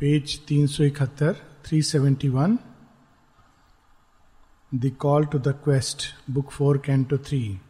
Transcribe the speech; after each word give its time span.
Page 0.00 0.46
तीन 0.46 0.66
सौ 0.66 0.84
इकहत्तर 0.84 1.32
three 1.64 1.82
seventy 1.82 2.28
one 2.28 2.58
the 4.74 4.96
call 4.98 5.26
to 5.26 5.38
the 5.38 5.48
quest 5.48 6.02
book 6.30 6.50
four 6.50 6.78
canto 6.78 7.18
three 7.18 7.60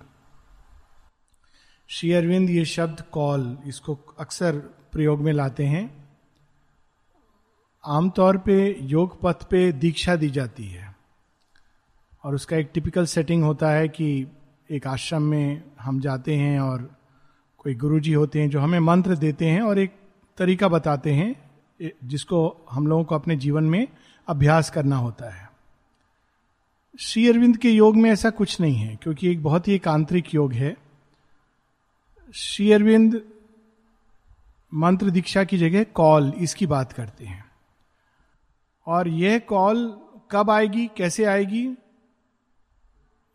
Shri 1.88 2.12
Aurobindo, 2.12 2.50
ये 2.50 2.64
शब्द 2.64 3.00
कॉल, 3.00 3.58
इसको 3.66 3.94
अक्सर 3.94 4.56
प्रयोग 4.92 5.20
में 5.20 5.32
लाते 5.32 5.66
हैं। 5.66 6.08
आमतौर 7.86 8.38
पे 8.38 8.76
योग 8.80 9.20
पथ 9.20 9.44
पे 9.44 9.72
दीक्षा 9.72 10.16
दी 10.16 10.30
जाती 10.30 10.68
है। 10.68 10.96
और 12.24 12.34
उसका 12.34 12.56
एक 12.56 12.70
टिपिकल 12.74 13.06
सेटिंग 13.06 13.44
होता 13.44 13.70
है 13.70 13.88
कि 13.88 14.26
एक 14.70 14.86
आश्रम 14.86 15.22
में 15.22 15.62
हम 15.80 16.00
जाते 16.00 16.36
हैं 16.36 16.60
और 16.60 16.96
कोई 17.58 17.74
गुरुजी 17.74 18.12
होते 18.12 18.40
हैं 18.40 18.50
जो 18.50 18.60
हमें 18.60 18.80
मंत्र 18.80 19.16
देते 19.16 19.46
हैं 19.46 19.62
और 19.62 19.78
एक 19.78 19.94
तरीका 20.38 20.68
बताते 20.68 21.12
हैं। 21.12 21.49
जिसको 22.04 22.66
हम 22.70 22.86
लोगों 22.86 23.04
को 23.04 23.14
अपने 23.14 23.36
जीवन 23.36 23.64
में 23.64 23.88
अभ्यास 24.28 24.70
करना 24.70 24.96
होता 24.96 25.30
है। 25.30 25.50
श्री 27.00 27.28
अरविंद 27.28 27.56
के 27.56 27.70
योग 27.70 27.96
में 27.96 28.10
ऐसा 28.10 28.30
कुछ 28.30 28.60
नहीं 28.60 28.74
है, 28.74 28.96
क्योंकि 28.96 29.30
एक 29.30 29.42
बहुत 29.42 29.68
ही 29.68 29.74
एक 29.74 29.88
आंतरिक 29.88 30.34
योग 30.34 30.52
है। 30.52 30.76
श्री 32.34 32.72
अरविंद 32.72 33.22
मंत्र 34.74 35.10
दीक्षा 35.10 35.44
की 35.44 35.58
जगह 35.58 35.84
कॉल, 35.84 36.32
इसकी 36.36 36.66
बात 36.66 36.92
करते 36.92 37.24
हैं। 37.24 37.44
और 38.86 39.08
यह 39.08 39.38
कॉल 39.38 40.00
कब 40.30 40.50
आएगी, 40.50 40.90
कैसे 40.96 41.24
आएगी, 41.24 41.74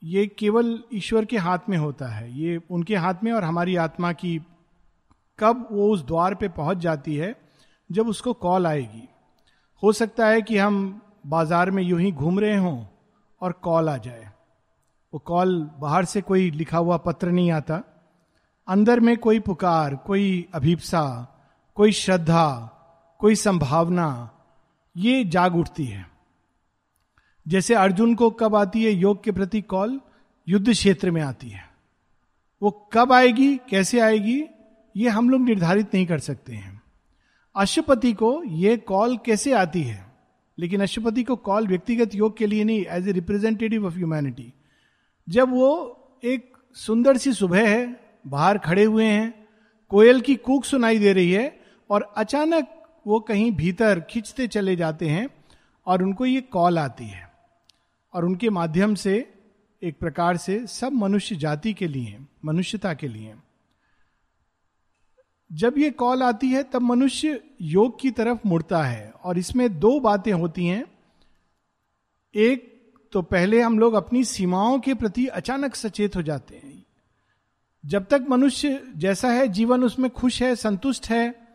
ये 0.04 0.28
केवल 0.28 0.84
ईश्वर 0.94 1.26
के 1.26 1.38
हाथ 1.38 1.60
में 1.70 1.78
होता 1.78 2.08
है। 2.08 2.40
ये 2.40 2.62
उनके 2.72 2.96
हाथ 2.96 3.14
में 3.24 3.32
और 3.32 3.44
हमारी 3.44 3.76
आत्मा 3.76 4.12
की 4.12 4.42
कब 5.40 5.68
वो 5.72 5.92
उस 5.94 6.06
द्वार 6.06 6.36
पे 6.36 6.50
पहुँच 6.50 6.78
जाती 6.78 7.16
है 7.16 7.45
जब 7.92 8.08
उसको 8.08 8.34
कॉल 8.34 8.68
आएगी। 8.68 9.10
हो 9.84 9.92
सकता 9.92 10.28
है 10.28 10.42
कि 10.42 10.58
हम 10.58 11.02
बाज़ार 11.26 11.72
में 11.72 11.84
यूँ 11.84 12.02
ही 12.02 12.12
घूम 12.12 12.40
रहे 12.40 12.56
हों 12.56 12.86
और 13.42 13.52
कॉल 13.52 13.90
आ 13.90 13.98
जाए। 13.98 14.32
वो 15.14 15.20
कॉल 15.20 15.72
बाहर 15.80 16.06
से 16.06 16.22
कोई 16.22 16.52
लिखा 16.52 16.78
हुआ 16.78 16.98
पत्र 16.98 17.30
नहीं 17.30 17.52
आता। 17.52 17.84
अंदर 18.68 19.00
में 19.00 19.18
कोई 19.18 19.40
पुकार, 19.40 19.96
कोई 19.96 20.48
अभिप्सा, 20.54 21.28
कोई 21.76 21.92
श्रद्धा, 21.92 22.72
कोई 23.20 23.36
संभावना, 23.36 24.32
ये 24.98 25.24
जाग 25.24 25.56
उठती 25.56 25.86
है। 25.86 26.08
जैसे 27.48 27.76
अर्जुन 27.76 28.16
को 28.16 28.30
कब 28.30 28.56
आती 28.56 28.84
है 28.84 28.92
योग 28.92 29.24
के 29.24 29.32
प्रति 29.32 29.62
कॉल? 29.62 30.02
युद्ध 30.48 30.72
क्षेत्र 30.72 31.12
में 31.12 31.22
आती 31.22 31.50
है। 31.50 31.70
वो 32.62 32.90
कब 32.94 33.12
आएगी? 33.12 33.58
कैसे 33.58 34.00
आएगी? 34.00 34.46
ये 34.96 35.10
हम 35.10 35.30
लोग 35.30 35.42
निर्धारित 35.42 35.94
नहीं 35.94 36.06
कर 36.06 36.20
सकते 36.20 36.54
हैं। 36.54 36.75
अशुपति 37.56 38.14
को 38.14 38.44
यह 38.44 38.78
कॉल 38.78 39.18
कैसे 39.18 39.52
आती 39.52 39.82
है? 39.82 40.06
लेकिन 40.60 40.82
अशुपति 40.82 41.24
को 41.24 41.36
कॉल 41.36 41.68
व्यक्तिगत 41.68 42.16
योग 42.16 42.38
के 42.38 42.48
लिए 42.48 42.64
नहीं 42.64 42.86
as 42.86 43.08
a 43.08 43.12
representative 43.12 43.86
of 43.86 43.94
humanity 43.94 44.54
जब 45.30 45.50
वो 45.50 46.00
एक 46.24 46.58
सुंदर 46.74 47.18
सी 47.18 47.34
सुबह 47.34 47.70
है, 47.70 48.00
बाहर 48.28 48.58
खड़े 48.58 48.84
हुए 48.84 49.06
हैं, 49.06 49.48
कोयल 49.90 50.22
की 50.22 50.36
कूक 50.36 50.66
सुनाई 50.66 51.00
दे 51.00 51.14
रही 51.14 51.32
है, 51.32 51.60
और 51.90 52.14
अचानक 52.18 52.68
वो 53.08 53.20
कहीं 53.20 53.52
भीतर 53.52 54.00
खिंचते 54.00 54.48
चले 54.48 54.76
जाते 54.76 55.10
हैं 55.10 55.30
और 55.88 56.04
उनको 56.04 56.26
ये 56.26 56.42
कॉल 56.42 56.80
आती 56.80 57.06
है। 57.06 57.32
और 58.14 58.26
उनके 58.26 58.50
माध्यम 58.50 58.96
से 58.96 59.34
एक 59.84 59.98
प्रकार 60.00 60.38
से 60.38 60.68
सब 60.68 60.94
मनुष्य 60.94 61.36
जाति 61.36 61.74
के 61.74 61.88
लिए 61.88 62.20
मनुष्यता 62.46 62.94
के 62.94 63.08
लिए 63.08 63.34
जब 65.52 65.78
ये 65.78 65.92
कॉल 65.92 66.24
आती 66.24 66.48
है, 66.48 66.64
तब 66.64 66.82
मनुष्य 66.82 67.44
योग 67.62 68.00
की 68.00 68.12
तरफ़ 68.12 68.40
मुड़ता 68.46 68.84
है। 68.84 69.12
और 69.24 69.38
इसमें 69.38 69.80
दो 69.80 70.00
बातें 70.00 70.34
होती 70.34 70.66
हैं। 70.66 70.86
एक 72.36 72.76
तो 73.12 73.22
पहले 73.22 73.62
हम 73.62 73.80
लोग 73.80 73.94
अपनी 73.94 74.24
सीमाओं 74.24 74.80
के 74.80 74.94
प्रति 74.94 75.28
अचानक 75.28 75.76
सचेत 75.76 76.16
हो 76.16 76.22
जाते 76.22 76.56
हैं। 76.56 76.86
जब 77.86 78.06
तक 78.06 78.26
मनुष्य 78.30 78.84
जैसा 78.98 79.30
है, 79.30 79.48
जीवन 79.48 79.84
उसमें 79.84 80.12
खुश 80.12 80.42
है, 80.44 80.56
संतुष्ट 80.56 81.10
है 81.10 81.48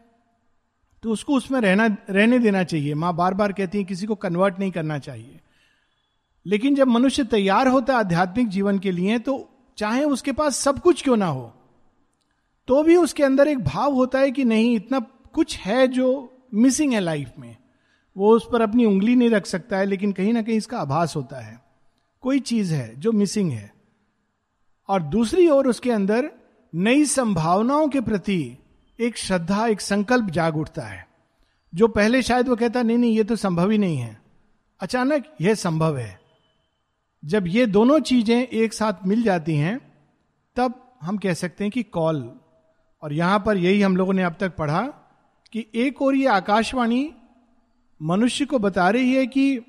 तो 1.03 1.11
उसको 1.11 1.35
उसमें 1.35 1.61
रहना, 1.61 1.97
रहने 2.11 2.39
देना 2.39 2.65
चाहिए। 2.65 2.95
माँ 2.95 3.15
बार 3.17 3.35
बार 3.35 3.53
कहती 3.53 3.79
है, 3.79 3.85
किसी 3.85 4.07
को 4.07 4.15
कन्वर्ट 4.15 4.59
नहीं 4.59 4.71
करना 4.71 4.99
चाहिए। 4.99 5.41
लेकिन 6.47 6.75
जब 6.75 6.89
मनुष्य 6.89 7.25
तैयार 7.25 7.69
होता 7.69 7.93
है 7.93 7.99
आध्यात्मिक 7.99 8.49
जीवन 8.49 8.79
के 8.79 8.93
लिए 8.93 9.19
तो 9.19 9.49
चाहे 9.77 10.05
उसके 10.05 10.33
पास 10.33 10.57
सब 10.57 10.79
कुछ 10.79 11.03
क्यों 11.03 11.17
ना 11.17 11.27
हो 11.27 11.55
तो 12.67 12.83
भी 12.83 12.97
उसके 12.97 13.23
अंदर 13.23 13.49
एक 13.49 13.59
भाव 13.59 13.93
होता 13.93 14.19
है 14.19 14.31
कि 14.31 14.45
नहीं, 14.45 14.77
इतना 14.77 15.01
कुछ 15.33 15.59
है 15.59 15.89
जो 15.89 16.37
मिसिंग 16.55 16.93
है 16.93 17.01
लाइफ 17.01 17.31
में। 17.39 17.57
वो 18.17 18.37
उस 18.37 18.49
पर 18.53 18.61
अपनी 18.61 18.85
उंगली 18.85 19.17
नहीं 19.17 19.31
रख 19.31 19.47
सकता 19.47 19.77
है, 19.77 19.85
लेकिन 19.85 20.13
कहीं 20.13 20.33
ना 20.33 20.43
कहीं 20.43 20.57
इसका 20.57 20.79
आभास 20.79 21.17
होता 21.17 21.41
है। 21.41 21.63
कोई 22.21 22.41
चीज़ 22.41 22.75
है 22.75 23.01
जो 23.01 23.13
मिसिंग 23.13 23.53
है। 23.53 23.75
और 24.89 25.03
दूसरी 25.03 25.49
ओर 25.49 25.69
उसके 25.69 25.91
अंदर 25.91 26.31
नई 26.75 27.05
संभावनाओं 27.05 27.89
के 27.89 28.01
प्रति 28.01 28.57
एक 29.01 29.17
श्रद्धा, 29.17 29.67
एक 29.67 29.81
संकल्प 29.81 30.31
जाग 30.31 30.57
उठता 30.57 30.83
है। 30.83 31.09
जो 31.75 31.89
पहले 31.89 32.23
शायद 32.23 32.49
वो 32.49 32.57
कहता, 32.57 32.83
नहीं 32.83 32.99
नहीं, 32.99 33.17
ये 33.17 33.25
तो 33.25 33.37
संभव 33.37 33.71
ही 33.71 33.79
नहीं 33.79 33.97
है। 33.97 34.23
अचानक 34.81 35.25
यह 35.41 35.55
संभव 35.55 35.99
है। 35.99 36.21
जब 37.25 37.45
ये 37.47 37.67
दोनों 37.67 38.01
चीज़ें 38.01 38.47
एक 38.47 38.73
साथ 38.73 39.07
मिल 39.07 39.23
जाती 39.23 39.57
हैं, 39.57 39.93
तब 40.57 40.97
हम 41.03 41.17
कह 41.19 41.35
सकते 41.35 41.65
हैं 41.65 41.71
कि 41.71 41.83
कॉल 41.83 42.40
और 43.03 43.13
यहाँ 43.13 43.43
पर 43.47 43.57
यही 43.57 43.83
हम 43.83 43.97
लोगों 43.97 44.13
ने 44.13 44.23
अब 44.23 44.37
तक 44.41 44.57
पढ़ा 44.57 44.83
कि 45.53 45.67
एक 45.75 46.03
और 46.03 46.15
ये 46.15 46.27
आकाशवाणी 46.27 47.15
मनुष्य 48.03 48.45
को 48.45 48.59
बता 48.59 48.91
रही 48.91 49.15
है 49.15 49.27
कि 49.27 49.61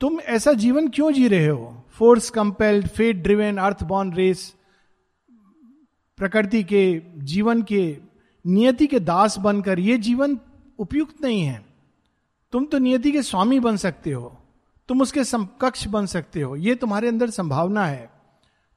तुम 0.00 0.20
ऐसा 0.20 0.52
जीवन 0.52 0.88
क्यों 0.88 1.12
जी 1.12 1.28
रहे 1.28 1.46
हो? 1.46 1.84
Force 1.90 2.30
compelled 2.30 2.88
fate 2.88 3.16
driven 3.16 3.56
earth 3.56 3.82
born 3.82 4.12
race 4.12 4.54
प्रकृति 6.16 6.62
के, 6.62 7.02
जीवन 7.16 7.62
के, 7.62 7.98
नियति 8.46 8.86
के 8.86 9.00
दास 9.00 9.38
बनकर 9.38 9.78
यह 9.78 9.96
जीवन 9.96 10.38
उपयुक्त 10.78 11.22
नहीं 11.22 11.42
है। 11.42 11.64
तुम 12.52 12.64
तो 12.64 12.78
नियति 12.78 13.12
के 13.12 13.22
स्वामी 13.22 13.60
बन 13.60 13.76
सकते 13.76 14.10
हो। 14.10 14.38
तुम 14.88 15.00
उसके 15.00 15.24
समकक्ष 15.24 15.86
बन 15.86 16.06
सकते 16.06 16.40
हो। 16.40 16.56
यह 16.56 16.74
तुम्हारे 16.74 17.08
अंदर 17.08 17.30
संभावना 17.30 17.86
है। 17.86 18.10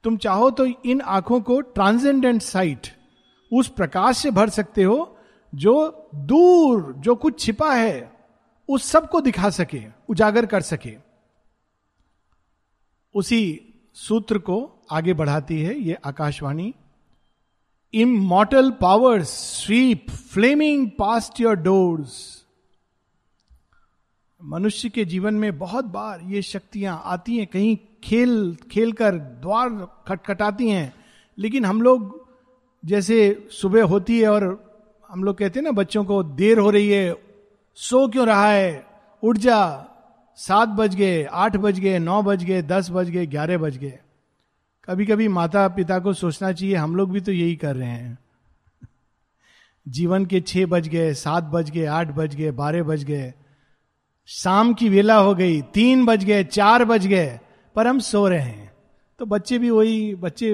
तुम 0.03 0.17
चाहो 0.17 0.51
तो 0.51 0.65
इन 0.65 1.01
आँखों 1.01 1.41
को 1.41 1.61
ट्रांसेंडेंट 1.61 2.41
साइट 2.41 2.94
उस 3.55 3.67
प्रकाश 3.69 4.17
से 4.17 4.31
भर 4.31 4.49
सकते 4.49 4.83
हो 4.83 5.17
जो 5.53 5.73
दूर, 6.15 6.93
जो 6.93 7.15
कुछ 7.15 7.39
छिपा 7.39 7.73
है, 7.73 8.11
उस 8.69 8.85
सबको 8.85 9.21
दिखा 9.21 9.49
सके, 9.49 9.81
उजागर 10.09 10.45
कर 10.45 10.61
सके। 10.61 10.95
उसी 13.15 13.41
सूत्र 13.95 14.37
को 14.37 14.57
आगे 14.91 15.13
बढ़ाती 15.13 15.61
है 15.61 15.77
ये 15.79 15.97
Akashvani. 16.05 16.73
Immortal 17.93 18.71
powers 18.71 19.29
sweep 19.57 20.09
flaming 20.09 20.89
past 20.99 21.39
your 21.41 21.55
doors 21.55 22.43
मनुष्य 24.41 24.89
के 24.89 25.05
जीवन 25.05 25.33
में 25.33 25.57
बहुत 25.57 25.85
बार 25.85 26.21
ये 26.23 26.41
शक्तियाँ 26.41 27.01
आती 27.05 27.37
हैं, 27.37 27.47
कहीं 27.47 27.77
खेल 28.03 28.55
खेल 28.71 28.91
कर 28.91 29.15
द्वार 29.15 29.69
खटखटाती 30.07 30.69
हैं, 30.69 30.93
लेकिन 31.37 31.65
हम 31.65 31.81
लोग 31.81 32.24
जैसे 32.85 33.47
सुबह 33.51 33.83
होती 33.83 34.19
है 34.19 34.29
और 34.29 34.65
हम 35.09 35.23
लोग 35.23 35.37
कहते 35.37 35.59
हैं 35.59 35.63
ना, 35.63 35.71
बच्चों 35.71 36.05
को 36.05 36.23
देर 36.23 36.59
हो 36.59 36.69
रही 36.69 36.89
है, 36.89 37.15
सो 37.75 38.07
क्यों 38.07 38.27
रहा 38.27 38.49
है? 38.49 38.85
उठ 39.23 39.37
जा। 39.37 39.85
सात 40.35 40.69
बज 40.69 40.95
गए, 40.95 41.23
आठ 41.23 41.57
बज 41.57 41.79
गए, 41.79 41.99
नौ 41.99 42.21
बज 42.23 42.43
गए, 42.43 42.61
दस 42.61 42.89
बज 42.91 43.09
गए, 43.09 43.25
ग्यारह 43.25 43.57
बज 43.57 43.77
गए। 43.77 43.99
कभी 44.85 45.05
कभी 45.05 45.27
माता 45.27 45.67
पिता 45.67 45.99
को 45.99 46.13
सोचना 46.13 46.51
चाहिए, 46.51 46.75
हम 46.75 46.95
लोग 46.95 47.11
भी 47.11 47.21
तो 47.21 47.31
यही 47.31 47.55
कर 47.55 47.75
रहे 47.75 47.89
हैं। 47.89 48.19
जीवन 49.87 50.25
के 50.25 50.41
छह 50.41 50.65
बज 50.65 50.87
गए, 50.87 51.13
सात 51.13 51.43
बज 51.43 51.69
गए, 51.69 51.85
आठ 51.85 52.07
बज 52.07 52.35
गए, 52.35 52.51
बारह 52.51 52.83
बज 52.83 53.03
गए। 53.03 53.33
शाम 54.27 54.73
की 54.73 54.89
वेला 54.89 55.15
हो 55.15 55.35
गई, 55.35 55.61
तीन 55.61 56.05
बज 56.05 56.23
गए, 56.23 56.43
चार 56.43 56.85
बज 56.85 57.07
गए, 57.07 57.39
पर 57.75 57.87
हम 57.87 57.99
सो 57.99 58.27
रहे 58.27 58.39
हैं। 58.39 58.73
तो 59.19 59.25
बच्चे 59.25 59.59
भी 59.59 59.69
वही, 59.69 60.15
बच्चे 60.15 60.53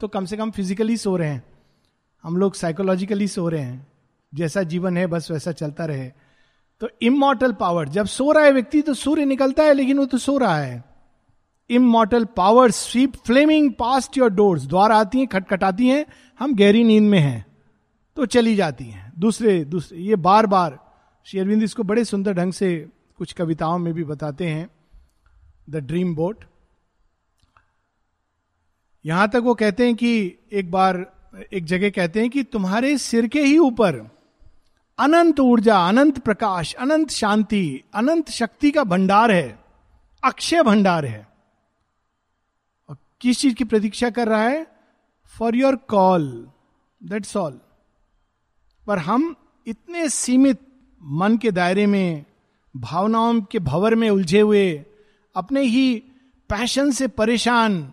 तो 0.00 0.08
कम 0.08 0.24
से 0.24 0.36
कम 0.36 0.50
फिजिकली 0.50 0.96
सो 0.96 1.16
रहे 1.16 1.28
हैं। 1.28 1.42
हम 2.24 2.36
लोग 2.36 2.54
साइकोलॉजिकली 2.54 3.28
सो 3.28 3.48
रहे 3.48 3.60
हैं। 3.60 3.86
जैसा 4.32 4.62
जीवन 4.62 4.96
है, 4.96 5.06
बस 5.06 5.30
वैसा 5.30 5.52
चलता 5.52 5.84
रहे। 5.84 6.10
तो 6.80 6.88
इमोटल 7.02 7.52
पावर 7.52 7.88
जब 7.88 8.06
सो 8.06 8.30
रहा 8.32 8.44
है 8.44 8.52
व्यक्ति 8.52 8.82
तो 8.82 8.94
सूर्य 8.94 9.24
निकलता 9.24 9.62
है, 9.62 9.72
लेकिन 9.74 9.98
वो 9.98 10.04
तो 10.06 10.18
सो 10.18 10.36
रहा 10.38 10.58
है। 10.58 10.84
Immortal 11.70 12.24
power 12.24 12.70
sweep 12.70 13.16
flaming 13.16 13.72
past 13.72 14.18
your 14.18 14.30
doors 14.30 14.66
द्वार 14.66 14.92
आती 14.92 15.18
हैं, 15.18 15.26
खटखटाती 15.26 15.88
हैं, 15.88 16.04
हम 16.40 16.54
गहरी 16.54 16.84
नींद 16.84 17.02
में 17.02 17.18
हैं 17.18 17.46
तो 18.16 18.26
चली 18.26 18.54
जाती 18.56 18.84
हैं। 18.84 19.12
दूसरे 19.18 19.64
दूसरे, 19.64 19.98
ये 19.98 20.16
बार 20.16 20.46
बार 20.46 20.78
शेरविंद 21.26 21.62
इसको 21.62 21.82
बड़े 21.82 22.04
सुंदर 22.04 22.32
ढंग 22.32 22.52
से 22.52 22.88
कुछ 23.18 23.32
कविताओं 23.32 23.78
में 23.78 23.92
भी 23.94 24.04
बताते 24.04 24.46
हैं। 24.46 24.68
द 25.70 25.76
ड्रीम 25.76 26.14
बोट 26.14 26.44
यहाँ 29.06 29.28
तक 29.28 29.36
वो 29.36 29.54
कहते 29.54 29.86
हैं 29.86 29.94
कि 29.94 30.38
एक 30.52 30.70
बार 30.70 31.06
एक 31.52 31.64
जगह 31.64 31.90
कहते 31.90 32.20
हैं 32.20 32.30
कि 32.30 32.42
तुम्हारे 32.42 32.98
सिर 32.98 33.26
के 33.26 33.42
ही 33.42 33.58
ऊपर 33.58 33.96
अनंत 34.98 35.40
ऊर्जा, 35.40 35.88
अनंत 35.88 36.18
प्रकाश, 36.18 36.74
अनंत 36.74 37.10
शांति, 37.10 37.84
अनंत 37.94 38.30
शक्ति 38.30 38.70
का 38.70 38.84
भंडार 38.84 39.30
है, 39.30 39.58
अक्षय 40.24 40.62
भंडार 40.62 41.04
है। 41.04 41.28
और 42.88 42.96
किस 43.20 43.38
चीज़ 43.38 43.54
की 43.54 43.64
प्रतीक्षा 43.64 44.10
कर 44.10 44.28
रहा 44.28 44.42
है? 44.42 44.66
For 45.26 45.56
your 45.56 45.76
call 45.76 46.48
that's 47.02 47.36
all 47.36 47.60
पर 48.86 48.98
हम 48.98 49.34
इतने 49.66 50.08
सीमित 50.08 50.60
मन 51.02 51.36
के 51.36 51.50
दायरे 51.50 51.86
में, 51.86 52.24
भावनाओं 52.76 53.40
के 53.40 53.58
भवर 53.58 53.94
में 53.94 54.10
उलझे 54.10 54.40
हुए, 54.40 54.84
अपने 55.36 55.62
ही 55.62 56.02
पैशन 56.48 56.90
से 56.90 57.08
परेशान 57.08 57.92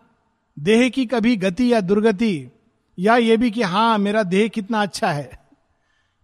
देह 0.60 0.90
की 0.90 1.06
कभी 1.06 1.36
गति 1.36 1.74
या 1.74 1.82
दुर्गति, 1.82 2.52
या 3.00 3.16
ये 3.18 3.38
भी 3.38 3.52
कि 3.52 3.62
हाँ 3.62 3.98
मेरा 3.98 4.24
देह 4.24 4.48
कितना 4.48 4.82
अच्छा 4.82 5.12
है। 5.12 5.32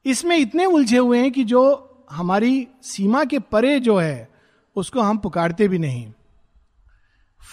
इसमें 0.05 0.37
इतने 0.37 0.65
उलझे 0.65 0.97
हुए 0.97 1.19
हैं 1.19 1.31
कि 1.31 1.43
जो 1.43 1.87
हमारी 2.11 2.67
सीमा 2.83 3.23
के 3.23 3.39
परे 3.39 3.79
जो 3.79 3.97
है, 3.97 4.29
उसको 4.75 5.01
हम 5.01 5.17
पुकारते 5.17 5.67
भी 5.67 5.79
नहीं। 5.79 6.11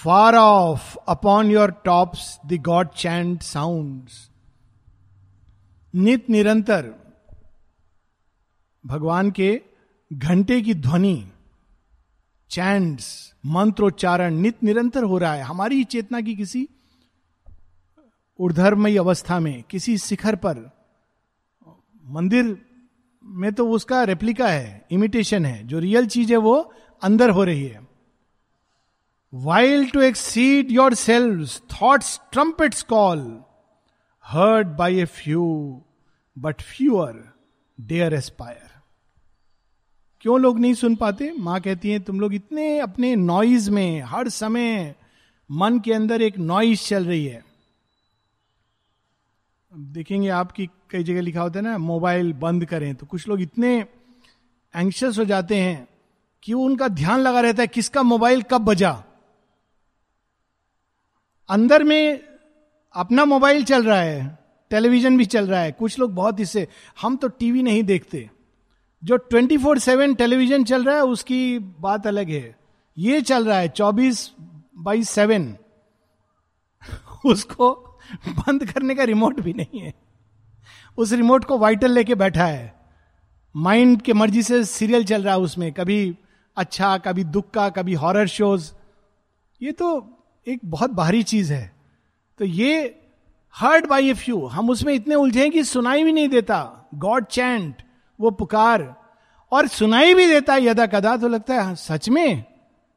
Far 0.05 0.35
off 0.35 0.97
upon 1.09 1.51
your 1.51 1.71
tops 1.85 2.39
the 2.47 2.53
god 2.53 2.89
chant 2.89 3.41
sound 3.41 4.09
नित 5.95 6.31
निरंतर 6.31 6.95
भगवान 8.87 9.31
के 9.31 9.61
घंटे 10.13 10.61
की 10.63 10.75
ध्वनि। 10.75 11.29
चैंड 12.51 13.01
मंत्रोच्चारण 13.47 14.35
नित 14.35 14.63
निरंतर 14.65 15.03
हो 15.03 15.19
रहा 15.19 15.33
है 15.35 15.43
हमारी 15.43 15.83
चेतना 15.85 16.21
की 16.21 16.35
किसी 16.37 16.69
ऊर्धर्मयी 18.39 18.97
अवस्था 18.97 19.39
में 19.41 19.63
किसी 19.71 19.97
शिखर 19.99 20.37
पर 20.37 20.71
मंदिर 22.05 22.57
में 23.25 23.53
तो 23.53 23.69
उसका 23.69 24.03
रेप्लिका 24.05 24.49
है 24.49 24.87
इमिटेशन 24.93 25.47
है 25.47 25.67
जो 25.67 25.79
रियल 25.79 26.07
चीज़ 26.07 26.31
है 26.33 26.37
वो 26.39 26.55
अंदर 27.03 27.31
हो 27.31 27.45
रही 27.45 27.67
है 27.67 27.87
while 29.33 29.89
to 29.91 30.01
exceed 30.01 30.71
your 30.73 30.95
selves 30.95 31.47
thoughts 31.73 32.19
trumpets 32.33 32.83
call 32.93 33.21
heard 34.25 34.69
by 34.77 35.01
a 35.01 35.05
few 35.05 35.45
but 36.37 36.63
fewer 36.63 37.23
dare 37.79 38.15
aspire 38.15 38.68
क्यों 40.21 40.41
लोग 40.41 40.59
नहीं 40.59 40.75
सुन 40.75 40.95
पाते? 40.97 41.33
माँ 41.39 41.61
कहती 41.61 41.91
है, 41.91 41.99
तुम 41.99 42.21
लोग 42.21 42.35
इतने 42.35 42.79
अपने 42.79 43.17
नॉइज़ 43.17 43.71
में, 43.71 44.01
हर 44.01 44.29
समय 44.29 44.95
मन 45.51 45.79
के 45.79 45.93
अंदर 45.93 46.23
एक 46.23 46.39
नॉइज़ 46.39 46.83
चल 46.83 47.05
रही 47.05 47.27
है. 47.27 47.45
देखेंगे 49.73 50.29
आपकी 50.29 50.67
कई 50.91 51.03
जगह 51.03 51.21
लिखा 51.21 51.43
होता 51.43 51.59
है 51.59 51.65
ना, 51.65 51.79
मोबाइल 51.79 52.33
बंद 52.33 52.65
करें। 52.65 52.95
तो 52.95 53.07
कुछ 53.07 53.29
लोग 53.29 53.41
इतने 53.41 53.87
एंक्शस 54.75 55.19
हो 55.19 55.25
जाते 55.25 55.57
हैं 55.57 55.89
कि 56.43 56.55
वो 56.55 56.65
उनका 56.65 56.89
ध्यान 56.89 57.21
लगा 57.21 57.41
रहता 57.41 57.63
है, 57.63 57.67
किसका 57.67 58.03
मोबाइल 58.03 58.43
कब 58.43 58.61
बजा? 58.61 59.05
अंदर 61.49 61.85
में 61.85 62.21
अपना 62.95 63.25
मोबाइल 63.25 63.65
चल 63.65 63.85
रहा 63.85 64.01
है, 64.01 64.39
टेलीविज़न 64.71 65.17
भी 65.17 65.25
चल 65.25 65.47
रहा 65.47 65.61
है, 65.61 65.73
कुछ 65.73 65.99
लोग 65.99 66.15
बहुत 66.15 66.41
इससे, 66.41 66.69
हम 67.01 67.17
तो 67.17 67.29
टीवी 67.29 67.63
नहीं 67.63 67.83
देखते। 67.83 68.31
जो 69.05 69.17
ट्वेंटी 69.17 69.59
फोर 69.59 69.79
सेवन 69.79 70.15
टेलीविज़न 70.15 70.65
चल 70.65 70.85
रहा 70.85 70.97
है, 70.97 71.03
उसकी 71.03 71.59
बात 71.59 72.07
अलग 72.07 72.29
है। 72.29 72.57
ये 72.99 73.21
चल 73.21 73.45
रहा 73.45 73.59
है, 73.59 73.69
चौबीस 73.69 74.33
बाई 74.77 75.05
सेवन। 75.05 75.57
उसको 77.27 77.99
बंद 78.29 78.73
करने 78.73 78.95
का 78.95 79.05
रिमोट 79.05 79.41
भी 79.41 79.53
नहीं 79.53 79.81
है। 79.81 79.95
उस 80.99 81.13
रिमोट 81.13 81.45
को 81.45 81.59
वाइटल 81.59 81.91
लेके 81.91 82.15
बैठा 82.15 82.45
है। 82.45 82.75
माइंड 83.57 84.03
के 84.03 84.13
मर्ज़ी 84.13 84.43
से 84.43 84.65
सीरियल 84.65 85.05
चल 85.05 85.23
रहा 85.23 85.35
है 85.35 85.41
उसमें, 85.41 85.73
कभी 85.73 86.17
अच्छा 86.57 86.99
कभी 86.99 87.25
दुख 87.25 87.51
का, 87.51 87.69
कभी 87.69 87.95
हॉरर 87.95 88.27
शोज़। 88.27 88.73
ये 89.63 89.73
तो 89.73 90.19
एक 90.49 90.61
बहुत 90.65 90.91
बाहरी 90.91 91.23
चीज़ 91.23 91.53
है। 91.53 91.77
तो 92.39 92.45
ये 92.45 93.01
हर्ड 93.57 93.87
बाई 93.87 94.11
ए 94.11 94.15
फ्यू 94.15 94.47
हम 94.47 94.71
उसमें 94.71 94.95
इतने 94.95 95.15
उलझे 95.15 95.41
हैं 95.41 95.51
कि 95.51 95.65
सुनाई 95.65 96.05
भी 96.05 96.13
नहीं 96.13 96.29
देता। 96.29 96.89
गॉड 96.95 97.25
चैंट 97.25 97.83
वो 98.21 98.31
पुकार 98.31 98.83
और 99.53 99.67
सुनाई 99.69 100.15
भी 100.15 100.27
देता 100.27 100.55
है 100.55 100.65
यदा 100.65 100.87
कदा 100.87 101.17
तो 101.17 101.29
लगता 101.29 101.55
है 101.55 101.63
हाँ, 101.63 101.75
सच 101.75 102.09
में 102.09 102.45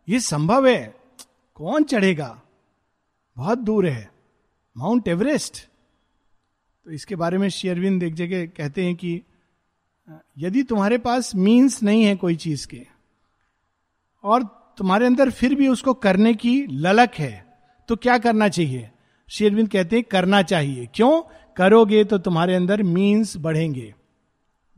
ये 0.09 0.19
संभव 0.19 0.67
है। 0.67 0.95
कौन 1.55 1.83
चढ़ेगा? 1.83 2.41
बहुत 3.37 3.59
दूर 3.59 3.87
है 3.87 4.09
माउंट 4.77 5.07
एवरेस्ट। 5.07 5.67
तो 6.85 6.91
इसके 6.91 7.15
बारे 7.15 7.37
में 7.37 7.49
शेयरविंद 7.49 8.03
एक 8.03 8.13
जगह 8.13 8.45
कहते 8.47 8.85
हैं 8.85 8.95
कि 8.95 9.21
यदि 10.37 10.63
तुम्हारे 10.63 10.97
पास 10.97 11.35
मीन्स 11.35 11.83
नहीं 11.83 12.03
है 12.03 12.15
कोई 12.15 12.35
चीज़ 12.35 12.67
के 12.67 12.85
और 14.23 14.43
तुम्हारे 14.77 15.05
अंदर 15.05 15.29
फिर 15.29 15.55
भी 15.55 15.67
उसको 15.67 15.93
करने 15.93 16.33
की 16.33 16.65
ललक 16.67 17.13
है 17.13 17.33
तो 17.89 17.95
क्या 17.95 18.17
करना 18.17 18.47
चाहिए? 18.47 18.89
शेरविंद 19.29 19.69
कहते 19.69 19.95
हैं 19.95 20.05
करना 20.11 20.41
चाहिए। 20.41 20.85
क्यों? 20.85 21.21
करोगे 21.57 22.03
तो 22.03 22.17
तुम्हारे 22.17 22.55
अंदर 22.55 22.83
मीन्स 22.83 23.37
बढ़ेंगे। 23.37 23.93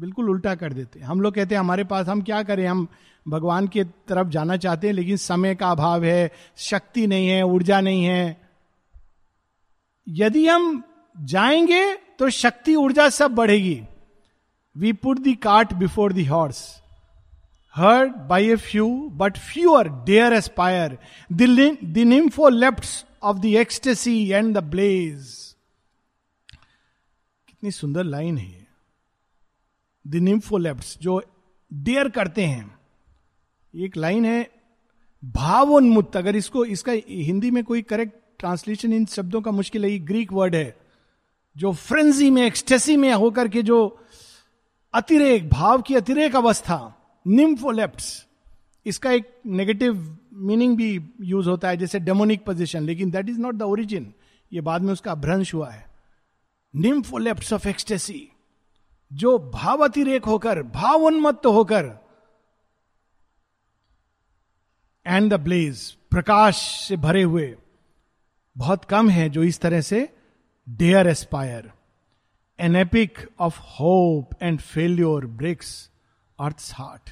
बिल्कुल 0.02 0.30
उल्टा 0.30 0.56
कर 0.56 0.74
देते 0.74 1.00
हैं। 1.00 1.06
हम 1.06 1.22
लोग 1.22 1.34
कहते 1.34 1.56
हैं, 1.56 1.60
हमारे 1.60 1.84
पास 1.84 2.08
हम 2.08 2.22
क्या 2.22 2.44
करें? 2.44 2.68
हम 2.68 2.88
भगवान 3.28 3.68
की 3.68 3.84
तरफ़ 3.84 4.28
जाना 4.28 4.58
चाहते 4.58 4.88
हैं, 4.88 4.94
लेकिन 4.94 5.18
समय 5.18 5.56
का 5.56 5.72
अभाव 5.72 6.04
है, 6.04 6.32
शक्ति 6.58 7.08
नहीं 7.08 7.28
है, 7.28 7.44
ऊर्जा 7.44 7.82
नहीं 7.82 8.04
है। 8.04 8.42
यदि 10.08 10.48
हम 10.48 10.84
जाएँगे 11.22 11.96
तो 11.96 12.30
शक्ति, 12.30 12.76
ऊर्जा 12.76 13.10
सब 13.10 13.32
बढ़ेगी। 13.32 13.84
We 14.78 14.94
put 14.94 15.20
the 15.20 15.34
cart 15.34 15.74
before 15.74 16.14
the 16.14 16.26
horse 16.26 16.82
heard 17.76 18.16
by 18.16 18.50
a 18.50 18.56
few 18.56 19.12
but 19.14 19.38
fewer 19.38 19.90
dare 19.90 20.34
aspire 20.34 20.98
the 21.32 21.98
nympholept 22.50 23.06
of 23.24 23.38
the 23.38 23.46
ecstasy 23.46 24.32
and 24.32 24.58
the 24.58 24.64
blaze 24.64 25.34
कितनी 27.48 27.72
सुंदर 27.72 28.04
लाइन 28.04 28.38
है 28.38 28.63
द 30.06 30.98
जो 31.02 31.22
डेयर 31.72 32.10
करते 32.10 32.46
हैं, 32.46 32.80
एक 33.74 33.98
लाइन 33.98 34.26
है 34.26 34.50
भावोन्मुक्त 35.24 36.18
अगर 36.18 36.36
इसको, 36.36 36.66
इसका 36.66 36.92
हिंदी 36.92 37.52
में 37.52 37.64
कोई 37.64 37.82
करेक्ट 37.82 38.14
ट्रांसलेशन 38.40 38.94
इन 38.94 39.06
शब्दों 39.06 39.42
का 39.42 39.52
मुश्किल 39.52 39.86
है 39.86 39.98
ग्रीक 40.02 40.34
वर्ड 40.34 40.56
है, 40.56 40.76
जो 41.56 41.72
फ्रेंजी 41.72 42.30
में 42.30 42.42
एक्सटेसी 42.46 42.98
में 42.98 43.12
होकर 43.14 43.48
के 43.48 43.62
जो 43.64 43.78
अतिरेक, 44.94 45.50
भाव 45.50 45.82
की 45.82 45.96
अतिरेक 45.96 46.36
अवस्था 46.36 46.78
निम्फोलेप्ट 47.26 48.02
इसका 48.86 49.12
एक 49.12 49.30
नेगेटिव 49.46 50.18
मीनिंग 50.34 50.76
भी 50.78 51.00
यूज़ 51.22 51.50
होता 51.50 51.70
है, 51.70 51.78
जैसे 51.78 52.00
डेमोनिक 52.00 52.44
पोजिशन 52.46 52.84
लेकिन 52.84 53.12
that 53.12 53.30
is 53.30 53.40
not 53.40 53.56
the 53.56 53.62
origin 53.62 54.14
ये 54.52 54.62
बाद 54.62 54.82
में 54.82 54.94
उसका 54.94 55.16
भ्रंश 55.16 55.54
हुआ 55.54 55.70
है। 55.70 55.86
निम्फोलेप्ट 56.74 57.54
ऑफ़ 57.54 57.68
एक्सटेसी 57.68 58.28
जो 59.14 59.38
भाव 59.54 59.84
अतिरेक 59.84 60.26
होकर 60.26 60.62
भाव 60.64 61.04
उन्मत्त 61.04 61.46
होकर 61.46 61.86
एंड 65.06 65.34
द 65.34 65.40
ब्लेज 65.40 65.92
प्रकाश 65.92 66.56
से 66.88 66.98
भरे 66.98 67.24
हुए, 67.24 67.58
बहुत 68.58 68.86
कम 68.86 69.10
है 69.10 69.30
जो 69.30 69.44
इस 69.44 69.60
तरह 69.60 69.82
से 69.82 70.18
dare 70.70 71.08
aspire 71.08 71.72
an 72.60 72.76
epic 72.76 73.30
of 73.40 73.60
hope 73.60 74.30
and 74.42 74.60
failure 74.60 75.26
breaks 75.26 75.92
earth 76.40 76.72
heart 76.74 77.10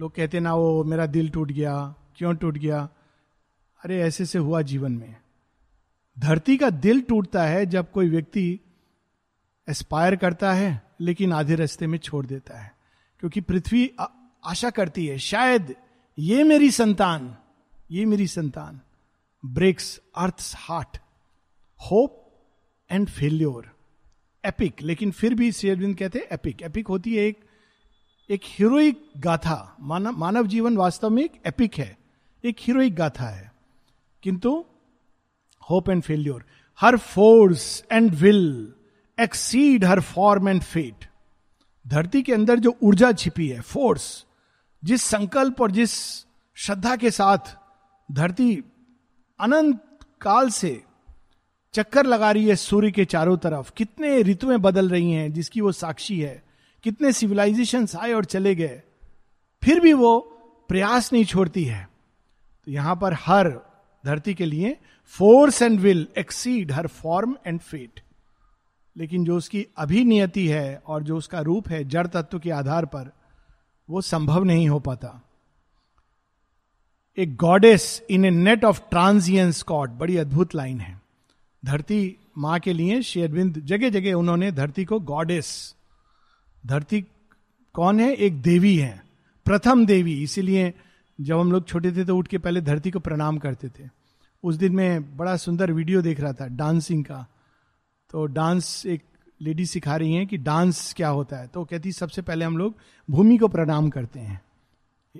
लोग 0.00 0.14
कहते 0.14 0.40
ना, 0.40 0.54
वो 0.54 0.84
मेरा 0.84 1.06
दिल 1.06 1.28
टूट 1.28 1.52
गया, 1.52 1.94
क्यों 2.16 2.34
टूट 2.34 2.58
गया? 2.58 2.88
अरे, 3.84 4.00
ऐसे 4.02 4.26
से 4.26 4.38
हुआ 4.38 4.62
जीवन 4.62 4.92
में। 4.92 5.16
धरती 6.18 6.56
का 6.56 6.70
दिल 6.70 7.00
टूटता 7.00 7.44
है 7.44 7.66
जब 7.66 7.90
कोई 7.90 8.08
व्यक्ति 8.08 8.60
एस्पायर 9.72 10.16
करता 10.16 10.52
है, 10.52 10.82
लेकिन 11.00 11.32
आधे 11.32 11.54
रास्ते 11.54 11.86
में 11.86 11.98
छोड़ 11.98 12.26
देता 12.26 12.58
है। 12.60 12.72
क्योंकि 13.20 13.40
पृथ्वी 13.40 13.90
आशा 14.44 14.70
करती 14.70 15.06
है, 15.06 15.18
शायद 15.18 15.74
ये 16.18 16.44
मेरी 16.44 16.70
संतान, 16.70 17.36
ये 17.90 18.04
मेरी 18.04 18.26
संतान 18.26 18.80
breaks 19.44 20.00
earth 20.16 20.52
heart 20.56 20.98
hope 21.90 22.18
and 22.90 23.08
failure 23.08 23.70
epic 24.44 24.82
लेकिन 24.82 25.10
फिर 25.10 25.34
भी 25.34 25.52
शेरविंद 25.52 25.96
कहते 25.96 26.18
हैं 26.18 26.26
एपिक 26.32 26.62
एपिक 26.62 26.88
होती 26.88 27.16
है 27.16 27.24
एक 27.24 27.44
एक 28.30 28.40
हीरोइक 28.44 29.10
गाथा। 29.18 29.76
मानव 29.80 30.10
मानव 30.10 30.46
जीवन 30.46 30.76
वास्तव 30.76 31.10
में 31.10 31.24
एक 31.24 31.32
एपिक 31.46 31.74
है, 31.78 31.98
एक 32.44 32.56
हीरोइक 32.60 32.94
गाथा 32.94 33.28
है। 33.28 33.52
किंतु 34.22 34.64
hope 35.70 35.90
and 35.90 36.02
failure 36.02 36.44
her 36.80 36.96
force 36.96 37.84
and 37.92 38.14
will 38.14 38.74
exceed 39.22 39.84
her 39.84 40.00
form 40.00 40.48
and 40.48 40.62
fate 40.62 41.04
धरती 41.86 42.22
के 42.22 42.32
अंदर 42.32 42.58
जो 42.58 42.76
ऊर्जा 42.82 43.12
छिपी 43.12 43.48
है 43.48 43.60
फोर्स 43.60 44.26
जिस 44.84 45.02
संकल्प 45.02 45.60
और 45.60 45.70
जिस 45.70 45.92
श्रद्धा 46.54 46.96
के 46.96 47.10
साथ 47.10 47.56
धरती 48.12 48.62
अनंत 49.40 49.98
काल 50.20 50.50
से 50.50 50.82
चक्कर 51.74 52.06
लगा 52.06 52.30
रही 52.30 52.48
है 52.48 52.56
सूर्य 52.56 52.90
के 52.90 53.04
चारों 53.04 53.36
तरफ़, 53.36 53.70
कितने 53.76 54.22
ऋतुएँ 54.22 54.58
बदल 54.58 54.88
रही 54.88 55.12
हैं 55.12 55.32
जिसकी 55.32 55.60
वो 55.60 55.72
साक्षी 55.72 56.20
है, 56.20 56.42
कितने 56.82 57.12
सिविलाइजेशन 57.12 57.86
आए 57.98 58.12
और 58.12 58.24
चले 58.24 58.54
गए, 58.54 58.82
फिर 59.62 59.80
भी 59.80 59.92
वो 59.92 60.18
प्रयास 60.68 61.12
नहीं 61.12 61.24
छोड़ती 61.24 61.64
है। 61.64 61.88
तो 62.64 62.70
यहाँ 62.70 62.96
पर 62.96 63.14
हर 63.14 63.48
धरती 64.06 64.34
के 64.34 64.46
लिए 64.46 64.76
force 65.06 65.62
and 65.62 65.80
will 65.80 66.06
exceed 66.18 66.72
her 66.72 66.86
form 66.86 67.36
and 67.46 67.60
fate 67.60 68.01
लेकिन 68.96 69.24
जो 69.24 69.36
उसकी 69.36 69.66
अभिनियति 69.76 70.46
है 70.48 70.82
और 70.86 71.02
जो 71.02 71.16
उसका 71.16 71.40
रूप 71.40 71.68
है 71.68 71.84
जड़ 71.84 72.06
तत्व 72.06 72.38
के 72.38 72.50
आधार 72.50 72.86
पर, 72.86 73.10
वो 73.90 74.00
संभव 74.00 74.44
नहीं 74.44 74.68
हो 74.68 74.78
पाता। 74.78 75.20
एक 77.18 77.36
goddess 77.36 78.02
in 78.10 78.24
a 78.24 78.30
net 78.30 78.64
of 78.64 78.80
transience 78.90 79.62
caught 79.62 79.90
बड़ी 79.90 80.16
अद्भुत 80.16 80.54
लाइन 80.54 80.80
है। 80.80 81.00
धरती 81.64 82.16
माँ 82.38 82.58
के 82.60 82.72
लिए 82.72 83.02
शेरविंद 83.02 83.58
जगह 83.58 83.90
जगह 83.90 84.12
उन्होंने 84.12 84.50
धरती 84.52 84.84
को 84.84 85.00
गॉडेस 85.00 85.74
धरती 86.66 87.00
कौन 87.74 88.00
है? 88.00 88.12
एक 88.14 88.40
देवी 88.42 88.76
है, 88.76 89.02
प्रथम 89.46 89.86
देवी। 89.86 90.22
इसीलिए 90.22 90.72
जब 91.18 91.38
हम 91.38 91.52
लोग 91.52 91.66
छोटे 91.68 91.92
थे 91.92 92.04
तो 92.04 92.16
उठ 92.16 92.28
के 92.28 92.38
पहले 92.38 92.60
धरती 92.60 92.90
को 92.90 93.00
प्रणाम 93.00 93.38
करते 93.38 93.68
थे। 93.68 93.88
उस 94.44 94.54
दिन 94.54 94.72
में 94.72 95.16
बड़ा 95.16 95.36
सुंदर 95.36 95.72
वीडियो 95.72 96.02
देख 96.02 96.20
रहा 96.20 96.32
था, 96.32 96.46
डांसिंग 96.46 97.04
का। 97.04 97.26
तो 98.12 98.26
डांस 98.26 98.82
एक 98.86 99.02
लेडी 99.40 99.66
सिखा 99.66 99.96
रही 99.96 100.14
है 100.14 100.26
कि 100.26 100.36
डांस 100.36 100.94
क्या 100.96 101.08
होता 101.08 101.36
है। 101.36 101.46
तो 101.46 101.64
कहती, 101.64 101.92
सबसे 101.92 102.22
पहले 102.22 102.44
हम 102.44 102.56
लोग 102.58 102.74
भूमि 103.10 103.36
को 103.38 103.48
प्रणाम 103.48 103.90
करते 103.90 104.20
हैं। 104.20 104.40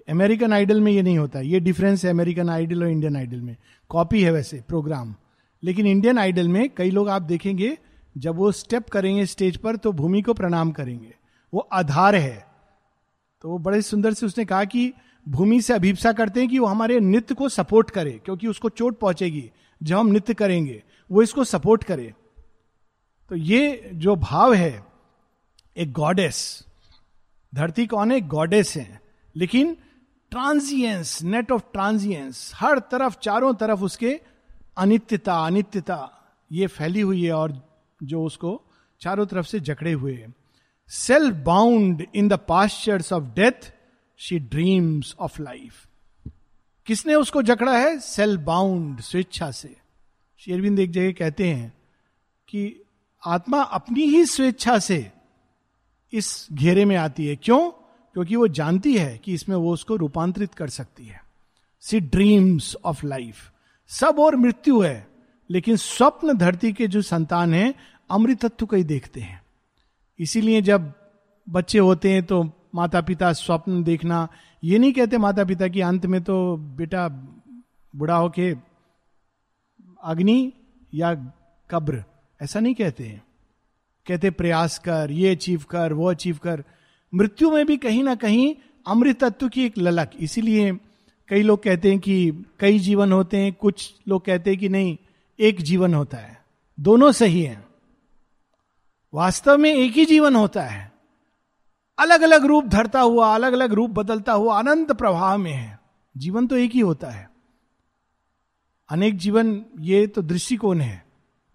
अमेरिकन 0.09 0.53
आइडल 0.53 0.81
में 0.81 0.93
ये 0.93 1.03
नहीं 1.03 1.19
होता 1.19 1.41
ये 1.41 1.61
डिफरेंस 1.61 2.05
है 2.05 2.11
अमेरिकन 2.11 2.51
आइडल 2.51 2.83
और 2.83 2.89
इंडियन 2.89 3.17
आइडल 3.17 3.41
में। 3.41 3.57
कॉपी 3.89 4.23
है 4.23 4.31
वैसे, 4.33 4.61
प्रोग्राम। 4.69 5.15
लेकिन 5.63 5.87
इंडियन 5.87 6.19
आइडल 6.19 6.49
में 6.49 6.71
कई 6.77 6.91
लोग 6.91 7.09
आप 7.09 7.23
देखेंगे, 7.23 7.79
जब 8.19 8.37
वो 8.37 8.53
स्टेप 8.53 8.89
करेंगे 8.89 9.27
स्टेज 9.27 9.57
पर 9.57 9.77
तो 9.77 9.93
भूमि 9.93 10.23
को 10.23 10.35
प्रणाम 10.35 10.71
करेंगे। 10.71 11.15
वो 11.55 11.69
आधार 11.73 12.15
है। 12.15 12.47
तो 13.43 13.49
वो 13.49 13.59
बड़े 13.59 13.83
सुंदर 13.83 14.13
से 14.13 14.27
उसने 14.27 14.45
कहा 14.45 14.65
कि 14.65 14.93
भूमि 15.29 15.61
से 15.61 15.73
अभिप्सा 15.73 16.13
करते 16.13 16.41
हैं 16.41 16.49
कि 16.49 16.59
वो 16.59 16.67
हमारे 16.67 17.01
नृत्य 17.01 17.35
को 17.35 17.49
सपोर्ट 17.49 17.91
करे, 17.91 18.21
क्योंकि 18.25 18.47
उसको 18.47 18.69
चोट 18.69 18.99
पहुंचेगी। 18.99 19.51
जब 19.83 19.97
हम 19.97 20.07
नृत्य 20.07 20.35
करेंगे, 20.35 20.83
वो 21.11 21.23
इसको 21.23 21.45
सपोर्ट 21.45 21.85
करे। 21.85 22.15
तो 23.33 23.37
ये 23.37 23.91
जो 23.95 24.17
भाव 24.17 24.55
है, 24.55 24.87
एक 25.77 25.93
गॉडेस 25.93 26.65
धरती 27.55 27.87
कौन 27.87 28.13
है? 28.13 28.21
गॉडेस 28.21 28.77
है। 28.77 29.01
लेकिन 29.37 29.77
ट्रांजियंस 30.31 31.23
नेट 31.23 31.53
ऑफ़ 31.53 31.63
ट्रांजियंस 31.73 32.53
हर 32.55 32.79
तरफ़, 32.79 33.19
चारों 33.19 33.55
तरफ़ 33.55 33.81
उसके 33.81 34.21
अनित्यता 34.77 35.47
अनित्यता, 35.47 36.25
ये 36.53 36.67
फैली 36.67 37.01
हुई 37.01 37.25
है 37.25 37.33
और 37.33 37.77
जो 38.03 38.25
उसको 38.25 38.63
चारों 39.01 39.27
तरफ़ 39.27 39.47
से 39.47 39.61
जकड़े 39.61 39.93
हुए 39.93 40.27
self 40.89 41.35
bound 41.35 42.07
in 42.15 42.29
the 42.29 42.33
pastures 42.33 43.13
of 43.13 43.25
death 43.25 43.73
she 44.19 44.39
dreams 44.39 45.17
of 45.19 45.43
life 45.43 45.87
किसने 46.87 47.15
उसको 47.15 47.43
जकड़ा 47.43 47.79
है? 47.79 47.99
सेल्फ 47.99 48.41
बाउंड 48.41 49.01
स्वेच्छा 49.01 49.51
से। 49.51 49.77
शेरविंद 50.39 50.79
एक 50.79 50.91
जगह 50.91 51.13
कहते 51.13 51.49
हैं 51.49 51.75
कि 52.49 52.82
आत्मा 53.27 53.61
अपनी 53.63 54.03
ही 54.03 54.25
स्वेच्छा 54.27 54.79
से 54.79 55.11
इस 56.13 56.49
घेरे 56.53 56.85
में 56.85 56.97
आती 56.97 57.27
है। 57.27 57.37
क्यों? 57.37 57.71
क्योंकि 58.15 58.37
वो 58.37 58.49
जानती 58.49 58.97
है 58.99 59.19
कि 59.19 59.35
इसमें 59.35 59.57
वो 59.57 59.73
उसको 59.73 59.97
रूपांतरित 59.97 60.55
कर 60.55 60.69
सकती 60.69 61.07
है। 61.07 61.25
सी 61.81 62.01
ड्रीम्स 62.01 62.77
ऑफ़ 62.85 63.07
लाइफ 63.07 63.53
सब 63.91 64.19
और 64.19 64.37
मृत्यु 64.37 64.81
है, 64.81 65.07
लेकिन 65.51 65.77
स्वप्न 65.77 66.37
धरती 66.39 66.73
के 66.73 66.87
जो 66.87 67.03
संतान 67.03 67.55
है, 67.55 67.75
अमृतत्व 68.11 68.67
को 68.67 68.77
ही 68.77 68.85
देखते 68.85 69.21
हैं। 69.21 69.43
इसीलिए 70.19 70.63
जब 70.63 70.93
बच्चे 71.49 71.79
होते 71.79 72.13
हैं 72.13 72.25
तो 72.27 72.43
माता 72.75 73.01
पिता 73.01 73.33
स्वप्न 73.33 73.83
देखना, 73.83 74.29
ये 74.65 74.79
नहीं 74.79 74.93
कहते 74.93 75.19
माता 75.19 75.45
पिता 75.45 75.69
की 75.69 75.81
अंत 75.81 76.07
में 76.07 76.23
तो 76.23 76.57
बेटा 76.57 77.09
बुढ़ा 77.97 78.17
होके 78.17 78.55
अग्नि 80.05 80.53
या 80.95 81.15
कब्र। 81.71 82.05
ऐसा 82.43 82.61
नहीं 82.61 82.75
कहते। 82.75 83.21
कहते, 84.07 84.31
प्रयास 84.31 84.79
कर, 84.79 85.13
ये 85.13 85.31
अचीव 85.31 85.65
कर, 85.71 85.93
वो 85.93 86.11
अचीव 86.11 86.39
कर। 86.43 86.65
मृत्यु 87.15 87.51
में 87.51 87.67
भी 87.67 87.77
कहीं 87.77 88.05
ना 88.05 88.15
कहीं 88.15 88.55
अमृत 88.87 89.25
तत्व 89.25 89.49
की 89.49 89.65
एक 89.65 89.79
ललक। 89.79 90.11
इसीलिए 90.21 90.73
कई 91.29 91.43
लोग 91.43 91.63
कहते 91.63 91.91
हैं 91.91 91.99
कि 91.99 92.33
कई 92.61 92.79
जीवन 92.79 93.13
होते 93.13 93.37
हैं, 93.37 93.53
कुछ 93.53 93.95
लोग 94.09 94.25
कहते 94.25 94.51
हैं 94.51 94.61
कि 94.61 94.69
नहीं, 94.69 94.99
एक 95.41 95.61
जीवन 95.61 95.95
होता 95.95 96.17
है। 96.17 96.45
दोनों 96.81 97.13
सही 97.13 97.43
है। 97.43 97.67
वास्तव 99.15 99.59
में 99.59 99.75
एक 99.75 99.93
ही 99.93 100.05
जीवन 100.05 100.37
होता 100.37 100.63
है। 100.63 100.93
अलग 101.99 102.23
अलग 102.23 102.45
रूप 102.45 102.65
धरता 102.65 103.01
हुआ 103.01 103.35
अलग 103.35 103.53
अलग 103.53 103.73
रूप 103.73 103.91
बदलता 103.91 104.33
हुआ, 104.33 104.59
अनंत 104.59 104.93
प्रभाव 104.93 105.39
में 105.39 105.53
है। 105.53 105.81
जीवन 106.17 106.47
तो 106.47 106.57
एक 106.57 106.73
ही 106.73 106.81
होता 106.81 107.11
है। 107.11 107.31
अनेक 108.89 109.17
जीवन, 109.17 109.65
ये 109.81 110.07
तो 110.07 110.23
दृष्टिकोण 110.23 110.81
है। 110.81 111.02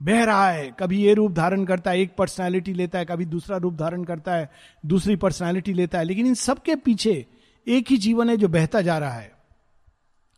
बह 0.02 0.24
रहा 0.24 0.50
है। 0.52 0.72
कभी 0.72 1.02
ये 1.02 1.14
रूप 1.14 1.32
धारण 1.32 1.66
करता 1.66 1.92
है, 1.92 2.00
एक 2.00 2.16
पर्सनालिटी 2.16 2.74
लेता 2.74 3.00
है, 3.00 3.06
कभी 3.06 3.26
दूसरा 3.26 3.58
रूप 3.58 3.74
धारण 3.74 4.04
करता 4.04 4.36
है, 4.36 4.52
दूसरी 4.86 5.16
पर्सनालिटी 5.16 5.74
लेता 5.74 5.98
है। 5.98 6.04
लेकिन 6.04 6.28
इन 6.28 6.34
सबके 6.34 6.76
पीछे 6.76 7.26
एक 7.68 7.88
ही 7.90 7.98
जीवन 7.98 8.30
है 8.30 8.38
जो 8.38 8.48
बहता 8.48 8.82
जा 8.82 8.98
रहा 8.98 9.14
है। 9.14 9.32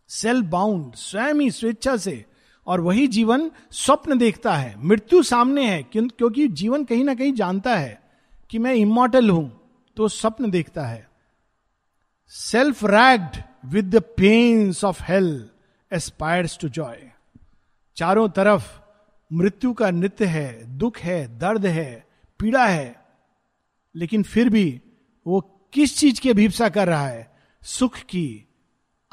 सेल्फ 0.09 0.45
बाउंड 0.45 0.93
स्वयं 0.93 1.33
ही 1.33 1.51
स्वेच्छा 1.51 1.97
से 1.97 2.25
और 2.67 2.81
वही 2.81 3.07
जीवन 3.07 3.51
स्वप्न 3.71 4.17
देखता 4.17 4.55
है। 4.55 4.75
मृत्यु 4.77 5.23
सामने 5.23 5.69
है 5.69 5.83
क्योंकि 5.83 6.47
जीवन 6.47 6.83
कहीं 6.83 7.03
ना 7.03 7.13
कहीं 7.15 7.33
जानता 7.33 7.75
है 7.75 8.01
कि 8.49 8.59
मैं 8.59 8.73
इमोटल 8.73 9.29
हूँ 9.29 9.61
तो 9.97 10.07
स्वप्न 10.07 10.49
देखता 10.51 10.85
है। 10.85 11.07
Self 12.27 12.83
racked 12.85 13.41
with 13.65 13.95
the 13.95 13.99
pains 14.17 14.83
of 14.83 15.03
hell 15.03 15.49
aspires 15.91 16.57
to 16.57 16.69
joy 16.69 16.97
चारों 17.97 18.29
तरफ़ 18.29 18.78
मृत्यु 19.33 19.73
का 19.73 19.91
नृत्य 19.91 20.25
है, 20.25 20.77
दुख 20.77 20.97
है, 20.97 21.37
दर्द 21.37 21.65
है, 21.65 22.07
पीड़ा 22.39 22.67
है। 22.67 23.05
लेकिन 23.95 24.23
फिर 24.23 24.49
भी 24.49 24.81
वो 25.27 25.41
किस 25.73 25.97
चीज़ 25.97 26.21
की 26.21 26.29
अभिप्सा 26.29 26.69
कर 26.69 26.87
रहा 26.87 27.07
है? 27.07 27.39
सुख 27.63 27.97
की, 27.97 28.45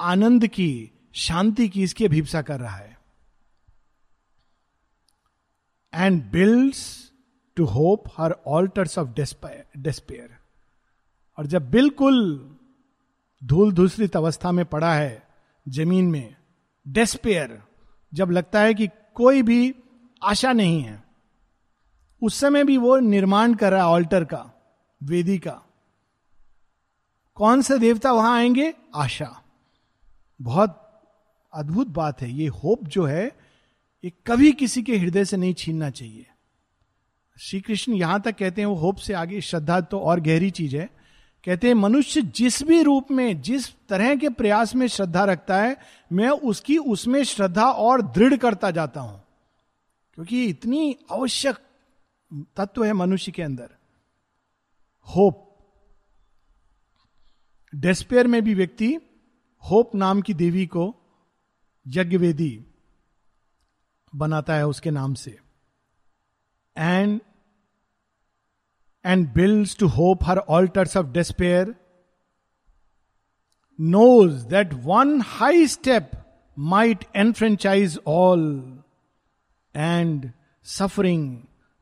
आनंद 0.00 0.46
की, 0.46 0.90
शांति 1.12 1.68
की 1.68 1.82
इसकी 1.82 2.04
अभिप्सा 2.04 2.42
कर 2.42 2.60
रहा 2.60 2.76
है। 2.76 2.98
And 5.94 6.30
builds 6.30 7.12
to 7.56 7.64
hope 7.64 8.04
her 8.18 8.32
altars 8.46 8.98
of 8.98 9.08
despair 9.08 10.36
और 11.38 11.46
जब 11.46 11.70
बिल्कुल 11.70 12.50
धूल 13.44 13.72
धूसरित 13.72 14.16
अवस्था 14.16 14.52
में 14.52 14.64
पड़ा 14.64 14.94
है, 14.94 15.22
ज़मीन 15.68 16.10
में 16.10 16.36
डेस्पेयर 16.88 17.62
जब 18.14 18.30
लगता 18.30 18.60
है 18.60 18.74
कि 18.74 18.88
कोई 19.14 19.42
भी 19.42 19.74
आशा 20.22 20.52
नहीं 20.52 20.82
है। 20.82 21.04
उस 22.22 22.40
समय 22.40 22.64
भी 22.64 22.76
वो 22.76 22.98
निर्माण 22.98 23.54
कर 23.54 23.70
रहा 23.72 23.80
है 23.80 23.86
ऑल्टर 23.86 24.24
का, 24.24 24.60
वेदी 25.02 25.38
का। 25.38 25.62
कौन 27.34 27.62
से 27.62 27.78
देवता 27.78 28.12
वहाँ 28.12 28.36
आएँगे? 28.36 28.74
आशा। 28.94 29.42
बहुत 30.42 30.82
अद्भुत 31.54 31.88
बात 31.88 32.22
है। 32.22 32.32
ये 32.32 32.46
होप 32.46 32.84
जो 32.84 33.04
है, 33.04 33.36
ये 34.04 34.12
कभी 34.26 34.52
किसी 34.52 34.82
के 34.82 34.96
हृदय 34.96 35.24
से 35.24 35.36
नहीं 35.36 35.54
छीनना 35.54 35.90
चाहिए। 35.90 36.26
श्री 37.40 37.60
कृष्ण 37.60 37.92
यहाँ 37.92 38.20
तक 38.20 38.36
कहते 38.36 38.60
हैं, 38.60 38.66
वो 38.66 38.74
होप 38.74 38.96
से 38.96 39.12
आगे 39.12 39.40
श्रद्धा 39.40 39.80
तो 39.80 40.00
और 40.00 40.20
गहरी 40.20 40.50
चीज़ 40.50 40.76
है। 40.76 40.90
कहते 41.44 41.66
हैं, 41.66 41.74
मनुष्य 41.74 42.22
जिस 42.22 42.62
भी 42.62 42.82
रूप 42.82 43.10
में, 43.10 43.40
जिस 43.40 43.74
तरह 43.88 44.16
के 44.16 44.28
प्रयास 44.28 44.74
में 44.74 44.86
श्रद्धा 44.86 45.24
रखता 45.24 45.56
है, 45.56 45.76
मैं 46.12 46.28
उसकी 46.28 46.78
उसमें 46.78 47.24
श्रद्धा 47.24 47.64
और 47.64 48.02
दृढ़ 48.02 48.36
करता 48.36 48.70
जाता 48.70 49.00
हूँ। 49.00 49.25
क्योंकि 50.18 50.44
इतनी 50.46 50.96
आवश्यक 51.12 51.56
तत्व 52.56 52.84
है 52.84 52.92
मनुष्य 52.92 53.32
के 53.32 53.42
अंदर। 53.42 53.70
होप। 55.06 55.42
डेस्पेयर 57.72 58.26
में 58.26 58.42
भी 58.42 58.54
व्यक्ति 58.54 58.94
होप 59.64 59.94
नाम 59.94 60.20
की 60.20 60.34
देवी 60.34 60.66
को 60.66 60.94
यज्ञवेदी 61.86 62.64
बनाता 64.14 64.54
है 64.54 64.66
उसके 64.66 64.90
नाम 64.90 65.14
से। 65.14 65.38
And 66.76 67.20
and 69.04 69.32
build 69.34 69.76
to 69.78 69.86
hope 69.88 70.24
her 70.24 70.38
altars 70.38 70.96
of 70.96 71.06
despair 71.06 71.74
knows 73.80 74.46
that 74.46 74.74
one 74.74 75.20
high 75.20 75.66
step 75.66 76.10
might 76.58 77.04
enfranchise 77.16 77.98
all 78.06 78.42
and 79.76 80.30
suffering 80.64 81.38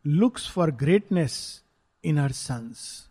looks 0.07 0.51
for 0.51 0.71
greatness 0.71 1.65
in 2.05 2.19
her 2.19 2.33
sons 2.33 3.11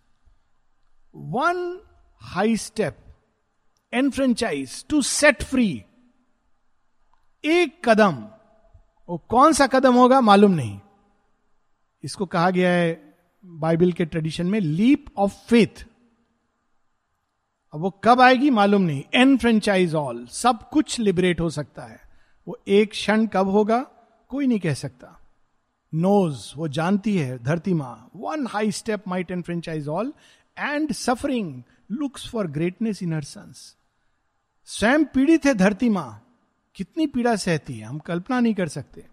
one 1.16 1.82
high 2.22 2.58
step 2.58 2.98
enfranchise 3.94 4.86
to 4.90 5.02
set 5.02 5.44
free 5.44 5.84
एक 7.44 7.90
कदम, 7.90 8.16
वो 9.10 9.18
कौन 9.18 9.54
सा 9.54 9.68
कदम 9.68 9.94
होगा 9.94 10.22
मालूम 10.22 10.52
नहीं। 10.52 10.80
इसको 12.04 12.25
कहा 12.25 12.50
गया 12.50 12.70
है 12.70 13.16
बाइबल 13.46 13.92
के 13.92 14.06
ट्रेडिशन 14.06 14.48
में 14.48 14.60
लीप 14.60 15.06
ऑफ़ 15.18 15.34
फेथ। 15.50 15.86
अब 17.74 17.82
वो 17.82 17.90
कब 18.04 18.22
आएगी 18.22 18.50
मालूम 18.50 18.82
नहीं। 18.82 19.04
एन 19.13 19.38
फ्रेंचाइज 19.38 19.96
ऑल 19.96 20.25
सब 20.28 20.70
कुछ 20.70 21.00
लिबरेट 21.00 21.40
हो 21.40 21.50
सकता 21.50 21.84
है। 21.84 22.00
वो 22.48 22.58
एक 22.68 22.92
क्षण 22.92 23.25
कब 23.28 23.48
होगा? 23.48 23.86
कोई 24.34 24.48
नहीं 24.48 24.60
कह 24.60 24.74
सकता। 24.74 25.20
नोज़ 25.94 26.54
वो 26.58 26.68
जानती 26.68 27.18
है 27.18 27.38
धरती 27.44 27.74
माँ। 27.74 28.10
One 28.16 28.48
high 28.48 28.72
step 28.72 29.08
might 29.08 29.32
enfranchise 29.42 29.88
all 29.88 30.13
and 30.60 30.92
suffering 30.92 31.63
looks 31.92 32.30
for 32.30 32.48
greatness 32.48 33.04
in 33.04 33.13
her 33.13 33.24
sons 33.24 33.75
स्वयं 34.66 35.06
पीड़ित 35.06 35.46
है 35.46 35.54
धरती 35.54 35.90
माँ। 35.90 36.20
कितनी 36.75 37.08
पीड़ा 37.08 37.36
सहती 37.36 37.74
है, 37.74 37.86
हम 37.86 38.00
कल्पना 38.00 38.40
नहीं 38.40 38.54
कर 38.54 38.68
सकते। 38.68 39.06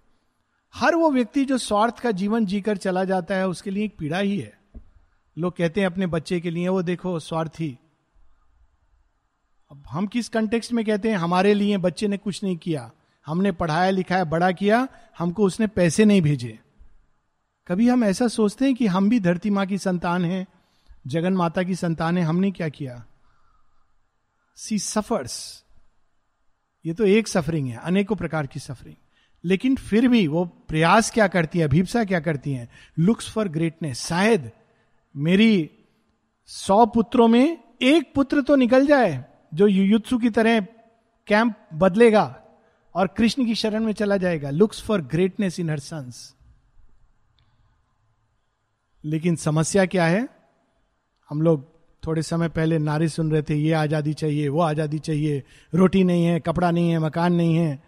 हर 0.75 0.95
वो 0.95 1.11
व्यक्ति 1.11 1.45
जो 1.45 1.59
स्वार्थ 1.59 1.99
का 1.99 2.11
जीवन 2.11 2.47
जीकर 2.47 2.77
चला 2.77 3.05
जाता 3.05 3.35
है, 3.35 3.49
उसके 3.49 3.71
लिए 3.71 3.85
एक 3.85 3.97
पीड़ा 3.99 4.19
ही 4.19 4.39
है। 4.39 4.59
लोग 5.39 5.57
कहते 5.57 5.81
हैं 5.81 5.87
अपने 5.87 6.07
बच्चे 6.07 6.41
के 6.41 6.51
लिए, 6.51 6.69
वो 6.69 6.83
देखो, 6.83 7.19
स्वार्थी। 7.19 7.79
अब 9.71 9.85
हम 9.89 10.07
किस 10.07 10.29
कंटेक्स्ट 10.29 10.73
में 10.73 10.85
कहते 10.85 11.11
हैं, 11.11 11.17
हमारे 11.17 11.55
लिए 11.55 11.79
बच्चे 11.79 12.09
ने 12.09 12.17
कुछ 12.17 12.45
नहीं 12.45 12.57
किया। 12.57 12.91
हमने 13.31 13.53
पढ़ाया, 13.53 13.91
लिखाया, 13.91 14.25
बड़ा 14.25 14.53
किया, 14.53 14.89
हमको 15.19 15.45
उसने 15.45 15.67
पैसे 15.67 16.05
नहीं 16.05 16.23
भेजे। 16.23 16.59
कभी 17.67 17.89
हम 17.89 18.05
ऐसा 18.05 18.29
सोचते 18.29 18.65
हैं 18.65 18.75
कि 18.75 18.87
हम 18.87 19.09
भी 19.09 19.21
धरती 19.21 19.51
माँ 19.51 19.67
की 19.67 19.79
संतान 19.79 20.25
हैं, 20.25 20.47
जगन 21.07 21.33
माता 21.33 21.63
की 21.63 21.75
संतान 21.75 22.19
है, 22.19 22.25
हमने 22.25 22.51
क्या 22.51 22.69
किया? 22.69 23.05
सी 24.57 24.79
सफर्स 24.79 25.65
ये 26.87 26.95
तो 26.95 27.05
एक 27.05 27.29
सफरिंग 27.29 27.69
है, 27.69 27.77
अनेकों 27.77 28.17
प्रकार 28.17 28.47
की 28.47 28.61
सफरिंग 28.61 28.97
लेकिन 29.45 29.77
फिर 29.77 30.09
भी 30.09 30.27
वो 30.27 30.45
प्रयास 30.45 31.11
क्या 31.11 31.29
करती 31.29 31.59
है 31.59 31.69
भीपसा 31.69 32.05
क्या 32.05 32.21
करती 32.21 32.53
है? 32.53 32.69
लुक्स 32.99 33.31
फॉर 33.31 33.49
ग्रेटनेस 33.49 34.07
शायद 34.07 34.51
मेरी 35.17 35.71
सौ 36.47 36.87
पुत्रों 36.87 37.29
में 37.29 37.59
एक 37.83 38.13
पुत्र 38.15 38.43
तो 38.43 38.57
निकल 38.57 38.87
जाए, 38.87 39.25
जो 39.55 39.67
युयुत्सु 39.67 40.19
की 40.19 40.31
तरह 40.31 40.61
कैंप 41.27 41.55
बदलेगा। 41.75 42.40
और 42.95 43.07
कृष्ण 43.07 43.45
की 43.47 43.55
शरण 43.55 43.85
में 43.85 43.93
चला 43.93 44.17
जाएगा। 44.17 44.51
Looks 44.51 44.83
for 44.83 45.03
greatness 45.03 45.61
in 45.61 45.71
her 45.71 45.79
sons 45.79 46.35
लेकिन 49.05 49.37
समस्या 49.37 49.85
क्या 49.87 50.07
है? 50.07 50.29
हम 51.31 51.43
लोग 51.43 51.65
थोड़े 52.03 52.23
समय 52.23 52.49
पहले 52.49 52.79
नारे 52.79 53.09
सुन 53.09 53.31
रहे 53.31 53.43
थे, 53.43 53.55
ये 53.55 53.73
आज़ादी 53.73 54.13
चाहिए, 54.13 54.49
वो 54.49 54.61
आज़ादी 54.61 54.99
चाहिए, 54.99 55.43
रोटी 55.75 56.03
नहीं 56.05 56.25
है, 56.25 56.41
कपड़ा 56.41 56.71
नहीं 56.71 56.91
है, 56.91 56.99
मकान 56.99 57.35
नहीं 57.35 57.57
है, 57.57 57.83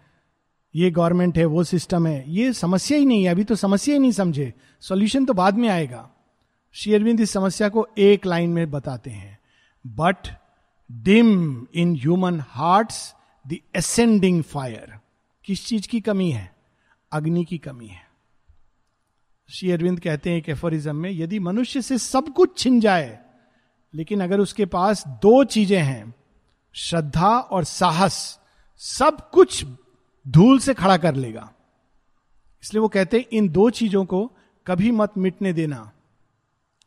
ये 0.75 0.89
गवर्नमेंट 0.91 1.37
है, 1.37 1.45
वो 1.45 1.63
सिस्टम 1.63 2.07
है। 2.07 2.23
ये 2.27 2.53
समस्या 2.53 2.97
ही 2.97 3.05
नहीं 3.05 3.23
है, 3.23 3.31
अभी 3.31 3.43
तो 3.43 3.55
समस्या 3.55 3.93
ही 3.93 3.99
नहीं 3.99 4.11
समझे। 4.11 4.53
सॉल्यूशन 4.83 5.25
तो 5.25 5.33
बाद 5.33 5.57
में 5.57 5.67
आएगा। 5.69 6.09
श्री 6.75 6.93
अरविंद 6.93 7.19
इस 7.19 7.31
समस्या 7.31 7.69
को 7.69 7.87
एक 7.97 8.25
लाइन 8.25 8.49
में 8.49 8.71
बताते 8.71 9.09
हैं। 9.09 9.37
But 9.85 10.27
dim 10.91 11.67
in 11.73 11.95
human 11.95 12.43
hearts 12.47 13.15
ascending 13.75 14.41
fire 14.43 14.93
किस 15.45 15.65
चीज़ 15.67 15.87
की 15.87 15.99
कमी 16.01 16.29
है? 16.31 16.55
अग्नि 17.11 17.43
की 17.45 17.57
कमी 17.57 17.87
है। 17.87 18.01
श्री 19.49 19.71
अरविंद 19.71 19.99
कहते 19.99 20.29
हैं 20.29 20.37
एक 20.37 20.49
में, 20.87 21.09
यदि 21.11 21.39
मनुष्य 21.39 21.81
से 21.81 21.97
सब 21.97 22.29
कुछ 22.29 22.57
छिन 22.57 22.79
जाए, 22.79 23.19
लेकिन 23.93 24.21
अगर 24.21 24.39
उसके 24.39 24.65
पास 24.65 25.03
दो 25.07 25.43
चीज़ें 25.43 25.81
हैं, 25.81 26.13
श्रद्धा 26.75 27.29
और 27.29 27.63
साहस, 27.63 28.39
सब 28.77 29.29
कुछ 29.29 29.65
धूल 30.25 30.59
से 30.59 30.73
खड़ा 30.73 30.97
कर 30.97 31.15
लेगा। 31.15 31.49
इसलिए 32.63 32.81
वो 32.81 32.87
कहते 32.87 33.17
हैं, 33.17 33.25
इन 33.31 33.49
दो 33.49 33.69
चीज़ों 33.69 34.05
को 34.05 34.25
कभी 34.67 34.91
मत 34.91 35.17
मिटने 35.17 35.53
देना। 35.53 35.91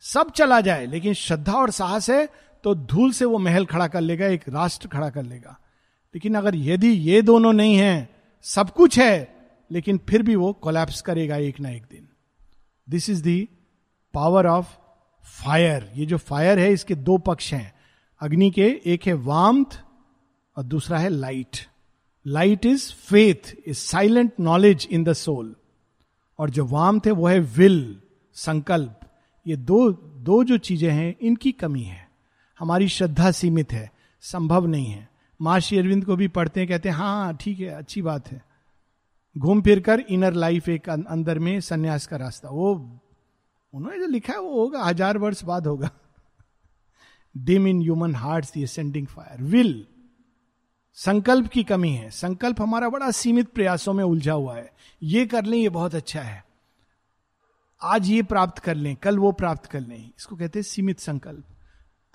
सब 0.00 0.30
चला 0.30 0.60
जाए, 0.60 0.86
लेकिन 0.86 1.14
श्रद्धा 1.14 1.52
और 1.52 1.70
साहस 1.70 2.10
है 2.10 2.28
तो 2.64 2.74
धूल 2.74 3.12
से 3.12 3.24
वो 3.24 3.38
महल 3.38 3.66
खड़ा 3.66 3.86
कर 3.88 4.00
लेगा, 4.00 4.26
एक 4.26 4.48
राष्ट्र 4.48 4.88
खड़ा 4.88 5.10
कर 5.10 5.22
लेगा। 5.22 5.58
लेकिन 6.16 6.34
अगर 6.34 6.54
यदि 6.54 6.88
ये 6.88 7.22
दोनों 7.22 7.52
नहीं 7.52 7.76
है, 7.76 8.08
सब 8.42 8.70
कुछ 8.70 8.98
है, 8.98 9.36
लेकिन 9.70 10.00
फिर 10.08 10.22
भी 10.22 10.36
वो 10.36 10.52
कोलैप्स 10.52 11.00
करेगा 11.00 11.36
एक 11.36 11.60
ना 11.60 11.70
एक 11.70 11.82
दिन। 11.82 12.08
This 12.88 13.10
is 13.10 13.22
the 13.22 13.48
power 14.14 14.46
of 14.46 14.66
fire 15.24 15.92
ये 15.96 16.06
जो 16.06 16.16
फायर 16.16 16.58
है, 16.58 16.72
इसके 16.72 16.94
दो 16.94 17.18
पक्ष 17.18 17.52
हैं। 17.54 17.74
अग्नि 18.20 18.50
के, 18.50 18.80
एक 18.86 19.06
है 19.06 19.12
वाम्थ 19.12 19.80
और 20.56 20.62
दूसरा 20.62 20.98
है 20.98 21.08
light 21.08 21.56
light 22.26 22.66
is 22.66 22.92
faith 22.92 23.56
is 23.66 23.76
silent 23.76 24.32
knowledge 24.40 24.88
in 24.90 25.04
the 25.04 25.12
soul 25.12 25.56
और 26.38 26.50
जो 26.50 26.64
वाम 26.64 27.00
है, 27.06 27.12
वो 27.12 27.26
है 27.26 27.40
विल 27.40 28.00
संकल्प। 28.34 29.00
ये 29.46 29.56
दो 29.56 29.92
दो 29.92 30.44
जो 30.44 30.58
चीज़ें 30.58 30.90
हैं, 30.90 31.16
इनकी 31.20 31.52
कमी 31.52 31.82
है। 31.82 32.08
हमारी 32.58 32.88
श्रद्धा 32.88 33.30
सीमित 33.30 33.72
है, 33.72 33.92
संभव 34.20 34.66
नहीं 34.66 34.86
है। 34.86 35.15
माँ 35.40 35.58
अरविंद 35.78 36.04
को 36.04 36.16
भी 36.16 36.28
पढ़ते 36.28 36.60
हैं 36.60 36.68
कहते 36.68 36.88
हैं 36.88 36.96
हाँ, 36.96 37.36
ठीक 37.36 37.60
है 37.60 37.68
अच्छी 37.68 38.02
बात 38.02 38.28
है। 38.28 38.44
घूम 39.36 39.60
फिर 39.62 39.80
कर 39.80 40.00
इनर 40.00 40.32
लाइफ 40.32 40.68
एक 40.68 40.88
अं-, 40.88 41.04
अंदर 41.04 41.38
में 41.38 41.60
संन्यास 41.60 42.06
का 42.06 42.16
रास्ता। 42.16 42.48
वो 42.48 42.72
उन्होंने 43.74 43.98
जो 43.98 44.06
लिखा 44.06 44.32
है 44.32 44.40
वो 44.40 44.60
होगा 44.60 44.82
हज़ार 44.84 45.18
वर्ष 45.18 45.44
बाद 45.44 45.66
होगा। 45.66 45.90
Dim 47.34 47.66
in 47.66 47.80
human 47.80 48.14
heart 48.14 48.44
the 48.54 48.62
ascending 48.64 49.06
fire 49.06 49.42
will 49.42 49.86
संकल्प 50.98 51.48
की 51.48 51.64
कमी 51.64 51.90
है। 51.90 52.10
संकल्प 52.10 52.60
हमारा 52.62 52.88
बड़ा 52.88 53.10
सीमित 53.10 53.48
प्रयासों 53.48 53.92
में 53.92 54.04
उलझा 54.04 54.32
हुआ 54.32 54.56
है। 54.56 54.70
ये 55.02 55.26
कर 55.26 55.44
लें 55.44 55.58
ये 55.58 55.68
बहुत 55.68 55.94
अच्छा 55.94 56.22
है। 56.22 56.44
आज 57.82 58.08
ये 58.10 58.22
प्राप्त 58.22 58.58
कर 58.58 58.74
लें 58.74 58.94
कल 58.96 59.18
वो 59.18 59.32
प्राप्त 59.32 59.66
कर 59.66 59.80
लें। 59.80 60.10
इसको 60.18 60.36
कहते 60.36 60.58
हैं 60.58 60.64
सीमित 60.64 61.00
संकल्प। 61.00 61.44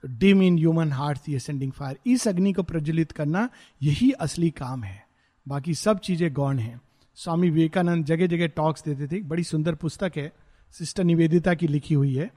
Dim 0.03 0.41
in 0.41 0.57
human 0.57 0.91
heart 0.91 1.17
the 1.17 1.35
ascending 1.35 1.71
fire 1.71 1.97
इस 2.05 2.27
अग्नि 2.27 2.53
को 2.53 2.63
प्रज्वलित 2.63 3.11
करना 3.11 3.47
यही 3.81 4.11
असली 4.11 4.49
काम 4.49 4.83
है। 4.83 5.03
बाकी 5.47 5.73
सब 5.73 5.99
चीज़ें 5.99 6.33
गौण 6.33 6.59
हैं। 6.59 6.79
स्वामी 7.17 7.49
विवेकानंद 7.49 8.05
जगह 8.05 8.27
जगह 8.27 8.47
टॉक्स 8.47 8.83
देते 8.83 9.07
थे। 9.07 9.21
बड़ी 9.21 9.43
सुंदर 9.43 9.75
पुस्तक 9.75 10.11
है। 10.17 10.31
सिस्टर 10.75 11.03
निवेदिता 11.03 11.53
की 11.53 11.67
लिखी 11.67 11.93
हुई 11.93 12.15
है। 12.15 12.29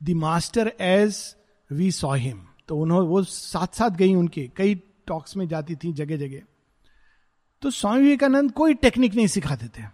The 0.00 0.10
master 0.10 0.72
as 0.80 1.16
we 1.70 1.90
saw 1.92 2.14
him 2.14 2.46
तो 2.68 2.78
उन्होंने 2.78 3.08
वो 3.08 3.22
साथ 3.22 3.74
साथ 3.74 3.90
गई 3.90 4.14
उनके। 4.14 4.50
कई 4.56 4.74
टॉक्स 5.06 5.36
में 5.36 5.46
जाती 5.48 5.74
थी 5.74 5.92
जगह 5.92 6.16
जगह 6.16 6.42
तो 7.62 7.70
स्वामी 7.70 8.02
विवेकानंद 8.02 8.52
कोई 8.52 8.74
टेक्निक 8.74 9.14
नहीं 9.14 9.26
सिखाते 9.26 9.66
थे। 9.68 9.86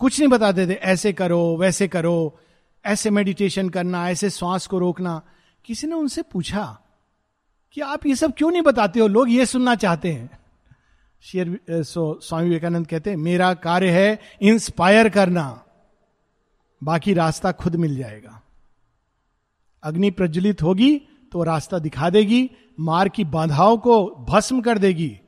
कुछ 0.00 0.18
नहीं 0.18 0.28
बताते 0.28 0.66
थे। 0.66 0.72
ऐसे 0.72 1.12
करो, 1.12 1.56
वैसे 1.56 1.88
करो। 1.88 2.38
ऐसे 2.84 3.10
मेडिटेशन 3.10 3.68
करना, 3.68 4.08
ऐसे 4.10 4.30
श्वास 4.30 4.66
को 4.66 4.78
रोकना। 4.78 5.22
किसी 5.64 5.86
ने 5.86 5.94
उनसे 5.94 6.22
पूछा 6.22 6.64
कि 7.72 7.80
आप 7.80 8.06
ये 8.06 8.14
सब 8.14 8.32
क्यों 8.38 8.50
नहीं 8.50 8.62
बताते 8.62 9.00
हो? 9.00 9.06
लोग 9.06 9.30
ये 9.30 9.46
सुनना 9.46 9.74
चाहते 9.74 10.12
हैं। 10.12 10.30
शेयर 11.20 11.60
सो, 11.70 12.20
स्वामी 12.22 12.44
विवेकानंद 12.44 12.86
कहते 12.86 13.10
हैं, 13.10 13.16
मेरा 13.16 13.54
कार्य 13.54 13.90
है 13.90 14.20
इंस्पायर 14.42 15.08
करना। 15.08 15.64
बाकी 16.82 17.14
रास्ता 17.14 17.52
खुद 17.52 17.76
मिल 17.76 17.96
जाएगा। 17.96 18.42
अग्नि 19.82 20.10
प्रज्वलित 20.10 20.62
होगी 20.62 20.96
तो 21.32 21.42
रास्ता 21.42 21.78
दिखा 21.78 22.10
देगी, 22.10 22.50
मार 22.80 23.08
की 23.08 23.24
बाधाओं 23.24 23.76
को 23.78 24.06
भस्म 24.28 24.60
कर 24.60 24.78
देगी। 24.78 25.20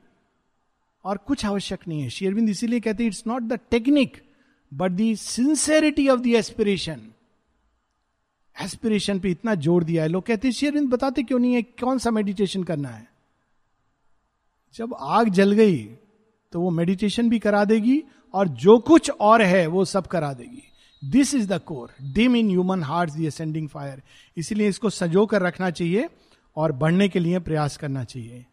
और 1.05 1.17
कुछ 1.17 1.45
आवश्यक 1.45 1.87
नहीं 1.87 2.01
है। 2.01 2.09
शेयरबिंद 2.09 2.49
इसीलिए 2.49 2.79
कहते 2.79 3.03
हैं 3.03 3.07
it's 3.07 3.23
not 3.27 3.41
the 3.41 3.59
technique 3.71 4.21
but 4.73 4.91
the 4.91 5.15
sincerity 5.15 6.07
of 6.09 6.19
the 6.19 6.27
aspiration 6.27 7.01
aspiration 8.55 9.19
पे 9.19 9.29
इतना 9.31 9.55
ज़ोर 9.57 9.83
दिया 9.83 10.03
है। 10.03 10.09
लोग 10.09 10.25
कहते 10.25 10.47
हैं 10.47 10.53
शेयरबिंद 10.53 10.89
बताते 10.89 11.23
क्यों 11.23 11.39
नहीं 11.39 11.53
है? 11.53 11.61
कौन 11.61 11.97
सा 11.97 12.11
मेडिटेशन 12.11 12.63
करना 12.63 12.89
है? 12.89 13.07
जब 14.75 14.95
आग 14.95 15.29
जल 15.31 15.51
गई 15.53 15.77
तो 16.53 16.59
वो 16.61 16.69
मेडिटेशन 16.71 17.29
भी 17.29 17.39
करा 17.39 17.63
देगी 17.65 18.01
और 18.33 18.47
जो 18.47 18.77
कुछ 18.79 19.09
और 19.11 19.41
है, 19.41 19.65
वो 19.67 19.85
सब 19.85 20.07
करा 20.07 20.31
देगी। 20.33 20.63
This 21.01 21.33
is 21.35 21.47
the 21.47 21.59
core 21.61 21.89
dim 22.13 22.35
in 22.35 22.49
human 22.49 22.83
heart 22.83 23.11
the 23.11 23.27
ascending 23.27 23.67
fire 23.69 24.01
इसीलिए 24.37 24.67
इसको 24.67 24.89
सजो 24.91 25.25
कर 25.25 25.41
रखना 25.41 25.69
चाहिए 25.71 26.07
और 26.57 26.71
बढ़ने 26.73 27.07
के 27.09 27.19
लिए 27.19 27.39
प्रयास 27.39 27.77
करना 27.77 28.03
चाहिए। 28.03 28.45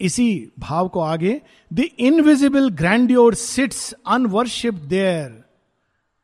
इसी 0.00 0.52
भाव 0.58 0.88
को 0.88 1.00
आगे 1.00 1.40
the 1.70 1.86
invisible 2.00 2.68
grandeur 2.72 3.34
sits 3.34 3.92
unworshipped 4.06 4.74
there 4.74 5.42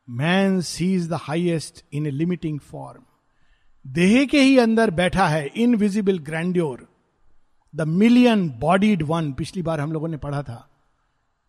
man 0.09 0.61
sees 0.61 1.09
the 1.09 1.13
highest 1.13 1.85
in 1.93 2.07
a 2.07 2.11
limiting 2.11 2.59
form 2.59 3.01
देह 3.87 4.25
के 4.25 4.41
ही 4.41 4.57
अंदर 4.57 4.91
बैठा 4.91 5.27
है 5.27 5.47
invisible 5.47 6.19
grandeur 6.19 6.89
the 7.75 7.81
million 7.81 8.49
bodied 8.49 9.03
one 9.03 9.33
पिछली 9.33 9.61
बार 9.61 9.79
हम 9.79 9.91
लोगों 9.91 10.07
ने 10.07 10.17
पढ़ा 10.17 10.43
था 10.43 10.69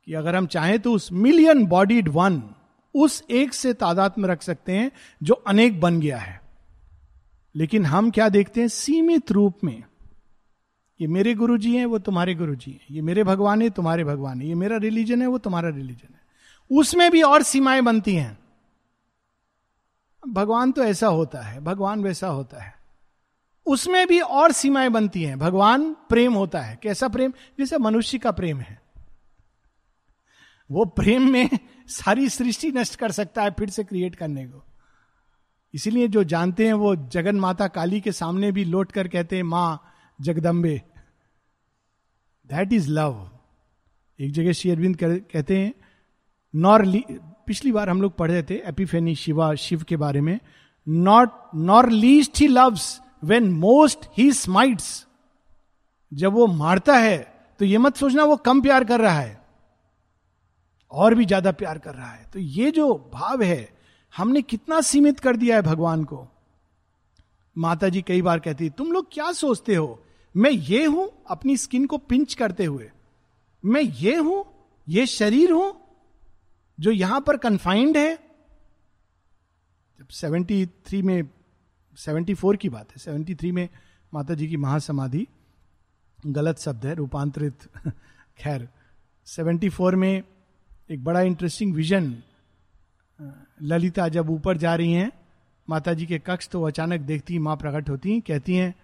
कि 0.07 0.15
अगर 0.15 0.37
हम 0.37 0.47
चाहें 0.47 0.79
तो 0.79 0.93
उस 0.93 1.13
मिलियन 1.13 1.67
बॉडीड 1.67 2.09
वन 2.09 2.43
उस 2.95 3.25
एक 3.31 3.55
से 3.55 3.73
तादाद 3.73 4.15
में 4.19 4.29
रख 4.29 4.43
सकते 4.43 4.73
हैं 4.73 4.93
जो 5.23 5.35
अनेक 5.35 5.81
बन 5.81 6.01
गया 6.01 6.19
है। 6.19 6.41
लेकिन 7.55 7.87
हम 7.87 8.11
क्या 8.11 8.29
देखते 8.29 8.61
हैं? 8.61 8.69
सीमित 8.69 9.33
रूप 9.33 9.59
में। 9.65 9.83
ये 11.01 11.07
मेरे 11.07 11.35
गुरु 11.35 11.59
जी 11.59 11.77
हैं, 11.77 11.87
वो 11.87 11.99
तुम्हारे 11.99 12.35
गुरु 12.35 12.55
जी 12.55 12.71
हैं। 12.71 12.81
ये 12.91 13.03
मेरे 13.03 13.25
भगवान 13.25 13.63
है, 13.63 13.71
तुम्हारे 13.71 14.05
भगवान 14.05 14.41
है। 14.41 14.49
ये 14.49 14.55
मेरा 14.55 14.77
रिलीजन 14.77 15.23
है, 15.23 15.29
वो 15.29 15.39
तुम्हारा 15.39 15.69
रिलीजन 15.69 16.15
है। 16.15 16.21
उसमें 16.71 17.11
भी 17.11 17.23
और 17.23 17.43
सीमाएँ 17.43 17.83
बनती 17.83 18.15
हैं। 18.15 18.40
भगवान 20.29 20.73
तो 20.73 20.85
ऐसा 20.85 21.07
होता 21.07 21.41
है, 21.41 21.61
भगवान 21.61 22.03
वैसा 22.03 22.29
होता 22.29 22.63
है। 22.63 22.75
उसमें 23.67 24.07
भी 24.07 24.21
और 24.21 24.53
सीमाएँ 24.53 24.89
बनती 24.89 25.23
हैं। 25.23 25.39
भगवान 25.39 25.95
प्रेम 25.95 26.35
होता 26.35 26.61
है। 26.61 26.79
कैसा 26.83 27.09
प्रेम? 27.09 27.33
जैसे 27.59 27.79
मनुष्य 27.79 28.19
का 28.19 28.31
प्रेम 28.31 28.61
है। 28.61 28.83
वो 30.71 30.85
प्रेम 30.85 31.31
में 31.31 31.51
सारी 31.87 32.29
सृष्टि 32.29 32.71
नष्ट 32.71 32.97
कर 32.97 33.13
सकता 33.13 33.43
है 33.43 33.51
फिर 33.51 33.71
से 33.71 33.85
क्रिएट 33.85 34.15
करने 34.15 34.47
को। 34.47 34.65
इसीलिए 35.75 36.09
जो 36.09 36.25
जानते 36.25 36.67
हैं 36.67 36.73
वो 36.73 36.97
जगन 36.97 37.37
माता 37.37 37.69
काली 37.69 38.01
के 38.01 38.13
सामने 38.13 38.53
भी 38.53 38.65
लौट 38.65 38.93
कर 38.93 39.09
कहते 39.09 39.37
हैं, 39.37 39.43
माँ, 39.43 39.93
जगदम्बे 40.21 40.83
दैट 42.47 42.73
इज़ 42.73 42.91
लव 42.91 43.31
एक 44.21 44.33
जगह 44.33 44.53
श्री 44.53 44.71
अरविंद 44.71 44.99
कहते 45.03 45.59
हैं 45.59 45.75
नॉर 46.55 46.85
पिछली 47.47 47.73
बार 47.73 47.91
हम 47.91 48.03
लोग 48.03 48.17
पढ़ 48.17 48.31
रहे 48.31 48.43
थे 48.43 48.55
एपिफेनी 48.69 49.15
शिवा 49.17 49.55
शिव 49.57 49.83
के 49.83 49.97
बारे 49.97 50.21
में। 50.21 50.39
Not 50.87 51.31
nor 51.57 51.89
least 51.91 52.41
he 52.41 52.47
loves 52.49 53.01
when 53.25 53.51
most 53.53 54.07
he 54.19 54.31
smites 54.33 55.07
जब 56.13 56.33
वो 56.33 56.47
मारता 56.49 56.97
है 56.97 57.19
तो 57.61 57.65
ये 57.65 57.79
मत 57.79 57.97
सोचना 57.97 58.25
वो 58.25 58.37
कम 58.39 58.61
प्यार 58.63 58.85
कर 58.85 59.01
रहा 59.01 59.19
है, 59.19 59.41
और 60.93 61.15
भी 61.15 61.25
ज़्यादा 61.25 61.51
प्यार 61.53 61.79
कर 61.79 61.95
रहा 61.95 62.11
है। 62.11 62.25
तो 62.33 62.39
ये 62.39 62.71
जो 62.71 62.93
भाव 63.13 63.43
है, 63.43 63.69
हमने 64.15 64.43
कितना 64.43 64.81
सीमित 64.83 65.21
कर 65.21 65.37
दिया 65.37 65.57
है 65.57 65.63
भगवान 65.63 66.05
को। 66.05 66.27
माता 67.57 67.89
जी 67.89 68.03
कई 68.03 68.23
बार 68.23 68.39
कहती, 68.39 68.71
तुम 68.71 68.93
लोग 68.93 69.13
क्या 69.13 69.31
सोचते 69.33 69.75
हो? 69.75 69.99
मैं 70.35 70.51
ये 70.51 70.85
हूँ, 70.85 71.09
अपनी 71.31 71.57
स्किन 71.57 71.87
को 71.87 71.99
पिंच 71.99 72.35
करते 72.35 72.65
हुए। 72.65 72.91
मैं 73.65 73.83
ये 73.83 74.17
हूँ, 74.17 74.45
ये 74.89 75.07
शरीर 75.09 75.53
हूँ 75.53 75.73
जो 76.81 76.91
यहाँ 76.91 77.21
पर 77.21 77.37
कन्फाइंड 77.37 77.97
है, 77.97 78.19
जब 79.99 80.09
73 80.09 81.03
में 81.03 81.29
74 81.99 82.57
की 82.57 82.69
बात 82.69 82.93
है 82.93 82.99
73 82.99 83.53
में 83.53 83.69
माता 84.15 84.35
जी 84.35 84.49
की 84.49 84.57
महासमाधि, 84.57 85.27
गलत 86.27 86.59
शब्द 86.59 86.87
है, 86.87 86.95
रूपांतरित, 86.95 87.69
खैर 88.39 88.69
74 89.27 89.95
में 89.95 90.23
एक 90.91 91.05
बड़ा 91.05 91.21
इंटरेस्टिंग 91.21 91.75
विजन 91.75 92.23
ललिता 93.63 94.09
जब 94.09 94.31
ऊपर 94.31 94.57
जा 94.57 94.75
रही 94.75 94.93
हैं 94.93 95.11
माता 95.69 95.95
जी 95.95 96.07
के 96.07 96.19
कक्ष 96.19 96.49
तो 96.49 96.63
अचानक 96.63 97.01
देखती 97.01 97.39
माँ 97.39 97.57
प्रकट 97.57 97.91
होती 97.91 98.13
हैं, 98.13 98.21
कहती 98.23 98.55
हैं 98.55 98.75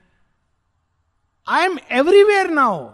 I 1.49 1.65
am 1.65 1.79
everywhere 1.91 2.51
now 2.51 2.91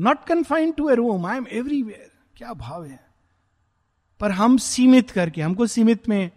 not 0.00 0.24
confined 0.24 0.74
to 0.74 0.90
a 0.90 0.94
room 0.94 1.26
I 1.26 1.36
am 1.36 1.46
everywhere 1.46 2.10
क्या 2.36 2.52
भाव 2.52 2.84
है। 2.84 3.05
पर 4.20 4.30
हम 4.30 4.56
सीमित 4.56 5.10
करके, 5.10 5.42
हमको 5.42 5.66
सीमित 5.66 6.08
में 6.08 6.30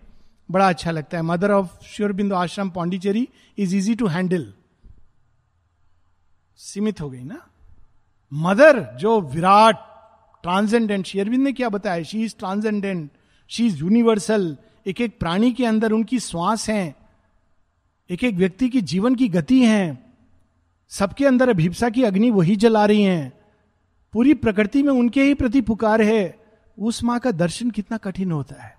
बड़ा 0.51 0.69
अच्छा 0.69 0.91
लगता 0.91 1.17
है। 1.17 1.23
Mother 1.23 1.51
of 1.51 1.83
Sri Aurobindo 1.85 2.35
Ashram 2.35 2.69
Pondicherry 2.69 3.29
is 3.57 3.75
easy 3.75 3.95
to 3.95 4.07
handle 4.07 4.53
सीमित 6.57 7.01
हो 7.01 7.09
गई 7.09 7.23
ना? 7.23 7.47
मदर 8.33 8.79
जो 8.99 9.21
विराट 9.21 9.75
ट्रांसेंडेंट 10.43 11.05
शेयरबिंद 11.05 11.43
ने 11.43 11.53
क्या 11.53 11.69
बताया? 11.69 12.03
She 12.03 12.23
is 12.23 12.35
transcendent 12.39 13.11
she 13.47 13.67
is 13.67 13.79
universal 13.79 14.57
एक 14.87 15.01
एक 15.01 15.19
प्राणी 15.19 15.51
के 15.51 15.65
अंदर 15.65 15.91
उनकी 15.91 16.19
श्वास 16.19 16.69
है। 16.69 16.95
एक 18.09 18.23
एक 18.23 18.35
व्यक्ति 18.35 18.69
की 18.69 18.81
जीवन 18.81 19.15
की 19.15 19.27
गति 19.27 19.65
है। 19.65 20.13
सबके 20.89 21.25
अंदर 21.25 21.49
अभिप्सा 21.49 21.89
की 21.89 22.03
अग्नि 22.03 22.29
वही 22.29 22.55
जला 22.55 22.85
रही 22.85 23.03
है। 23.03 23.41
पूरी 24.13 24.33
प्रकृति 24.33 24.83
में 24.83 24.93
उनके 24.93 25.23
ही 25.23 25.33
प्रति 25.33 25.61
पुकार 25.61 26.01
है। 26.01 26.39
उस 26.79 27.03
माँ 27.03 27.19
का 27.19 27.31
दर्शन 27.33 27.71
कितना 27.71 27.97
कठिन 27.97 28.31
होता 28.31 28.61
है। 28.63 28.77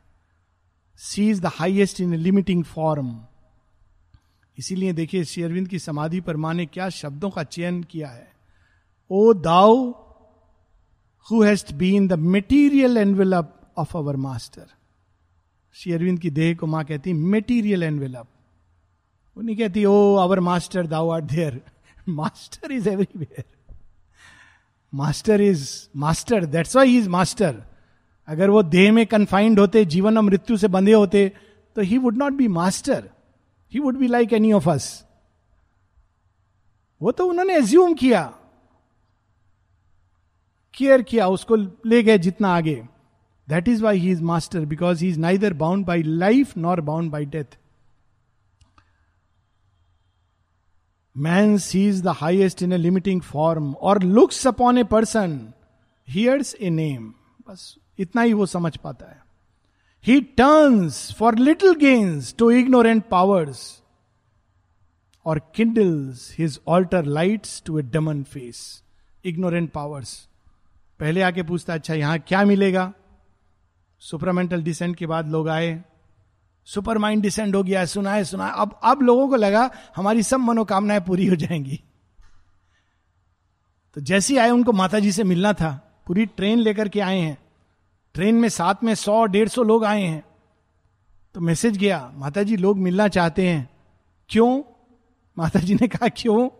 She 1.00 1.28
is 1.30 1.40
the 1.42 1.50
highest 1.54 2.00
in 2.00 2.14
limiting 2.16 2.64
form 2.64 3.18
इसीलिए 4.58 4.92
देखिए, 4.92 5.24
श्री 5.24 5.42
अरविंद 5.42 5.68
की 5.68 5.78
समाधि 5.78 6.20
पर 6.20 6.36
माँ 6.36 6.54
ने 6.54 6.66
क्या 6.66 6.88
शब्दों 6.90 7.30
का 7.30 7.42
चयन 7.44 7.82
किया 7.82 8.08
है। 8.08 8.28
O 9.10 9.32
thou 9.34 9.76
who 11.26 11.42
has 11.42 11.72
been 11.74 12.08
the 12.08 12.12
material 12.12 12.96
envelope 12.96 13.56
of 13.78 13.96
our 13.96 14.16
master 14.16 14.66
Shri 15.76 15.92
Aurobindo 15.92 16.18
की 16.20 16.30
देह 16.30 16.54
को 16.54 16.66
माँ 16.66 16.84
कहती 16.84 17.12
मेटीरियल 17.12 17.82
एनवेलप 17.82 18.28
वो 19.36 19.42
नहीं 19.42 19.56
कहती, 19.56 19.84
ओ 19.84 20.16
our 20.16 20.40
master 20.40 20.86
thou 20.86 21.10
are 21.10 21.20
there 21.22 21.60
master 22.08 22.72
is 22.72 22.88
everywhere 22.88 23.44
master 24.92 25.40
is 25.40 25.68
master 25.96 26.44
that's 26.46 26.76
why 26.76 26.96
is 26.98 27.08
master 27.08 27.62
अगर 28.28 28.50
वो 28.50 28.62
देह 28.62 28.92
में 28.92 29.06
कन्फाइंड 29.06 29.58
होते, 29.60 29.84
जीवन 29.84 30.16
और 30.16 30.22
मृत्यु 30.22 30.56
से 30.56 30.68
बंधे 30.68 30.92
होते 30.92 31.28
तो 31.76 31.82
ही 31.82 31.98
would 31.98 32.16
not 32.16 32.32
be 32.32 32.48
master 32.48 33.08
he 33.72 33.80
would 33.80 33.96
be 33.98 34.06
like 34.06 34.32
any 34.32 34.52
of 34.52 34.68
us 34.70 34.86
वो 37.00 37.12
तो 37.12 37.26
उन्होंने 37.26 37.56
एज्यूम 37.56 37.94
किया। 37.94 38.22
केयर 40.74 41.02
किया, 41.02 41.26
उसको 41.28 41.56
ले 41.56 42.02
गए 42.02 42.18
जितना 42.18 42.54
आगे। 42.56 42.74
That 43.48 43.68
is 43.68 43.82
why 43.82 43.98
he 43.98 44.10
is 44.10 44.22
master 44.22 44.64
because 44.66 45.04
he 45.04 45.08
is 45.10 45.18
neither 45.18 45.52
bound 45.52 45.86
by 45.86 46.02
life 46.02 46.56
nor 46.58 46.80
bound 46.80 47.10
by 47.10 47.24
death 47.26 47.58
man 51.16 51.56
sees 51.58 52.02
the 52.02 52.14
highest 52.16 52.62
in 52.62 52.72
a 52.72 52.76
limiting 52.76 53.20
form 53.22 53.72
और 53.74 54.02
looks 54.02 54.46
upon 54.46 54.78
a 54.78 54.84
person 54.84 55.40
hears 56.08 56.54
a 56.54 56.70
name 56.70 57.12
बस 57.48 57.74
इतना 58.00 58.22
ही 58.22 58.32
वो 58.32 58.46
समझ 58.46 58.76
पाता 58.76 59.06
है। 59.06 59.22
He 60.06 60.20
turns 60.20 61.14
for 61.14 61.38
little 61.38 61.74
gains 61.74 62.34
to 62.38 62.50
ignorant 62.50 63.04
powers 63.04 63.82
और 65.26 65.38
kindles 65.54 66.34
his 66.38 66.60
altar 66.66 67.04
lights 67.04 67.62
to 67.66 67.78
a 67.78 67.82
demon 67.82 68.22
face 68.22 68.82
ignorant 69.24 69.72
powers 69.72 70.28
पहले 71.00 71.22
आके 71.22 71.42
पूछता 71.42 71.74
अच्छा 71.74 71.94
यहाँ 71.94 72.18
क्या 72.18 72.44
मिलेगा? 72.44 72.92
सुपरमेंटल 74.00 74.62
डिसेंट 74.62 74.96
के 74.96 75.06
बाद 75.06 75.28
लोग 75.28 75.48
आए। 75.48 75.82
सुपर 76.64 76.98
माइंड 76.98 77.22
डिसेंड 77.22 77.56
हो 77.56 77.62
गया, 77.62 77.84
सुनाए 77.84 78.24
सुनाए। 78.24 78.52
अब 78.54 78.80
अब 78.82 79.02
लोगों 79.02 79.28
को 79.28 79.36
लगा, 79.36 79.70
हमारी 79.96 80.22
सब 80.22 80.36
मनोकामनाएँ 80.36 81.00
पूरी 81.00 81.26
हो 81.26 81.36
जाएँगी। 81.36 81.80
तो 83.94 84.00
जैसे 84.00 84.36
आए, 84.36 84.50
उनको 84.50 84.72
माता 84.72 84.98
जी 84.98 85.12
से 85.12 85.24
मिलना 85.24 85.52
था। 85.52 86.02
पूरी 86.06 86.26
ट्रेन 86.26 86.58
लेकर 86.58 86.88
के 86.88 87.00
आए 87.00 87.18
हैं। 87.18 87.38
ट्रेन 88.14 88.34
में 88.34 88.48
साथ 88.48 88.74
में 88.82 88.94
सौ 88.94 89.26
डेढ़ 89.26 89.48
सौ 89.48 89.62
लोग 89.62 89.84
आए 89.84 90.02
हैं। 90.02 90.24
तो 91.34 91.40
मैसेज 91.40 91.76
गया 91.76 92.12
माता 92.14 92.42
जी 92.42 92.56
लोग 92.56 92.78
मिलना 92.78 93.08
चाहते 93.08 93.48
हैं। 93.48 93.70
क्यों? 94.28 94.62
माता 95.38 95.60
जी 95.60 95.74
ने 95.74 95.88
कहा, 95.88 96.08
क्यों? 96.08 96.50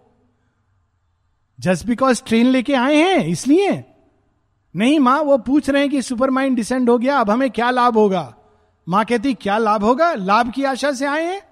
जस्ट 1.60 1.86
बिकॉज़ 1.86 2.22
ट्रेन 2.26 2.46
लेके 2.46 2.74
आए 2.74 2.96
हैं, 2.96 3.26
इसलिए? 3.26 3.84
नहीं 4.76 4.98
माँ, 4.98 5.20
वो 5.20 5.38
पूछ 5.38 5.70
रहे 5.70 5.82
हैं 5.82 5.90
कि 5.90 6.02
सुपर 6.02 6.30
माइंड 6.30 6.56
डिसेंड 6.56 6.90
हो 6.90 6.98
गया, 6.98 7.18
अब 7.18 7.30
हमें 7.30 7.50
क्या 7.50 7.70
लाभ 7.70 7.94
होगा? 7.94 8.34
माँ 8.88 9.04
कहती, 9.04 9.34
क्या 9.34 9.58
लाभ 9.58 9.84
होगा? 9.84 10.14
लाभ 10.14 10.52
की 10.52 10.64
आशा 10.64 10.92
से 10.92 11.06
आए 11.06 11.24
हैं? 11.24 11.42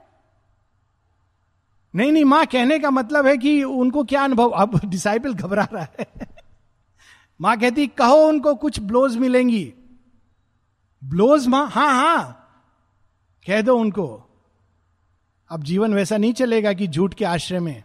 नहीं 1.95 2.13
नहीं 2.13 2.25
माँ, 2.25 2.47
कहने 2.47 2.79
का 2.79 2.91
मतलब 2.91 3.27
है 3.27 3.39
कि 3.39 3.63
उनको 3.63 4.05
क्या 4.05 4.25
अनुभव 4.25 4.49
अब 4.49 4.81
डिसाइपल 4.85 5.35
घबरा 5.35 5.69
रहा 5.73 5.87
है। 6.01 6.07
माँ 7.41 7.59
कहती, 7.59 7.87
कहो 7.87 8.29
उनको 8.29 8.55
कुछ 8.55 8.81
ब्लोज 8.81 9.17
मिलेंगी। 9.17 9.75
ब्लोज 11.03 11.47
माँ 11.47 11.67
हाँ 11.69 11.93
हाँ 11.95 12.35
कह 13.47 13.63
दो 13.63 13.77
उनको, 13.77 14.07
अब 15.51 15.63
जीवन 15.63 15.95
वैसा 15.95 16.17
नहीं 16.17 16.33
चलेगा 16.33 16.73
कि 16.73 16.87
झूठ 16.87 17.15
के 17.15 17.25
आश्रय 17.25 17.61
में। 17.61 17.83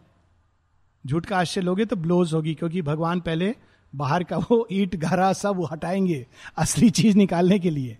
झूठ 1.05 1.25
का 1.25 1.37
आश्रय 1.37 1.63
लोगे 1.63 1.85
तो 1.85 1.95
ब्लोज 1.95 2.33
होगी, 2.33 2.53
क्योंकि 2.53 2.81
भगवान 2.81 3.19
पहले 3.19 3.55
बाहर 3.93 4.23
का 4.23 4.37
वो 4.37 4.67
ईट 4.71 4.95
घरा 4.95 5.31
सब 5.33 5.55
वो 5.55 5.65
हटाएँगे 5.65 6.25
असली 6.57 6.89
चीज़ 6.89 7.17
निकालने 7.17 7.59
के 7.59 7.69
लिए। 7.69 7.97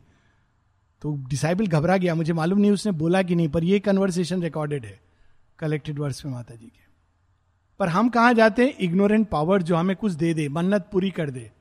तो 1.02 1.16
डिसाइबल 1.30 1.68
घबरा 1.68 1.98
गया, 1.98 2.16
मुझे 2.16 2.34
मालूम 2.34 2.60
नहीं 2.60 2.72
उसने 2.72 2.92
बोला 2.92 3.24
कि 3.24 3.36
नहीं, 3.36 3.50
पर 3.50 3.64
ये 3.64 3.80
कन्वर्सेशन 3.80 4.44
रिकॉर्डेड 4.44 4.86
है 4.86 5.00
कलेक्टेड 5.60 6.00
वर्ड्स 6.00 6.26
में 6.26 6.32
माता 6.34 6.56
जी 6.56 6.66
के। 6.66 6.84
पर 7.80 7.90
हम 7.90 8.10
कहा 8.10 8.34
जाते 8.34 8.66
हैं? 8.66 8.78
इग्नोरेंट 8.78 9.28
पावर 9.30 9.62
जो 9.62 9.76
हमें 9.76 9.96
कुछ 9.96 10.12
दे 10.12 10.34
दे, 10.34 10.50
मन्नत 10.50 10.90
पूरी 10.92 11.12
कर 11.12 11.30
दे। 11.30 11.52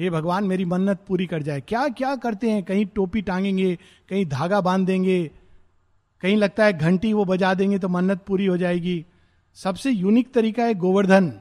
हे 0.00 0.10
भगवान, 0.10 0.44
मेरी 0.44 0.64
मन्नत 0.64 1.00
पूरी 1.08 1.26
कर 1.26 1.42
जाए। 1.42 1.60
क्या 1.60 1.86
क्या 1.90 2.14
करते 2.16 2.50
हैं? 2.50 2.62
कहीं 2.62 2.84
टोपी 2.86 3.22
टांगेंगे, 3.22 3.74
कहीं 4.10 4.24
धागा 4.26 4.60
बाँध 4.60 4.86
देंगे 4.86 5.30
कहीं 6.22 6.36
लगता 6.36 6.64
है 6.64 6.72
घंटी 6.72 7.12
वो 7.12 7.24
बजा 7.24 7.52
देंगे 7.54 7.78
तो 7.78 7.88
मन्नत 7.88 8.22
पूरी 8.26 8.46
हो 8.46 8.56
जाएगी। 8.56 9.04
सबसे 9.56 9.90
यूनिक 9.90 10.32
तरीका 10.34 10.64
है 10.64 10.74
गोवर्धन। 10.74 11.32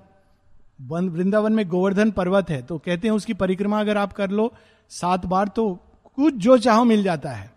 वृंदावन 0.80 1.54
में 1.54 1.67
गोवर्धन 1.67 2.12
पर्वत 2.12 2.50
है 2.50 2.62
तो 2.62 2.78
कहते 2.78 3.08
हैं 3.08 3.15
उसकी 3.15 3.34
परिक्रमा 3.34 3.80
अगर 3.80 3.98
आप 3.98 4.13
कर 4.13 4.30
लो, 4.30 4.52
सात 4.91 5.26
बार 5.26 5.48
तो 5.48 5.74
कुछ 6.17 6.34
जो 6.36 6.58
चाहो 6.58 6.84
मिल 6.84 7.04
जाता 7.04 7.32
है। 7.32 7.52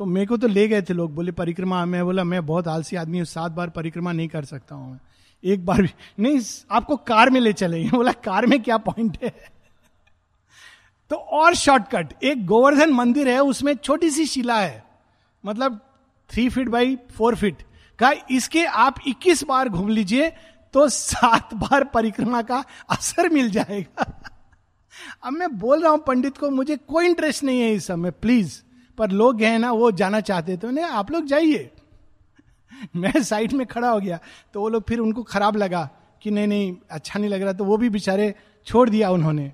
तो 0.00 0.04
मेरे 0.04 0.26
को 0.26 0.36
तो 0.36 0.46
ले 0.46 0.66
गए 0.68 0.82
थे 0.82 0.94
लोग, 0.94 1.14
बोले, 1.14 1.32
परिक्रमा, 1.32 1.84
मैं 1.84 2.04
बोला, 2.04 2.24
मैं 2.24 2.44
बहुत 2.46 2.68
आलसी 2.68 2.96
आदमी 2.96 3.18
हूँ, 3.18 3.26
सात 3.26 3.52
बार 3.52 3.70
परिक्रमा 3.70 4.12
नहीं 4.12 4.28
कर 4.28 4.44
सकता 4.44 4.74
हूँ। 4.74 4.98
एक 5.44 5.64
बार 5.66 5.82
भी। 5.82 5.88
नहीं, 6.20 6.40
आपको 6.70 6.96
कार 6.96 7.30
में 7.30 7.40
ले 7.40 7.52
चले। 7.52 7.84
बोला, 7.94 8.12
कार 8.12 8.46
में 8.46 8.62
क्या 8.62 8.76
पॉइंट 8.76 9.18
है? 9.22 9.30
तो 11.10 11.16
और 11.16 11.54
शॉर्टकट 11.54 12.24
एक 12.24 12.46
गोवर्धन 12.46 12.90
मंदिर 12.90 13.28
है, 13.28 13.40
उसमें 13.40 13.74
छोटी 13.74 14.10
सी 14.10 14.26
शिला 14.26 14.60
है। 14.60 14.84
मतलब 15.44 15.80
three 16.30 16.48
feet 16.48 16.68
by 16.68 16.96
four 17.16 17.34
feet 17.34 17.62
का 17.98 18.12
इसके 18.30 18.64
आप 18.64 18.94
21 19.08 19.44
बार 19.44 19.68
घूम 19.68 19.88
लीजिए 19.88 20.32
तो 20.74 20.88
सात 20.88 21.54
बार 21.54 21.84
परिक्रमा 21.84 22.42
का 22.42 22.64
असर 22.90 23.28
मिल 23.28 23.50
जाएगा। 23.50 24.28
अब 25.22 25.32
मैं 25.32 25.58
बोल 25.58 25.82
रहा 25.82 25.90
हूँ, 25.90 25.98
पंडित 25.98 26.38
को, 26.38 26.50
मुझे 26.50 26.76
कोई 26.76 27.06
इंटरेस्ट 27.06 27.44
नहीं 27.44 27.60
है 27.60 27.72
इस 27.72 27.86
समय 27.86 28.10
प्लीज़ 28.10 28.60
पर 28.98 29.10
लोग 29.10 29.36
गए 29.36 29.58
ना, 29.58 29.72
वो 29.72 29.90
जाना 29.90 30.20
चाहते 30.20 30.56
तो 30.56 30.70
नहीं 30.70 30.84
आप 30.84 31.10
लोग 31.10 31.26
जाइए। 31.26 31.70
मैं 32.96 33.22
साइड 33.22 33.52
में 33.52 33.66
खड़ा 33.66 33.90
हो 33.90 34.00
गया 34.00 34.18
तो 34.54 34.60
वो 34.60 34.68
लोग 34.68 34.88
फिर 34.88 34.98
उनको 34.98 35.22
खराब 35.22 35.56
लगा 35.56 35.90
कि 36.22 36.30
नहीं 36.30 36.46
नहीं 36.46 36.76
अच्छा 36.90 37.18
नहीं 37.18 37.30
लग 37.30 37.42
रहा 37.42 37.52
तो 37.52 37.64
वो 37.64 37.76
भी 37.76 37.88
बेचारे 37.88 38.34
छोड़ 38.66 38.90
दिया 38.90 39.10
उन्होंने। 39.10 39.52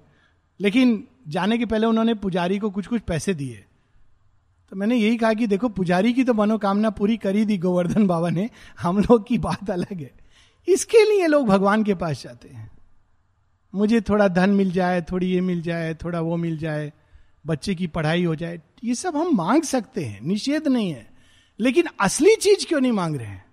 लेकिन 0.61 1.09
जाने 1.29 1.59
के 1.59 1.67
पहले 1.67 1.87
उन्होंने 1.87 2.15
पुजारी 2.15 2.59
को 2.59 2.71
कुछ 2.71 2.87
कुछ 2.87 3.01
पैसे 3.01 3.35
दिए। 3.35 3.65
तो 4.71 4.77
मैंने 4.77 4.97
यही 4.97 5.17
कहा 5.17 5.35
कि 5.35 5.47
देखो, 5.47 5.69
पुजारी 5.69 6.13
की 6.13 6.25
तो 6.25 6.35
मनोकामना 6.35 6.91
पूरी 6.91 7.17
करी 7.17 7.45
दी, 7.45 7.59
गोवर्धन 7.59 8.07
बाबा 8.07 8.31
ने, 8.31 8.51
हम 8.81 8.99
लोग 8.99 9.27
की 9.27 9.39
बात 9.39 9.71
अलग 9.71 10.01
है। 10.01 10.13
इसके 10.69 11.17
लिए 11.17 11.27
लोग 11.27 11.47
भगवान 11.47 11.85
के 11.85 11.95
पास 11.95 12.23
जाते 12.23 12.49
हैं। 12.49 12.71
मुझे 13.75 14.01
थोड़ा 14.01 14.29
धन 14.29 14.51
मिल 14.51 14.71
जाए, 14.71 15.03
थोड़ी 15.03 15.27
ये 15.27 15.41
मिल 15.41 15.63
जाए, 15.63 15.95
थोड़ा 15.95 16.21
वो 16.21 16.37
मिल 16.37 16.59
जाए, 16.59 16.93
बच्चे 17.47 17.75
की 17.75 17.87
पढ़ाई 17.87 18.25
हो 18.25 18.35
जाए, 18.35 18.63
ये 18.85 18.95
सब 18.95 19.17
हम 19.17 19.37
मांग 19.37 19.63
सकते 19.63 20.05
हैं, 20.05 20.21
निषेध 20.23 20.69
नहीं 20.69 20.91
है। 20.91 21.08
लेकिन 21.61 21.85
असली 22.01 22.37
चीज़ 22.37 22.67
क्यों 22.67 22.81
नहीं 22.81 22.93
मांग 22.93 23.17
रहे 23.17 23.27
हैं? 23.27 23.45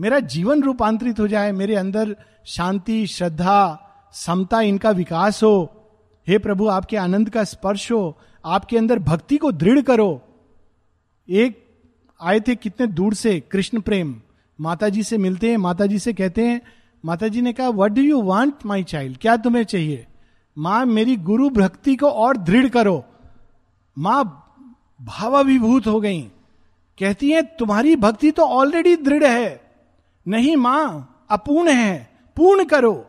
मेरा 0.00 0.18
जीवन 0.18 0.62
रूपांतरित 0.62 1.20
हो 1.20 1.28
जाए, 1.28 1.52
मेरे 1.52 1.74
अंदर 1.74 2.16
शांति, 2.46 3.06
श्रद्धा, 3.06 3.84
समता 4.12 4.60
इनका 4.60 4.90
विकास 4.90 5.42
हो, 5.42 5.74
हे 6.28 6.38
प्रभु, 6.38 6.68
आपके 6.68 6.96
आनंद 6.96 7.30
का 7.30 7.44
स्पर्श 7.44 7.92
हो, 7.92 8.18
आपके 8.44 8.78
अंदर 8.78 8.98
भक्ति 8.98 9.36
को 9.36 9.52
दृढ़ 9.52 9.80
करो। 9.80 10.22
एक 11.28 11.68
आए 12.20 12.40
थे 12.40 12.54
कितने 12.54 12.86
दूर 12.86 13.14
से, 13.14 13.40
कृष्ण 13.40 13.80
प्रेम। 13.80 14.20
माता 14.60 14.88
जी 14.88 15.02
से 15.02 15.18
मिलते 15.18 15.50
हैं 15.50 15.56
माता 15.56 15.86
जी 15.86 15.98
से 15.98 16.12
कहते 16.12 16.46
हैं 16.46 16.60
माता 17.04 17.28
जी 17.28 17.40
ने 17.42 17.52
कहा 17.52 17.68
what 17.68 17.92
do 17.92 18.02
you 18.02 18.22
want 18.22 18.54
my 18.66 18.82
child 18.82 19.18
क्या 19.18 19.36
तुम्हें 19.36 19.64
चाहिए? 19.64 20.06
माँ, 20.58 20.86
मेरी 20.86 21.16
गुरु 21.16 21.50
भक्ति 21.50 21.96
को 21.96 22.06
और 22.06 22.36
दृढ़ 22.36 22.68
करो। 22.68 23.04
माँ 23.98 24.24
भावाभिभूत 25.02 25.86
हो 25.86 26.00
गई। 26.00 26.30
कहती 26.98 27.30
है, 27.30 27.42
तुम्हारी 27.42 27.96
भक्ति 27.96 28.30
तो 28.30 28.42
ऑलरेडी 28.42 28.96
दृढ़ 28.96 29.24
है। 29.24 29.60
नहीं 30.26 30.56
माँ, 30.56 31.26
अपूर्ण 31.30 31.68
है। 31.68 32.10
पूर्ण 32.36 32.64
करो। 32.64 33.04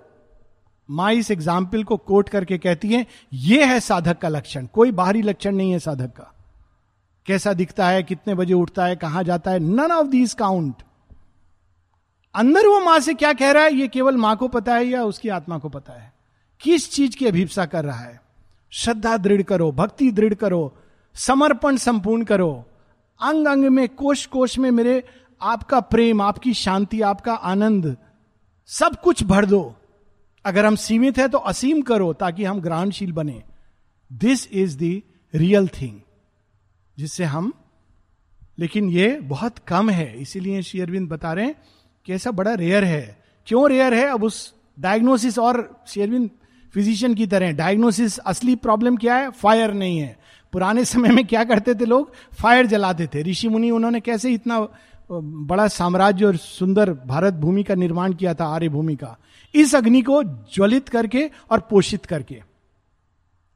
माँ 0.90 1.12
इस 1.14 1.32
एग्ज़ाम्पल 1.32 1.84
को 1.84 1.98
कोट 1.98 2.30
करके 2.30 2.58
कहती 2.58 2.94
है 2.94 3.06
यह 3.34 3.72
है 3.72 3.80
साधक 3.80 4.18
का 4.18 4.28
लक्षण। 4.28 4.66
कोई 4.66 4.92
बाहरी 4.92 5.22
लक्षण 5.22 5.56
नहीं 5.56 5.72
है 5.72 5.80
साधक 5.80 6.14
का। 6.18 6.34
कैसा 7.26 7.54
दिखता 7.54 7.88
है, 7.88 8.04
कितने 8.04 8.36
बजे 8.36 8.54
उठता 8.54 8.86
है, 8.86 8.96
कहाँ 8.96 9.24
जाता 9.24 9.52
है 9.52 9.60
नन 9.60 9.92
ऑफ़ 9.92 10.08
दीज 10.08 10.34
काउंट 10.34 10.76
अंदर 12.36 12.68
वो 12.68 12.80
माँ 12.80 13.00
से 13.00 13.14
क्या 13.14 13.34
कह 13.34 13.52
रहा 13.52 13.64
है, 13.64 13.74
ये 13.74 13.88
केवल 13.88 14.18
माँ 14.18 14.36
को 14.38 14.48
पता 14.48 14.76
है 14.76 14.86
या 14.86 15.04
उसकी 15.04 15.30
आत्मा 15.30 15.58
को 15.58 15.70
पता 15.70 15.94
है? 15.94 16.14
किस 16.62 16.92
चीज़ 16.92 17.18
की 17.18 17.26
अभिप्सा 17.26 17.66
कर 17.66 17.86
रहा 17.86 18.00
है? 18.00 18.22
श्रद्धा 18.72 19.18
दृढ़ 19.18 19.42
करो, 19.42 19.72
भक्ति 19.72 20.12
दृढ़ 20.12 20.34
करो, 20.34 20.78
समर्पण 21.16 21.78
संपूर्ण 21.78 22.24
करो। 22.24 22.66
अंग 23.20 23.48
अंग 23.48 23.66
में 23.66 23.88
कोश 23.90 24.26
कोश 24.26 24.58
में 24.60 24.70
मेरे 24.72 25.04
आपका 25.42 25.80
प्रेम, 25.80 26.22
आपकी 26.22 26.54
शांति, 26.54 27.02
आपका 27.02 27.34
आनंद, 27.34 27.98
सब 28.70 29.02
कुछ 29.02 29.24
भर 29.24 29.46
दो। 29.46 29.76
अगर 30.46 30.66
हम 30.66 30.76
सीमित 30.76 31.18
है 31.18 31.28
तो 31.28 31.38
असीम 31.38 31.82
करो 31.82 32.14
ताकि 32.14 32.44
हम 32.44 32.60
ग्रहणशील 32.62 33.12
बने। 33.12 33.44
This 34.14 34.48
is 34.52 34.78
the 34.78 35.02
real 35.34 35.68
thing 35.68 36.00
जिससे 36.98 37.24
हम, 37.24 37.52
लेकिन 38.60 38.90
ये 38.90 39.20
बहुत 39.20 39.60
कम 39.60 39.90
है, 39.90 40.22
इसीलिए 40.22 40.62
श्री 40.62 40.82
अरविंद 40.82 41.10
बता 41.10 41.34
रहे 41.34 41.46
हैं 41.46 41.56
कि 42.06 42.14
ऐसा 42.14 42.32
बड़ा 42.32 42.54
रेयर 42.54 42.84
है। 42.84 43.24
क्यों 43.48 43.70
रेयर 43.70 43.94
है? 43.94 44.06
अब 44.06 44.24
उस 44.24 44.54
डायग्नोसिस 44.80 45.40
और 45.40 45.84
श्री 45.88 46.04
अरविंद 46.04 46.30
फिजिशियन 46.74 47.14
की 47.16 47.28
तरह 47.28 47.52
डायग्नोसिस 47.52 48.18
असली 48.18 48.56
प्रॉब्लम 48.56 48.98
क्या 48.98 49.16
है? 49.16 49.30
फायर 49.30 49.74
नहीं 49.74 50.00
है। 50.00 50.20
पुराने 50.54 50.86
समय 50.86 51.10
में 51.10 51.28
क्या 51.28 51.44
करते 51.44 51.76
थे 51.76 51.86
लोग? 51.86 52.12
फायर 52.42 52.66
जलाते 52.66 53.08
थे। 53.08 53.24
ऋषि 53.24 53.48
मुनि, 53.48 53.72
उन्होंने 53.72 54.00
कैसे 54.00 54.32
इतना 54.32 54.68
बड़ा 55.12 55.68
साम्राज्य 55.68 56.26
और 56.26 56.36
सुंदर 56.36 56.94
भारत 56.94 57.34
भूमि 57.34 57.64
का 57.64 57.76
निर्माण 57.76 58.14
किया 58.14 58.34
था 58.34 58.46
आर्य 58.46 58.70
भूमि 58.70 58.96
का? 58.96 59.18
इस 59.56 59.76
अग्नि 59.76 60.02
को 60.02 60.24
ज्वलित 60.24 60.90
करके 60.90 61.32
और 61.52 61.60
पोषित 61.60 62.06
करके। 62.06 62.44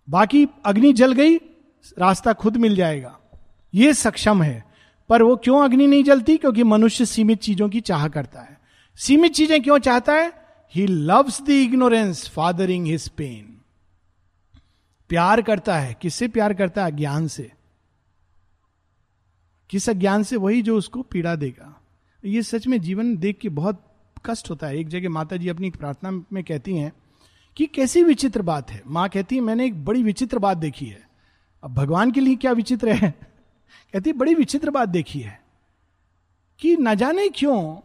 बाकी 0.10 0.48
अग्नि 0.66 0.94
जल 0.94 1.12
गई, 1.12 1.36
रास्ता 2.00 2.34
खुद 2.34 2.58
मिल 2.58 2.76
जाएगा। 2.76 3.20
ये 3.74 3.94
सक्षम 3.94 4.42
है। 4.42 4.66
पर 5.10 5.22
वो 5.22 5.36
क्यों 5.36 5.64
अग्नि 5.64 5.88
नहीं 5.88 6.04
जलती? 6.04 6.38
क्योंकि 6.38 6.64
मनुष्य 6.64 7.06
सीमित 7.06 7.40
चीज़ों 7.40 7.70
की 7.70 7.82
चाह 7.82 8.08
करता 8.08 8.42
है। 8.42 8.58
सीमित 8.96 9.34
चीज़ें 9.34 9.64
क्यों 9.64 9.80
चाहता 9.80 10.14
है? 10.14 10.34
He 10.76 10.88
loves 10.88 11.42
the 11.42 11.50
ignorance 11.50 12.30
fathering 12.30 12.88
his 12.88 13.10
pain 13.10 13.58
प्यार 15.14 15.42
करता 15.42 15.80
है, 15.80 15.96
किससे 16.02 16.28
प्यार 16.28 16.54
करता 16.54 16.86
है? 16.86 16.92
ज्ञान 16.92 17.28
से। 17.28 17.52
किस 19.70 19.90
अज्ञान 19.90 20.24
से? 20.24 20.36
वही 20.36 20.62
जो 20.62 20.78
उसको 20.78 21.02
पीड़ा 21.02 21.36
देगा। 21.36 21.82
ये 22.26 22.44
सच 22.44 22.68
में 22.68 22.82
जीवन 22.82 23.18
देख 23.18 23.38
के 23.38 23.50
बहुत 23.50 23.96
कष्ट 24.26 24.50
होता 24.50 24.68
है। 24.68 24.78
एक 24.78 24.88
जगह 24.88 25.10
माता 25.10 25.38
जी 25.38 25.50
अपनी 25.50 25.70
प्रार्थना 25.70 26.12
में 26.34 26.44
कहती 26.44 26.78
हैं 26.78 26.94
कि 27.56 27.66
कैसी 27.66 28.04
विचित्र 28.04 28.42
बात 28.42 28.72
है। 28.72 28.82
माँ 28.88 29.10
कहती 29.10 29.36
है, 29.36 29.42
मैंने 29.42 29.66
एक 29.66 29.86
बड़ी 29.86 30.04
विचित्र 30.04 30.40
बात 30.40 30.58
देखी 30.58 30.86
है। 30.86 31.10
अब 31.64 31.74
भगवान 31.74 32.12
के 32.12 32.20
लिए 32.20 32.36
क्या 32.36 32.52
विचित्र 32.52 32.94
है? 32.94 33.12
कहती 33.94 34.14
बड़ी 34.14 34.34
विचित्र 34.34 34.70
बात 34.70 34.90
देखी 34.90 35.20
है 35.20 35.42
कि 36.60 36.78
न 36.78 36.96
जाने 36.96 37.30
क्यों 37.30 37.80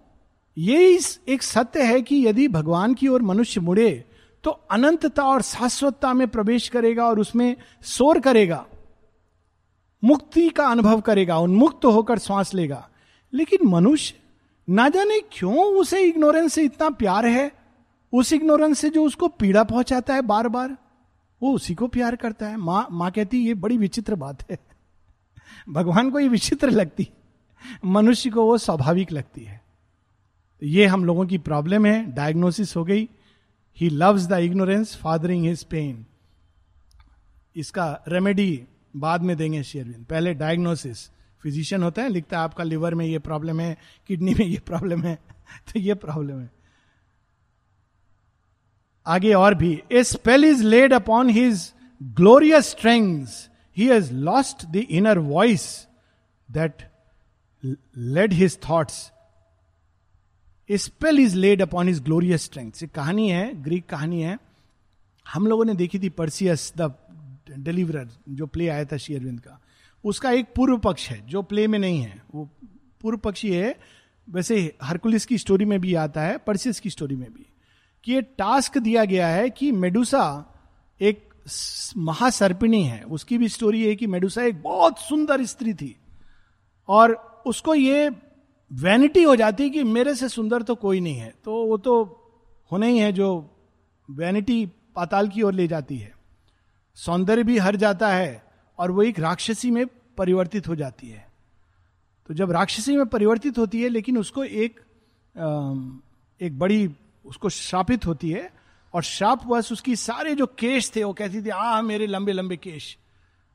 ये 0.59 0.99
एक 1.29 1.43
सत्य 1.43 1.83
है 1.83 2.03
कि 2.03 2.27
यदि 2.27 2.49
भगवान 2.49 2.95
की 2.95 3.09
ओर 3.09 3.23
मनुष्य 3.23 3.61
मुड़े 3.61 4.05
तो 4.49 4.53
अनंतता 4.71 5.23
और 5.23 5.43
शाश्वतता 5.43 6.15
में 6.15 6.29
प्रवेश 6.29 6.69
करेगा 6.69 7.07
और 7.07 7.19
उसमें 7.19 7.57
शोर 7.83 8.21
करेगा, 8.21 8.67
मुक्ति 10.05 10.49
का 10.49 10.67
अनुभव 10.67 11.01
करेगा, 11.01 11.39
उन्मुक्त 11.39 11.85
होकर 11.85 12.19
श्वास 12.19 12.55
लेगा। 12.55 12.89
लेकिन 13.33 13.69
मनुष्य, 13.69 14.15
ना 14.69 14.89
जाने 14.89 15.21
क्यों 15.21 15.65
उसे 15.65 16.01
इग्नोरेंस 16.01 16.53
से 16.53 16.63
इतना 16.63 16.91
प्यार 16.91 17.27
है? 17.27 17.53
उस 18.13 18.33
इग्नोरेंस 18.33 18.79
से 18.79 18.91
जो 18.91 19.05
उसको 19.05 19.29
पीड़ा 19.29 19.65
पहुंचाता 19.65 20.15
है 20.15 20.23
बार 20.23 20.49
बार 20.49 20.77
वो 21.43 21.53
उसी 21.53 21.75
को 21.75 21.87
प्यार 21.87 22.17
करता 22.17 22.47
है। 22.47 22.57
माँ 22.57 22.89
माँ 22.91 23.11
कहती 23.11 23.39
ये 23.39 23.55
बड़ी 23.55 23.77
विचित्र 23.77 24.15
बात 24.15 24.51
है। 24.51 24.59
भगवान 25.69 26.11
को 26.11 26.19
ये 26.19 26.29
विचित्र 26.29 26.71
लगती 26.71 27.09
मनुष्य 27.85 28.31
को 28.31 28.45
वो 28.45 28.59
स्वाभाविक 28.59 29.13
लगती 29.13 29.45
है। 29.45 29.61
ये 30.63 30.87
हम 30.87 31.05
लोगों 31.05 31.27
की 31.27 31.39
प्रॉब्लम 31.39 31.87
है, 31.87 32.13
डायग्नोसिस 32.13 32.77
हो 32.77 32.85
गई 32.85 33.09
he 33.81 33.91
loves 33.91 34.27
the 34.27 34.33
ignorance 34.33 34.97
fathering 34.97 35.45
his 35.45 35.65
pain 35.65 36.07
इसका 37.57 38.05
रेमेडी 38.09 38.65
बाद 38.97 39.21
में 39.21 39.37
देंगे 39.37 39.63
शेयरविंद 39.63 40.05
पहले 40.05 40.35
डायग्नोसिस 40.35 41.11
फिजिशियन 41.43 41.83
होता 41.83 42.03
है, 42.03 42.09
लिखता 42.09 42.39
है, 42.39 42.45
आपका 42.45 42.65
लिवर 42.65 42.95
में 42.95 43.07
ये 43.07 43.19
प्रॉब्लम 43.19 43.61
है 43.61 43.79
किडनी 44.09 44.35
में 44.35 44.47
ये 44.47 44.59
प्रॉब्लम 44.59 45.03
है 45.03 45.15
तो 45.73 45.81
ये 45.81 45.95
प्रॉब्लम 45.95 46.41
है। 46.41 46.51
आगे 49.07 49.35
और 49.35 49.55
भी। 49.55 49.83
A 49.93 50.05
spell 50.05 50.45
is 50.45 50.65
laid 50.65 50.93
upon 50.93 51.31
his 51.31 51.73
glorious 52.03 52.71
strength 52.71 53.27
he 53.77 53.89
has 53.89 54.13
lost 54.13 54.67
the 54.67 54.77
inner 54.77 55.19
voice 55.19 55.87
that 56.51 56.91
led 57.97 58.33
his 58.33 58.59
thoughts 58.71 59.13
spell 60.73 61.21
is 61.21 61.37
laid 61.37 61.63
upon 61.63 61.89
his 61.89 62.01
glorious 62.01 62.43
strength 62.43 62.87
कहानी 62.95 63.31
है 63.31 63.63
ग्रीक 63.63 63.87
कहानी 63.87 64.23
है। 64.23 64.39
हम 65.33 65.47
लोगों 65.47 65.65
ने 65.65 65.75
देखी 65.75 65.99
थी 65.99 66.09
परसियस 66.09 66.73
द 66.79 66.95
डिलीवरर 67.59 68.09
जो 68.29 68.47
प्ले 68.47 68.69
आया 68.69 68.85
था 68.85 68.97
शेयरविंद 68.97 69.41
का। 69.41 69.63
उसका 70.05 70.31
एक 70.31 70.47
पूर्व 70.57 70.79
पक्ष 70.79 71.09
है, 71.09 71.27
जो 71.27 71.43
प्ले 71.43 71.67
में 71.67 71.79
नहीं 71.79 72.01
है। 72.01 72.23
वो 72.35 72.51
पूर्व 73.01 73.19
पक्षी 73.19 73.53
है, 73.53 73.79
वैसे 74.31 74.77
हरकुलिस 74.83 75.27
की 75.27 75.39
स्टोरी 75.39 75.65
में 75.65 75.81
भी 75.81 75.95
आता 75.95 76.23
है 76.23 76.39
परसिस 76.39 76.81
की 76.81 76.91
स्टोरी 76.91 77.17
में 77.17 77.33
भी। 77.33 77.47
कि 78.05 78.13
ये 78.13 78.23
टास्क 78.23 78.79
दिया 78.79 79.05
गया 79.05 79.29
है 79.29 79.51
कि 79.51 79.73
मेडुसा 79.73 80.55
एक 81.01 81.29
महासर्पिणी 81.97 82.85
है। 82.85 83.03
उसकी 83.03 83.39
भी 83.39 83.49
स्टोरी 83.49 83.87
है 83.87 83.97
कि 83.97 84.07
मेडुसा 84.07 84.43
एक 84.43 84.63
बहुत 84.63 84.99
सुंदर 84.99 85.45
स्त्री 85.45 85.75
थी। 85.75 85.97
और 86.89 87.13
उसको 87.47 87.75
ये 87.75 88.11
वैनिटी 88.71 89.23
हो 89.23 89.37
जाती 89.37 89.71
कि 89.71 89.83
मेरे 89.85 90.15
से 90.15 90.29
सुंदर 90.29 90.63
तो 90.63 90.75
कोई 90.75 91.01
नहीं 91.01 91.15
है। 91.15 91.35
तो 91.45 91.65
वो 91.67 91.77
तो 91.79 92.03
होना 92.73 92.87
ही 92.87 92.99
है 92.99 93.13
जो 93.13 93.51
वैनिटी 94.11 94.67
पाताल 94.95 95.29
की 95.29 95.43
ओर 95.43 95.55
ले 95.55 95.69
जाती 95.69 95.99
है। 95.99 96.13
सौंदर्य 96.97 97.43
भी 97.43 97.59
हर 97.59 97.77
जाता 97.77 98.09
है 98.09 98.43
और 98.79 98.91
वो 98.91 99.03
एक 99.03 99.19
राक्षसी 99.21 99.71
में 99.71 99.87
परिवर्तित 100.19 100.69
हो 100.69 100.75
जाती 100.75 101.09
है। 101.09 101.27
तो 102.29 102.35
जब 102.35 102.51
राक्षसी 102.51 102.97
में 102.97 103.07
परिवर्तित 103.07 103.59
होती 103.59 103.83
है, 103.83 103.89
लेकिन 103.89 104.19
उसको 104.19 104.45
एक 104.45 104.81
एक 106.41 106.59
बड़ी 106.59 106.91
उसको 107.25 107.49
श्रापित 107.49 108.07
होती 108.07 108.31
है 108.31 108.51
और 108.95 109.03
श्राप 109.03 109.47
वश 109.47 109.73
उसकी 109.73 109.97
सारे 109.97 110.35
जो 110.35 110.47
केश 110.47 110.91
थे, 110.97 111.05
वो 111.05 111.13
कहती 111.13 111.43
थी 111.43 111.49
आ 111.49 111.81
मेरे 111.83 112.07
लंबे 112.07 112.33
लंबे 112.33 112.57
केश। 112.57 112.97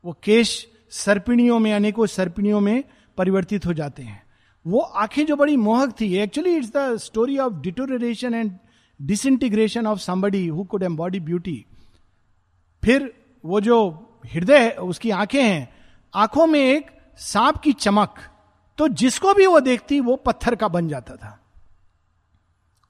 वो 0.04 0.18
केश 0.24 0.68
सर्पिणियों 0.90 1.60
में, 1.60 1.74
अनेकों 1.74 2.06
सर्पिणियों 2.06 2.60
में 2.60 2.84
परिवर्तित 3.18 3.66
हो 3.66 3.74
जाते 3.74 4.04
हैं। 4.04 4.23
वो 4.66 4.80
आँखें 4.80 5.26
जो 5.26 5.36
बड़ी 5.36 5.56
मोहक 5.58 5.96
थी 6.02 6.14
actually 6.18 6.56
it's 6.56 6.72
the 6.76 6.98
story 6.98 7.38
of 7.38 7.54
deterioration 7.54 8.34
and 8.34 8.52
disintegration 9.00 9.88
of 9.88 10.00
somebody 10.00 10.48
who 10.48 10.64
could 10.64 10.84
embody 10.84 11.20
beauty 11.20 11.66
फिर 12.84 13.14
वो 13.44 13.62
जो 13.62 13.78
हृदय 14.34 14.60
है 14.60 14.72
उसकी 14.72 15.10
आँखें 15.10 15.44
हैं, 15.44 15.70
आँखों 16.14 16.48
में 16.48 16.60
एक 16.60 16.92
सांप 17.18 17.58
की 17.58 17.74
चमक 17.74 18.20
तो 18.78 18.88
जिसको 18.88 19.34
भी 19.34 19.46
वो 19.46 19.60
देखती, 19.60 20.00
वो 20.00 20.16
पत्थर 20.16 20.56
का 20.56 20.68
बन 20.68 20.88
जाता 20.88 21.16
था। 21.16 21.40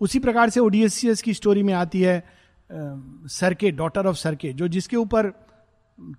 उसी 0.01 0.19
प्रकार 0.19 0.49
से 0.49 0.59
ओडीएससीएस 0.59 1.21
की 1.21 1.33
स्टोरी 1.33 1.63
में 1.63 1.73
आती 1.73 2.01
है 2.01 2.23
सरके 2.69 3.71
डॉटर 3.71 4.07
ऑफ़ 4.07 4.15
सरके, 4.15 4.53
जो 4.53 4.67
जिसके 4.67 4.95
ऊपर 4.95 5.31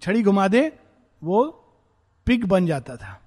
छड़ी 0.03 0.23
घुमा 0.23 0.49
दे, 0.49 0.73
वो 1.23 1.45
पिग 2.27 2.45
बन 2.45 2.67
जाता 2.67 2.97
था। 2.97 3.21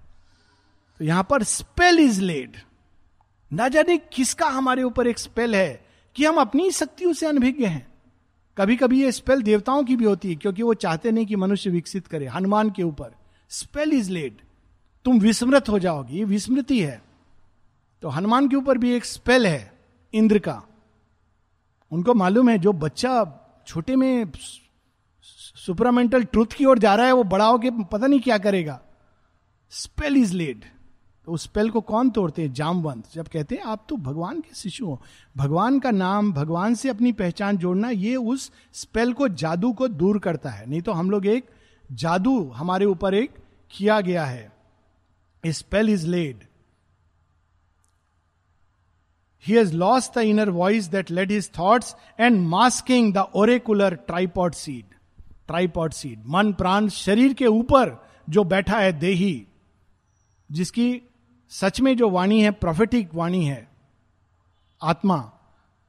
तो 1.00 1.06
यहाँ 1.06 1.28
पर 1.30 1.44
स्पेल 1.44 2.00
इज़ 2.00 2.22
लेड 2.22 2.56
ना 3.52 3.68
जाने 3.68 3.98
किसका 3.98 4.48
हमारे 4.48 4.84
ऊपर 4.84 5.08
एक 5.08 5.20
स्पेल 5.20 5.56
है 5.56 5.86
कि 6.16 6.26
हम 6.26 6.36
अपनी 6.36 6.72
शक्तियों 6.72 7.14
से 7.14 7.26
अनभिज्ञ 7.26 7.66
हैं। 7.66 7.88
कभी 8.58 8.76
कभी 8.76 9.02
ये 9.02 9.12
स्पेल 9.12 9.42
देवताओं 9.42 9.84
की 9.84 9.96
भी 9.96 10.06
होती 10.06 10.30
है, 10.30 10.36
क्योंकि 10.36 10.64
वो 10.64 10.74
चाहते 10.74 11.12
नहीं 11.12 11.26
कि 11.26 11.36
मनुष्य 11.36 11.70
विकसित 11.70 12.08
करे, 12.08 12.26
हनुमान 12.26 12.70
के 12.70 12.84
ऊपर। 12.84 13.16
स्पेल 13.50 13.94
इज़ 13.94 14.12
लेड 14.12 14.42
तुम 15.06 15.20
विस्मृत 15.20 15.70
हो 15.70 15.80
जाओगी 15.80 16.24
विस्मृति 16.24 16.82
है। 16.82 17.02
तो 18.02 18.10
हनुमान 18.10 18.48
के 18.50 18.56
ऊपर 18.56 18.78
भी 18.78 18.92
एक 18.92 19.06
स्पेल 19.06 19.48
है, 19.48 19.74
इंद्र 20.14 20.40
का। 20.40 20.62
उनको 21.92 22.14
मालूम 22.14 22.50
है, 22.50 22.58
जो 22.58 22.74
बच्चा 22.74 23.44
छोटे 23.68 23.96
में 23.96 24.32
सुपरामेंटल 25.22 26.24
ट्रूथ 26.24 26.54
की 26.56 26.66
ओर 26.66 26.80
जा 26.80 26.96
रहा 26.96 27.06
है, 27.06 27.12
वो 27.12 27.24
बड़ा 27.24 27.46
होके 27.46 27.72
पता 27.84 28.08
नहीं 28.08 28.20
क्या 28.20 28.38
करेगा। 28.38 28.80
स्पेल 29.70 30.18
इज़ 30.18 30.34
लेड 30.34 30.66
तो 31.28 31.34
उस 31.34 31.44
स्पेल 31.44 31.70
को 31.70 31.82
कौन 31.82 32.10
तोड़ते 32.10 32.42
हैं? 32.42 32.54
जामवंत। 32.54 33.04
जब 33.14 33.28
कहते 33.28 33.56
हैं, 33.56 33.64
आप 33.64 33.86
तो 33.90 33.96
भगवान 33.96 34.40
के 34.42 34.56
शिशु 34.56 34.86
हो। 34.86 35.02
भगवान 35.38 35.80
का 35.80 35.92
नाम, 35.92 36.34
भगवान 36.34 36.76
से 36.76 36.90
अपनी 36.90 37.12
पहचान 37.12 37.58
जोड़ना, 37.58 37.90
ये 37.90 38.16
उस 38.16 38.52
स्पेल 38.74 39.14
को, 39.14 39.28
जादू 39.28 39.74
को 39.74 39.88
दूर 39.88 40.20
करता 40.20 40.50
है। 40.50 40.70
नहीं 40.70 40.82
तो 40.82 40.92
हम 40.92 41.12
लोग 41.12 41.26
एक 41.26 41.50
जादू 41.92 42.50
हमारे 42.50 42.86
ऊपर 42.86 43.14
एक 43.14 43.32
किया 43.72 44.02
गया 44.02 44.26
है। 44.26 44.52
Spell 45.46 45.90
is 45.90 46.08
laid 46.08 46.44
he 49.46 49.54
has 49.54 49.74
lost 49.74 50.16
the 50.16 50.18
inner 50.18 50.50
voice 50.50 50.86
that 50.86 51.12
led 51.12 51.32
his 51.32 51.52
thoughts 51.60 51.96
and 52.20 52.48
masking 52.48 53.14
the 53.14 53.18
oracular 53.18 53.96
tripod 53.96 54.54
seat 54.54 54.86
tripod 55.48 55.94
seat 55.94 56.24
मन, 56.28 56.54
प्राण, 56.54 56.88
शरीर 56.88 57.34
के 57.34 57.46
ऊपर 57.46 58.06
जो 58.30 58.44
बैठा 58.44 58.80
है, 58.80 58.94
देही, 58.94 59.48
जिसकी 60.52 61.02
सच 61.50 61.82
में 61.82 61.98
जो 61.98 62.10
वाणी 62.10 62.42
है 62.42 62.52
प्रोफेटिक 62.52 63.16
वाणी 63.16 63.46
है 63.46 63.68
आत्मा 64.84 65.32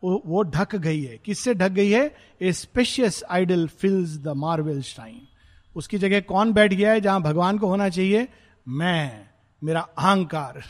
वो, 0.05 0.23
वो 0.27 0.43
ढक 0.43 0.77
गई 0.77 1.03
है। 1.03 1.19
किससे 1.19 1.55
ढक 1.55 1.69
गई 1.69 1.91
है? 1.91 2.17
A 2.43 2.53
specious 2.53 3.25
idol 3.31 3.69
fills 3.69 4.17
the 4.19 4.29
marvel 4.29 4.83
shrine 4.83 5.29
उसकी 5.77 5.99
जगह 5.99 6.21
कौन 6.21 6.53
बैठ 6.53 6.75
गया 6.75 6.93
है 6.93 7.01
जहाँ 7.01 7.23
भगवान 7.23 7.59
को 7.59 7.67
होना 7.67 7.89
चाहिए? 7.89 8.29
मैं 8.69 9.29
मेरा 9.65 9.81
अहंकार। 9.81 10.63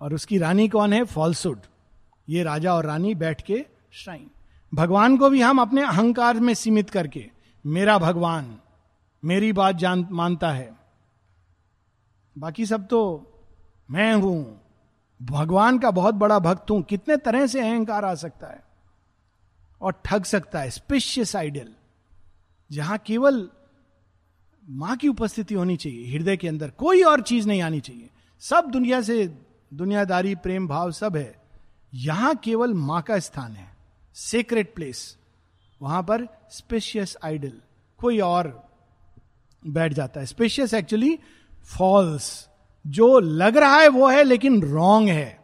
और 0.00 0.14
उसकी 0.14 0.38
रानी 0.38 0.68
कौन 0.68 0.92
है? 0.92 1.04
फॉल्सुड 1.04 1.60
ये 2.28 2.42
राजा 2.42 2.74
और 2.74 2.86
रानी 2.86 3.14
बैठ 3.14 3.42
के 3.42 3.66
श्राइन 3.92 4.30
भगवान 4.74 5.16
को 5.16 5.30
भी 5.30 5.42
हम 5.42 5.60
अपने 5.60 5.82
अहंकार 5.82 6.40
में 6.40 6.54
सीमित 6.54 6.90
करके 6.90 7.30
मेरा 7.66 7.98
भगवान 7.98 8.58
मेरी 9.24 9.52
बात 9.52 9.76
जान 9.76 10.08
मानता 10.10 10.50
है। 10.50 10.72
बाकी 12.38 12.66
सब 12.66 12.86
तो 12.86 13.28
मैं 13.92 14.14
हूँ। 14.14 14.60
भगवान 15.20 15.78
का 15.78 15.90
बहुत 15.90 16.14
बड़ा 16.14 16.38
भक्त 16.38 16.70
हूँ। 16.70 16.82
कितने 16.82 17.16
तरह 17.16 17.46
से 17.46 17.60
अहंकार 17.60 18.04
आ 18.04 18.14
सकता 18.14 18.46
है 18.46 18.62
और 19.80 20.00
ठग 20.04 20.24
सकता 20.24 20.60
है 20.60 20.70
स्पेशियस 20.70 21.36
आइडियल 21.36 21.74
जहाँ 22.70 22.98
केवल 22.98 23.48
माँ 24.62 24.96
की 24.96 25.08
उपस्थिति 25.08 25.54
होनी 25.54 25.76
चाहिए, 25.76 26.12
हृदय 26.12 26.36
के 26.36 26.48
अंदर 26.48 26.70
कोई 26.70 27.02
और 27.02 27.20
चीज़ 27.20 27.48
नहीं 27.48 27.62
आनी 27.62 27.80
चाहिए। 27.80 28.08
सब 28.40 28.70
दुनिया 28.70 29.00
से, 29.00 29.26
दुनियादारी, 29.72 30.34
प्रेम, 30.34 30.68
भाव 30.68 30.90
सब 30.90 31.16
है। 31.16 31.34
यहाँ 31.94 32.34
केवल 32.36 32.74
माँ 32.74 33.02
का 33.02 33.18
स्थान 33.18 33.52
है 33.52 33.68
सेक्रेट 34.14 34.74
प्लेस 34.74 35.16
वहाँ 35.80 36.02
पर 36.02 36.26
स्पेशियस 36.50 37.16
आइडल 37.24 37.52
कोई 38.00 38.20
और 38.20 38.68
बैठ 39.62 39.92
जाता 39.92 40.20
है। 40.20 40.26
स्पेशियस 40.26 40.74
एक्चुअली 40.74 41.18
फॉल्स 41.78 42.48
जो 42.84 43.18
लग 43.18 43.56
रहा 43.56 43.76
है 43.76 43.88
वो 43.88 44.08
है, 44.08 44.22
लेकिन 44.24 44.62
रॉन्ग 44.62 45.08
है। 45.08 45.40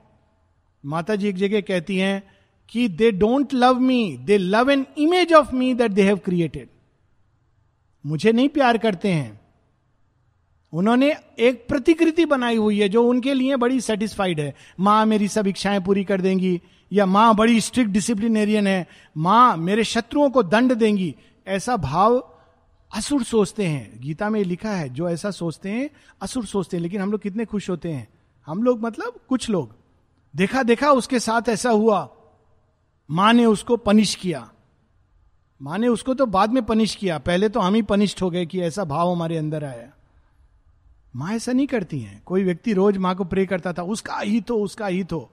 माता 0.85 1.16
जी 1.16 1.29
एक 1.29 1.37
जगह 1.37 1.61
कहती 1.61 1.96
हैं 1.96 2.22
कि 2.68 2.88
they 2.88 3.11
don't 3.12 3.55
love 3.55 3.79
me 3.81 4.16
they 4.20 4.38
love 4.38 4.70
an 4.70 4.87
image 4.98 5.33
of 5.33 5.55
me 5.55 5.72
that 5.74 5.90
they 5.90 6.03
have 6.03 6.16
created 6.16 6.68
मुझे 8.05 8.33
नहीं 8.33 8.48
प्यार 8.48 8.79
करते 8.79 9.09
हैं। 9.09 9.40
उन्होंने 10.72 11.14
एक 11.38 11.64
प्रतिकृति 11.68 12.24
बनाई 12.24 12.57
हुई 12.57 12.81
है 12.81 12.88
जो 12.88 13.03
उनके 13.05 13.35
लिए 13.35 13.57
बड़ी 13.57 13.81
सेटिस्फाइड 13.81 14.40
है। 14.40 14.55
माँ 14.81 15.05
मेरी 15.07 15.29
सब 15.29 15.46
इच्छाएँ 15.46 15.81
पूरी 15.81 16.05
कर 16.05 16.20
देंगी, 16.20 16.61
या 16.92 17.07
माँ 17.07 17.35
बड़ी 17.35 17.61
स्ट्रिक्ट 17.61 17.90
डिसिप्लिनेरियन 17.90 18.66
है। 18.66 18.87
माँ 19.16 19.57
मेरे 19.57 19.85
शत्रुओं 19.85 20.31
को 20.31 20.42
दंड 20.42 20.72
देंगी। 20.72 21.14
ऐसा 21.46 21.77
भाव 21.77 22.18
असुर 22.94 23.22
सोचते 23.22 23.66
हैं। 23.66 24.01
गीता 24.01 24.31
में 24.31 24.44
लिखा 24.44 24.70
है, 24.70 24.88
जो 24.88 25.09
ऐसा 25.09 25.31
सोचते 25.31 25.70
हैं, 25.70 25.90
असुर 26.20 26.46
सोचते 26.46 26.77
हैं। 26.77 26.83
लेकिन 26.83 27.01
हम 27.01 27.12
लोग 27.12 27.20
कितने 27.20 27.44
खुश 27.44 27.70
होते 27.70 27.92
हैं। 27.92 28.09
हम 28.46 28.62
लोग 28.62 28.81
मतलब 28.81 29.20
कुछ 29.29 29.51
लोग। 29.51 29.77
देखा 30.37 30.62
देखा, 30.62 30.90
उसके 30.90 31.20
साथ 31.20 31.48
ऐसा 31.48 31.70
हुआ। 31.70 32.09
माँ 33.11 33.33
ने 33.33 33.44
उसको 33.44 33.77
पनिश 33.77 34.14
किया। 34.14 34.51
माँ 35.62 35.79
ने 35.79 35.88
उसको 35.88 36.14
तो 36.14 36.27
बाद 36.27 36.51
में 36.51 36.64
पनिश 36.64 36.94
किया। 36.94 37.18
पहले 37.18 37.48
तो 37.48 37.61
हम 37.61 37.74
ही 37.74 37.83
पनिश्ड 37.83 38.20
हो 38.22 38.31
गए 38.31 38.46
कि 38.46 38.61
ऐसा 38.61 38.85
भाव 38.85 39.12
हमारे 39.12 39.37
अंदर 39.37 39.64
आया। 39.64 39.90
माँ 41.16 41.33
ऐसा 41.33 41.53
नहीं 41.53 41.66
करती 41.66 42.01
हैं। 42.01 42.22
कोई 42.22 42.44
व्यक्ति 42.44 42.72
रोज 42.72 42.96
माँ 42.96 43.16
को 43.16 43.24
प्रे 43.24 43.46
करता 43.46 43.72
था, 43.72 43.83
उसका 43.83 44.18
ही 44.18 44.40
तो 44.40 44.62
उसका 44.62 44.87
ही। 44.87 45.05
तो 45.05 45.31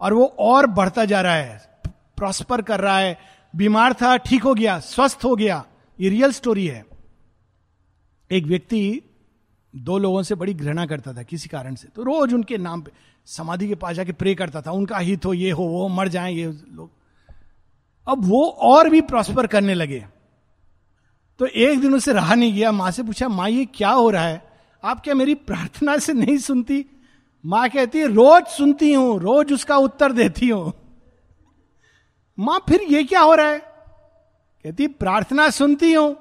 और 0.00 0.12
वो 0.12 0.24
और 0.24 0.66
बढ़ता 0.66 1.04
जा 1.04 1.20
रहा 1.20 1.34
है। 1.34 1.80
प्रॉस्पर 1.88 2.62
कर 2.62 2.80
रहा 2.80 2.98
है। 2.98 3.18
बीमार 3.56 3.92
था, 3.92 4.16
ठीक 4.16 4.42
हो 4.42 4.54
गया, 4.54 4.80
स्वस्थ 4.80 5.20
हो 5.24 5.36
गया। 5.36 5.66
ये 6.00 6.08
रियल 6.08 6.32
स्टोरी 6.32 6.66
है। 6.66 6.95
एक 8.32 8.44
व्यक्ति 8.44 9.02
दो 9.76 9.98
लोगों 9.98 10.22
से 10.22 10.34
बड़ी 10.34 10.54
घृणा 10.54 10.86
करता 10.86 11.12
था 11.12 11.22
किसी 11.22 11.48
कारण 11.48 11.74
से। 11.74 11.88
तो 11.88 12.02
रोज 12.02 12.34
उनके 12.34 12.58
नाम 12.58 12.82
पे 12.82 12.92
समाधि 13.26 13.68
के 13.68 13.74
पास 13.74 13.96
जाके 13.96 14.12
प्रे 14.12 14.34
करता 14.34 14.60
था, 14.60 14.70
उनका 14.70 14.98
हित 14.98 15.26
हो, 15.26 15.34
ये 15.34 15.50
हो, 15.50 15.64
वो 15.64 15.88
मर 15.88 16.08
जाए, 16.08 16.32
ये 16.32 16.46
लोग। 16.46 16.90
अब 18.08 18.24
वो 18.24 18.46
और 18.46 18.90
भी 18.90 19.00
प्रॉस्पर 19.00 19.46
करने 19.46 19.74
लगे। 19.74 20.06
तो 21.38 21.46
एक 21.46 21.80
दिन 21.80 21.94
उसे 21.94 22.12
रहा 22.12 22.34
नहीं 22.34 22.52
गया, 22.52 22.72
माँ 22.72 22.90
से 22.90 23.02
पूछा, 23.02 23.28
माँ, 23.28 23.50
ये 23.50 23.64
क्या 23.64 23.90
हो 23.90 24.10
रहा 24.10 24.24
है? 24.24 24.42
आप 24.84 25.00
क्या 25.00 25.14
मेरी 25.14 25.34
प्रार्थना 25.34 25.98
से 25.98 26.12
नहीं 26.12 26.38
सुनती? 26.38 26.86
माँ 27.46 27.68
कहती 27.68 27.98
है, 27.98 28.06
रोज 28.06 28.46
सुनती 28.46 28.92
हूँ, 28.92 29.20
रोज 29.20 29.52
उसका 29.52 29.76
उत्तर 29.76 30.12
देती 30.12 30.48
हूँ। 30.48 30.72
माँ, 32.38 32.64
फिर 32.68 32.82
ये 32.82 33.04
क्या 33.04 33.20
हो 33.20 33.34
रहा 33.34 33.46
है? 33.46 33.58
कहती 34.64 34.86
प्रार्थना 34.86 35.50
सुनती 35.50 35.92
हूँ 35.92 36.16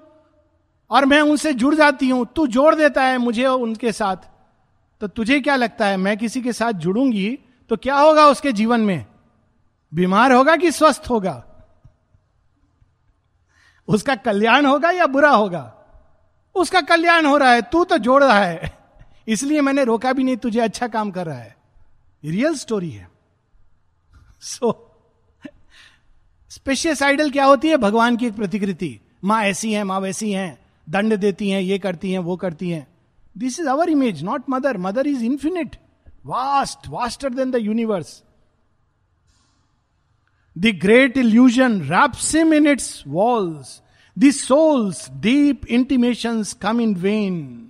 और 0.92 1.06
मैं 1.06 1.22
उनसे 1.22 1.54
जुड़ 1.54 1.74
जाती 1.76 2.10
हूँ, 2.10 2.26
तू 2.36 2.48
जोड़ 2.48 2.76
देता 2.76 3.04
है 3.04 3.18
मुझे 3.18 3.46
उनके 3.46 3.92
साथ। 3.92 4.30
तो 5.02 5.08
तुझे 5.08 5.40
क्या 5.40 5.56
लगता 5.56 5.86
है, 5.86 5.98
मैं 5.98 6.18
किसी 6.18 6.42
के 6.42 6.54
साथ 6.54 6.74
जुड़ूँगी 6.74 7.38
तो 7.70 7.78
क्या 7.78 7.96
होगा 7.96 8.26
उसके 8.28 8.52
जीवन 8.52 8.82
में? 8.82 9.06
बीमार 9.94 10.32
होगा 10.32 10.56
कि 10.56 10.72
स्वस्थ 10.72 11.10
होगा? 11.10 11.44
उसका 13.88 14.16
कल्याण 14.16 14.66
होगा 14.66 14.92
या 14.92 15.06
बुरा 15.08 15.30
होगा? 15.30 15.72
उसका 16.56 16.82
कल्याण 16.82 17.26
हो 17.26 17.38
रहा 17.38 17.52
है, 17.52 17.62
तू 17.62 17.84
तो 17.84 17.98
जोड़ 17.98 18.24
रहा 18.24 18.40
है। 18.40 18.78
इसलिए 19.28 19.62
मैंने 19.62 19.84
रोका 19.84 20.14
भी 20.14 20.24
नहीं, 20.24 20.38
तुझे 20.38 20.60
अच्छा 20.60 20.88
काम 20.88 21.12
कर 21.12 21.26
रहा 21.26 21.38
है। 21.38 21.56
रियल 22.24 22.56
स्टोरी 22.56 22.92
है। 22.92 23.08
सो 24.42 24.72
स्पेशियस 26.50 27.04
आइडल 27.04 27.32
क्या 27.32 27.46
होती 27.46 27.70
है? 27.70 27.78
भगवान 27.78 28.18
की 28.18 28.28
एक 28.28 28.36
प्रतिकृति। 28.36 29.00
माँ 29.24 29.44
ऐसी 29.44 29.74
है, 29.74 29.84
माँ 29.84 30.00
वैसी 30.00 30.32
हैं। 30.32 30.65
दंड 30.90 31.16
देती 31.16 31.50
हैं, 31.50 31.62
ये 31.62 31.80
करती 31.80 32.12
हैं, 32.12 32.20
वो 32.20 32.38
करती 32.38 32.70
हैं। 32.70 32.88
This 33.38 33.60
is 33.60 33.68
our 33.68 33.90
image 33.90 34.24
not 34.24 34.44
mother 34.50 34.78
mother 34.78 35.08
is 35.08 35.24
infinite 35.24 35.76
vast 36.26 36.88
vaster 36.88 37.30
than 37.30 37.52
the 37.52 37.56
universe 37.56 38.24
the 40.58 40.66
great 40.66 41.18
illusion 41.18 41.82
wraps him 41.82 42.54
in 42.54 42.68
its 42.68 43.04
walls 43.08 43.82
the 44.20 44.32
soul's 44.32 45.12
deep 45.12 45.68
intimation 45.68 46.44
come 46.44 46.82
in 46.82 46.96
vain 46.96 47.62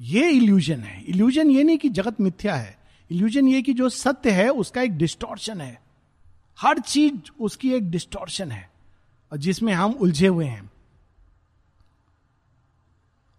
ये 0.00 0.30
इल्यूजन 0.30 0.80
है। 0.80 1.04
इल्यूजन 1.04 1.50
ये 1.50 1.64
नहीं 1.64 1.78
कि 1.78 1.88
जगत 1.88 2.20
मिथ्या 2.20 2.54
है। 2.54 2.78
Illusion 3.10 3.48
ये 3.48 3.62
कि 3.62 3.72
जो 3.72 3.88
सत्य 3.88 4.30
है, 4.30 4.48
उसका 4.48 4.82
एक 4.82 4.92
डिस्टोर्शन 4.92 5.60
है। 5.60 5.82
हर 6.60 6.78
चीज़ 6.78 7.14
उसकी 7.40 7.72
एक 7.72 7.90
डिस्टोर्शन 7.90 8.50
है। 8.50 8.70
और 9.32 9.38
जिसमें 9.38 9.72
हम 9.72 9.90
उलझे 9.92 10.26
हुए 10.26 10.44
हैं। 10.44 10.70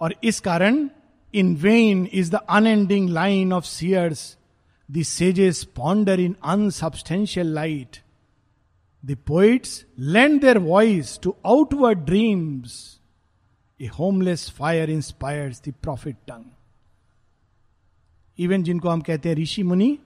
और 0.01 0.15
इस 0.23 0.39
कारण 0.39 0.89
in 1.35 1.55
vain 1.55 2.09
is 2.13 2.31
the 2.31 2.35
unending 2.35 3.09
line 3.09 3.53
of 3.53 3.65
seers 3.65 4.37
the 4.91 5.01
sages 5.01 5.63
ponder 5.63 6.19
in 6.19 6.35
unsubstantial 6.43 7.47
light 7.47 7.97
the 9.05 9.17
poets 9.27 9.85
lend 9.99 10.41
their 10.41 10.57
voice 10.57 11.19
to 11.23 11.35
outward 11.45 11.99
dreams 11.99 12.99
a 13.81 13.87
homeless 13.87 14.49
fire 14.49 14.89
inspires 14.89 15.61
the 15.67 15.73
prophet 15.81 16.15
tongue 16.27 16.45
even 18.39 18.63
जिनको 18.63 18.89
हम 18.89 19.01
कहते 19.01 19.29
हैं 19.29 19.35
ऋषि 19.35 19.63
मुनि 19.63 19.99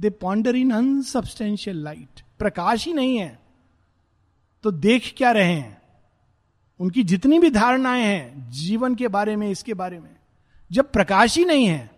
they 0.00 0.10
ponder 0.10 0.56
in 0.56 0.70
unsubstantial 0.70 1.76
light 1.76 2.22
प्रकाश 2.38 2.86
ही 2.86 2.92
नहीं 2.92 3.18
है। 3.18 3.38
तो 4.62 4.70
देख 4.70 5.14
क्या 5.16 5.32
रहे 5.32 5.52
हैं? 5.52 5.82
उनकी 6.80 7.02
जितनी 7.04 7.38
भी 7.38 7.50
धारणाएँ 7.50 8.02
हैं, 8.02 8.50
जीवन 8.50 8.94
के 8.94 9.08
बारे 9.08 9.36
में, 9.36 9.50
इसके 9.50 9.74
बारे 9.74 9.98
में, 9.98 10.10
जब 10.72 10.90
प्रकाश 10.92 11.36
ही 11.38 11.44
नहीं 11.44 11.66
है 11.66 11.90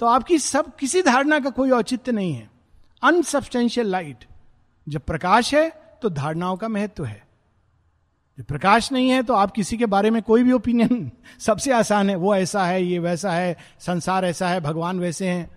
तो 0.00 0.06
आपकी 0.06 0.38
सब, 0.38 0.76
किसी 0.76 1.02
धारणा 1.02 1.38
का 1.40 1.50
कोई 1.50 1.70
औचित्य 1.70 2.12
नहीं 2.12 2.32
है। 2.32 2.50
अनसबस्टेंशियल 3.02 3.86
लाइट 3.86 4.24
जब 4.88 5.00
प्रकाश 5.00 5.54
है 5.54 5.70
तो 6.02 6.10
धारणाओं 6.10 6.56
का 6.56 6.68
महत्व 6.68 7.04
है। 7.04 7.26
जब 8.38 8.44
प्रकाश 8.44 8.92
नहीं 8.92 9.10
है 9.10 9.22
तो 9.22 9.34
आप 9.34 9.50
किसी 9.50 9.76
के 9.76 9.86
बारे 9.86 10.10
में 10.10 10.22
कोई 10.22 10.42
भी 10.42 10.52
ओपिनियन 10.52 11.10
सबसे 11.38 11.72
आसान 11.72 12.10
है, 12.10 12.16
वो 12.16 12.34
ऐसा 12.34 12.64
है, 12.64 12.84
ये 12.84 12.98
वैसा 12.98 13.32
है, 13.32 13.56
संसार 13.80 14.24
ऐसा 14.24 14.48
है, 14.48 14.60
भगवान 14.60 15.00
वैसे 15.00 15.28
हैं। 15.28 15.50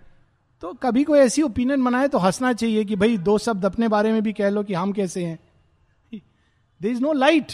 तो 0.62 0.72
कभी 0.74 1.04
कोई 1.04 1.18
ऐसी 1.18 1.42
ओपिनियन 1.42 1.84
बनाए 1.84 2.08
तो 2.08 2.18
हंसना 2.18 2.52
चाहिए 2.52 2.84
कि 2.84 2.96
भाई 2.96 3.18
दो 3.18 3.38
शब्द 3.38 3.64
अपने 3.64 3.88
बारे 3.88 4.12
में 4.12 4.22
भी 4.22 4.32
कह 4.32 4.48
लो 4.48 4.62
कि 4.62 4.74
हम 4.74 4.92
कैसे 4.92 5.24
हैं। 5.24 5.38
There 6.80 6.88
is 6.88 7.00
no 7.00 7.12
light 7.12 7.52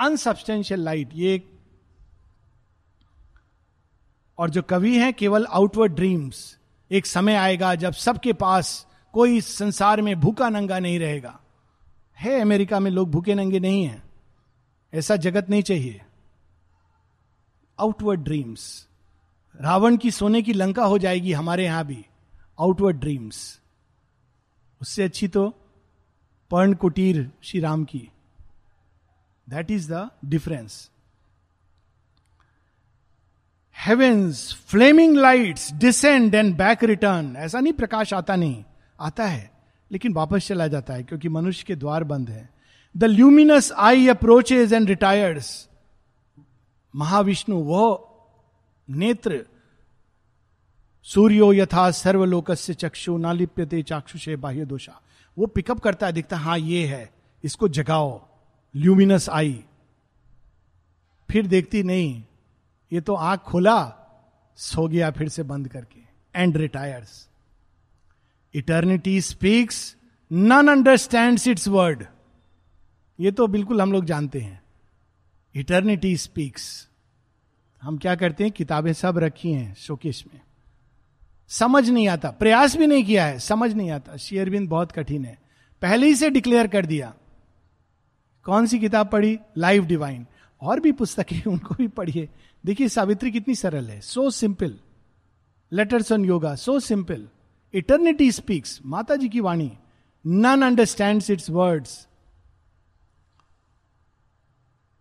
unsubstantial 0.00 0.80
light 0.80 1.10
ये 1.14 1.42
और 4.38 4.50
जो 4.50 4.62
कवि 4.62 4.96
हैं, 4.98 5.12
केवल 5.14 5.46
आउटवर्ड 5.46 5.92
ड्रीम्स 5.92 6.58
एक 6.90 7.06
समय 7.06 7.34
आएगा 7.34 7.74
जब 7.74 7.92
सबके 7.92 8.32
पास 8.32 8.86
कोई 9.12 9.40
संसार 9.40 10.02
में 10.02 10.20
भूखा 10.20 10.48
नंगा 10.48 10.78
नहीं 10.78 10.98
रहेगा। 10.98 11.40
है, 12.18 12.40
अमेरिका 12.40 12.80
में 12.80 12.90
लोग 12.90 13.10
भूखे 13.10 13.34
नंगे 13.34 13.60
नहीं 13.60 13.84
हैं। 13.84 14.02
ऐसा 14.94 15.16
जगत 15.16 15.50
नहीं 15.50 15.62
चाहिए। 15.62 16.00
आउटवर्ड 17.80 18.20
ड्रीम्स 18.20 18.88
रावण 19.60 19.96
की 19.96 20.10
सोने 20.10 20.42
की 20.42 20.52
लंका 20.52 20.84
हो 20.84 20.98
जाएगी 20.98 21.32
हमारे 21.32 21.64
यहाँ 21.64 21.84
भी। 21.84 22.04
आउटवर्ड 22.60 22.96
ड्रीम्स 22.96 23.60
उससे 24.80 25.02
अच्छी 25.02 25.28
तो 25.28 25.48
पर्ण 26.50 26.74
कुटीर 26.74 27.30
श्री 27.42 27.60
राम 27.60 27.84
की। 27.84 28.08
That 29.50 29.70
is 29.70 29.92
the 29.92 30.08
difference 30.24 30.88
heaven's 33.76 34.52
flaming 34.68 35.16
lights 35.16 35.72
descend 35.72 36.34
and 36.34 36.56
back 36.56 36.84
return 36.84 37.36
ऐसा 37.36 37.60
नहीं, 37.60 37.72
प्रकाश 37.72 38.12
आता 38.14 38.36
नहीं, 38.36 38.64
आता 39.00 39.26
है, 39.26 39.50
लेकिन 39.90 40.12
वापस 40.12 40.46
चला 40.48 40.66
जाता 40.68 40.94
है, 40.94 41.02
क्योंकि 41.02 41.28
मनुष्य 41.28 41.64
के 41.66 41.76
द्वार 41.76 42.04
बंद 42.04 42.30
है। 42.30 42.48
The 42.94 43.04
luminous 43.04 43.72
eye 43.72 44.08
approaches 44.08 44.72
and 44.72 44.88
retires 44.88 45.68
Mahavishnu, 46.94 47.56
वो 47.56 48.06
नेत्र, 48.88 49.44
सूर्यो 51.06 51.52
यथा 51.52 51.90
सर्वलोक 51.90 52.52
से 52.52 52.74
चक्षु, 52.74 53.16
नालिप्यते 53.16 53.82
चाक्षुषे 53.82 54.36
बाह्य 54.36 54.64
दोषा 54.64 55.00
वो 55.36 55.46
पिकअप 55.46 55.78
करता 55.80 56.06
है, 56.06 56.12
दिखता 56.12 56.36
हाँ 56.36 56.58
ये 56.58 56.86
है, 56.86 57.10
इसको 57.44 57.68
जगाओ। 57.68 58.29
ल्यूमिनस 58.76 59.28
आई 59.28 59.64
फिर 61.30 61.46
देखती, 61.46 61.82
नहीं, 61.82 62.22
ये 62.92 63.00
तो 63.00 63.14
आँख 63.14 63.40
खोला, 63.40 63.92
सो 64.56 64.88
गया 64.88 65.10
फिर 65.10 65.28
से 65.28 65.42
बंद 65.42 65.68
करके. 65.68 66.00
And 66.34 66.56
retires 66.56 67.28
eternity 68.54 69.20
speaks 69.20 69.96
none 70.32 70.68
understand 70.68 71.38
its 71.48 71.68
word 71.68 72.04
ये 73.20 73.32
तो 73.32 73.46
बिल्कुल 73.46 73.80
हम 73.82 73.92
लोग 73.92 74.04
जानते 74.04 74.40
हैं। 74.40 74.62
इटर्निटी 75.54 76.16
स्पीक्स 76.16 76.88
हम 77.82 77.98
क्या 77.98 78.14
करते 78.14 78.44
हैं? 78.44 78.52
किताबें 78.52 78.92
सब 78.92 79.18
रखी 79.18 79.52
हैं 79.52 79.74
शोकेश 79.74 80.24
में। 80.26 80.40
समझ 81.48 81.88
नहीं 81.90 82.08
आता, 82.08 82.30
प्रयास 82.30 82.76
भी 82.76 82.86
नहीं 82.86 83.04
किया 83.04 83.24
है, 83.26 83.38
समझ 83.38 83.72
नहीं 83.72 83.90
आता। 83.90 84.16
शेयरबिंद 84.16 84.68
बहुत 84.68 84.92
कठिन 84.92 85.24
है। 85.24 85.38
पहले 85.82 86.06
ही 86.06 86.14
से 86.14 86.30
डिक्लेयर 86.30 86.66
कर 86.66 86.86
दिया। 86.86 87.14
कौन 88.44 88.66
सी 88.66 88.78
किताब 88.78 89.08
पढ़ी? 89.08 89.38
लाइव 89.58 89.86
डिवाइन 89.86 90.26
और 90.60 90.80
भी 90.80 90.92
पुस्तकें 90.92 91.44
उनको 91.46 91.74
भी 91.74 91.88
पढ़िए। 91.88 92.28
देखिए, 92.66 92.88
सावित्री 92.88 93.30
कितनी 93.30 93.54
सरल 93.54 93.90
है। 93.90 94.00
So 94.00 94.30
simple 94.30 94.78
letters 95.72 96.12
on 96.12 96.24
Yoga 96.24 96.54
so 96.54 96.80
simple 96.80 97.28
eternity 97.74 98.32
speaks 98.32 98.80
माता 98.86 99.16
जी 99.16 99.28
की 99.28 99.40
वाणी. 99.40 99.78
None 100.26 100.62
understand 100.62 101.22
its 101.30 101.50
words 101.50 102.08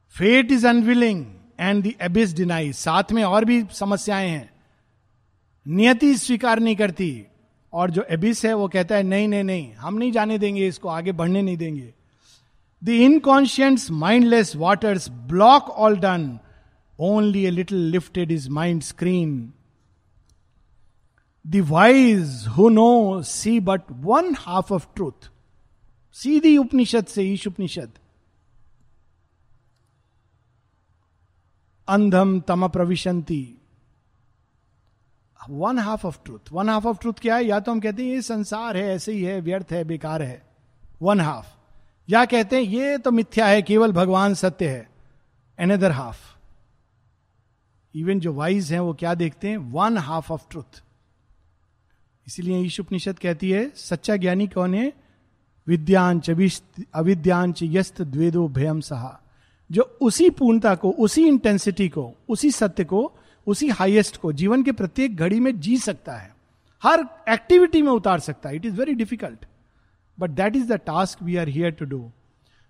fate 0.10 0.52
is 0.52 0.68
unwilling 0.68 1.26
and 1.60 1.84
the 1.84 1.96
abyss 2.02 2.34
deny 2.34 2.74
साथ 2.74 3.04
में 3.12 3.24
और 3.24 3.46
भी 3.46 3.66
समस्याएँ 3.72 4.30
हैं। 4.30 4.54
नियति 5.68 6.18
स्वीकार 6.18 6.60
नहीं 6.60 6.76
करती। 6.76 7.26
और 7.74 7.92
जो 7.92 8.02
एबिस 8.02 8.46
है, 8.46 8.54
वो 8.54 8.68
कहता 8.68 8.96
है, 8.96 9.04
नहीं 9.04 9.28
नहीं 9.28 9.44
नहीं, 9.44 9.74
हम 9.74 9.94
नहीं 9.94 10.12
जाने 10.12 10.38
देंगे 10.38 10.68
इसको, 10.68 10.90
आगे 10.90 11.12
बढ़ने 11.12 11.42
नहीं 11.42 11.58
देंगे। 11.58 11.94
The 12.82 12.90
inconscience 13.06 13.90
mindless 13.92 14.56
waters 14.56 15.10
block 15.30 15.70
all 15.70 15.98
done 16.00 16.28
only 17.00 17.46
a 17.46 17.50
little 17.52 17.90
lifted 17.92 18.32
is 18.32 18.50
mind 18.50 18.82
screen 18.84 19.32
the 21.46 21.62
wise 21.70 22.46
who 22.58 22.70
know 22.70 23.22
see 23.26 23.60
but 23.60 23.92
one 24.06 24.34
half 24.38 24.74
of 24.74 24.88
truth 24.96 25.30
सीधी 26.16 26.58
उपनिषद 26.58 27.06
से 27.06 27.24
ईश 27.24 27.48
उपनिषद 27.48 27.92
अंधम 31.88 32.40
तम 32.40 32.68
प्रविशंति 32.68 33.44
one 35.40 35.80
half 35.80 36.06
of 36.08 36.20
truth 36.26 36.52
one 36.54 36.70
half 36.70 36.88
of 36.88 36.98
truth 36.98 37.20
क्या 37.22 37.36
है 37.36 37.46
या 37.46 37.60
तो 37.60 37.72
हम 37.72 37.80
कहते 37.80 38.04
हैं 38.04 38.10
ये 38.10 38.22
संसार 38.22 38.78
है 38.78 38.84
ऐसे 38.96 39.12
ही 39.12 39.24
है 39.24 39.40
व्यर्थ 39.42 39.72
है 39.72 39.84
बेकार 39.84 40.22
है 40.22 40.42
वन 41.02 41.22
हाफ़ 41.22 41.59
या 42.10 42.26
कहते 42.26 42.56
हैं, 42.56 42.64
ये 42.64 42.98
तो 42.98 43.12
मिथ्या 43.12 43.46
है, 43.46 43.62
केवल 43.62 43.92
भगवान 43.92 44.34
सत्य 44.34 44.68
है। 44.68 44.90
एनदर 45.60 45.92
हाफ़ 45.92 46.38
इवन 47.96 48.20
जो 48.20 48.34
वाइज 48.34 48.74
हैं, 48.74 48.80
वो 48.80 48.94
क्या 48.94 49.14
देखते 49.14 49.50
हैं? 49.50 49.58
वन 49.58 49.98
हाफ़ 49.98 50.34
ऑफ़ 50.34 50.42
ट्रूथ 50.50 50.84
इसीलिए 52.28 52.62
ईश 52.62 52.80
उपनिषद 52.80 53.20
कहती 53.20 53.52
है, 53.52 53.72
सच्चा 53.76 54.16
ज्ञानी 54.16 54.48
कौन 54.48 54.74
है? 54.74 54.94
विद्यांच 55.68 56.30
अविद्यांच 56.94 57.60
यस्त 57.64 58.02
द्वेदो 58.02 58.48
भयम 58.48 58.80
सहा। 58.80 59.22
जो 59.72 59.98
उसी 60.02 60.30
पूर्णता 60.30 60.76
को, 60.76 60.92
उसी 60.92 61.28
इंटेंसिटी 61.28 61.90
को, 61.90 62.14
उसी 62.30 62.52
सत्य 62.52 62.84
को, 62.84 63.12
उसी 63.48 63.70
हाईएस्ट 63.70 64.18
को, 64.18 64.34
जीवन 64.34 64.64
के 64.64 64.72
प्रत्येक 64.72 65.16
घड़ी 65.16 65.40
में 65.40 65.60
जी 65.60 65.78
सकता 65.78 66.14
है। 66.14 66.36
हर 66.84 67.06
एक्टिविटी 67.30 67.82
में 67.82 67.92
उतार 67.92 68.20
सकता 68.20 68.50
है। 68.50 68.56
It 68.56 68.66
is 68.66 68.76
very 68.76 68.94
difficult 68.94 69.46
but 70.20 70.30
that 70.30 70.56
is 70.56 70.74
the 70.74 70.74
task 70.74 71.24
we 71.24 71.36
are 71.36 71.50
here 71.50 71.72
to 71.72 71.86
do 71.86 72.12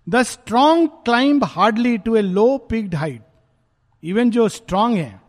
the 0.10 0.24
strong 0.24 0.90
climb 0.90 1.44
hardly 1.44 1.98
to 1.98 2.16
a 2.16 2.22
low 2.22 2.58
peaked 2.58 2.96
height 2.96 3.22
even 4.04 4.32
जो 4.32 4.50
स्ट्रांग 4.50 4.96
है. 4.96 5.22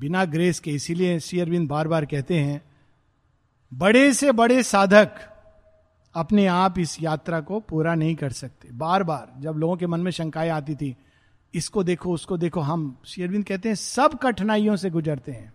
बिना 0.00 0.24
ग्रेस 0.24 0.60
के, 0.60 0.70
इसीलिए 0.70 1.20
शेयरविंद 1.20 1.68
बार 1.68 1.88
बार 1.88 2.04
कहते 2.04 2.38
हैं, 2.38 2.62
बड़े 3.74 4.12
से 4.14 4.32
बड़े 4.32 4.62
साधक 4.62 5.10
अपने 6.14 6.46
आप 6.46 6.78
इस 6.78 7.02
यात्रा 7.02 7.40
को 7.40 7.60
पूरा 7.60 7.94
नहीं 7.94 8.14
कर 8.14 8.30
सकते। 8.30 8.68
बार 8.72 9.02
बार, 9.02 9.32
जब 9.38 9.54
लोगों 9.56 9.76
के 9.76 9.86
मन 9.86 10.00
में 10.00 10.10
शंकाएँ 10.10 10.50
आती 10.50 10.74
थी, 10.74 10.96
इसको 11.54 11.82
देखो, 11.82 12.12
उसको 12.12 12.36
देखो, 12.36 12.60
हम 12.60 12.96
शेरविंद 13.04 13.44
कहते 13.44 13.68
हैं, 13.68 13.76
सब 13.76 14.18
कठिनाइयों 14.18 14.76
से 14.76 14.90
गुजरते 14.90 15.32
हैं। 15.32 15.52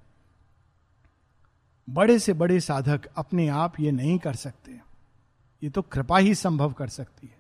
बड़े 1.90 2.20
से 2.20 2.34
बड़े 2.34 2.60
साधक 2.60 3.06
अपने 3.16 3.48
आप 3.48 3.80
ये 3.80 3.92
नहीं 3.92 4.18
कर 4.20 4.34
सकते। 4.36 4.72
ये 5.64 5.70
तो 5.70 5.82
कृपा 5.82 6.18
ही 6.18 6.36
संभव 6.36 6.74
कर 6.74 6.88
सकती 6.88 7.28
है। 7.28 7.38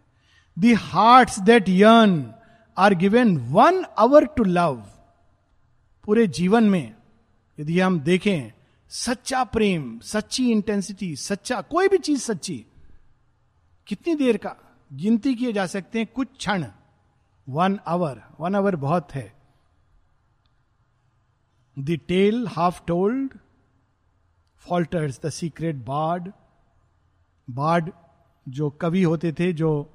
The 0.59 0.73
heart 0.73 1.39
that 1.39 1.69
yearn 1.69 2.33
are 2.77 2.93
given 2.93 3.37
one 3.37 3.83
hour 3.97 4.25
to 4.25 4.43
love 4.43 4.75
पूरे 6.03 6.27
जीवन 6.27 6.63
में 6.63 6.95
यदि 7.59 7.79
हम 7.79 7.99
देखें, 7.99 8.51
सच्चा 8.89 9.43
प्रेम, 9.43 9.99
सच्ची 9.99 10.51
इंटेंसिटी 10.51 11.15
सच्चा, 11.15 11.61
कोई 11.61 11.87
भी 11.87 11.97
चीज़ 11.97 12.21
सच्ची, 12.21 12.65
कितनी 13.87 14.15
देर 14.15 14.37
का 14.37 14.55
गिनती 14.93 15.35
किए 15.35 15.53
जा 15.53 15.65
सकते 15.65 15.99
हैं? 15.99 16.07
कुछ 16.15 16.27
क्षण। 16.37 16.65
वन 17.49 17.79
आवर 17.87 18.21
वन 18.39 18.55
आवर 18.55 18.75
बहुत 18.75 19.15
है। 19.15 19.33
The 21.79 21.99
tale 22.07 22.47
half 22.47 22.81
told 22.87 23.33
falters 24.69 25.19
the 25.25 25.29
secret 25.29 25.75
bard 25.75 26.31
bard 27.49 27.91
जो 28.49 28.69
कवि 28.69 29.03
होते 29.03 29.31
थे, 29.31 29.53
जो 29.53 29.91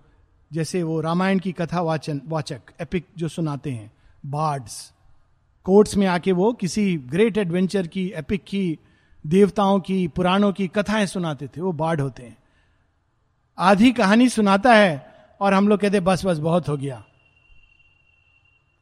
जैसे 0.53 0.83
वो 0.83 1.01
रामायण 1.01 1.39
की 1.39 1.53
कथा 1.53 1.81
वाचन, 1.81 2.21
वाचक 2.27 2.61
एपिक 2.81 3.07
जो 3.19 3.29
सुनाते 3.29 3.71
हैं 3.71 3.93
बार्ड्स 4.27 4.93
कोर्ट्स 5.65 5.97
में 5.97 6.07
आके 6.07 6.33
वो 6.33 6.53
किसी 6.53 6.97
ग्रेट 6.97 7.39
एडवेंचर 7.39 7.87
की 7.87 8.09
एपिक 8.09 8.45
की, 8.45 8.79
देवताओं 9.27 9.81
की, 9.81 10.09
पुराणों 10.09 10.53
की 10.53 10.69
कथाएँ 10.69 11.07
सुनाते 11.07 11.49
थे, 11.49 11.61
वो 11.61 11.73
बाढ़ 11.73 12.01
होते 12.01 12.23
हैं। 12.23 12.39
आधी 13.59 13.93
कहानी 13.93 14.29
सुनाता 14.29 14.75
है 14.75 15.07
और 15.41 15.55
हम 15.55 15.69
लोग 15.69 15.81
कहते 15.81 16.01
बस 16.01 16.27
बस, 16.27 16.39
बहुत 16.39 16.69
हो 16.69 16.77
गया। 16.77 17.05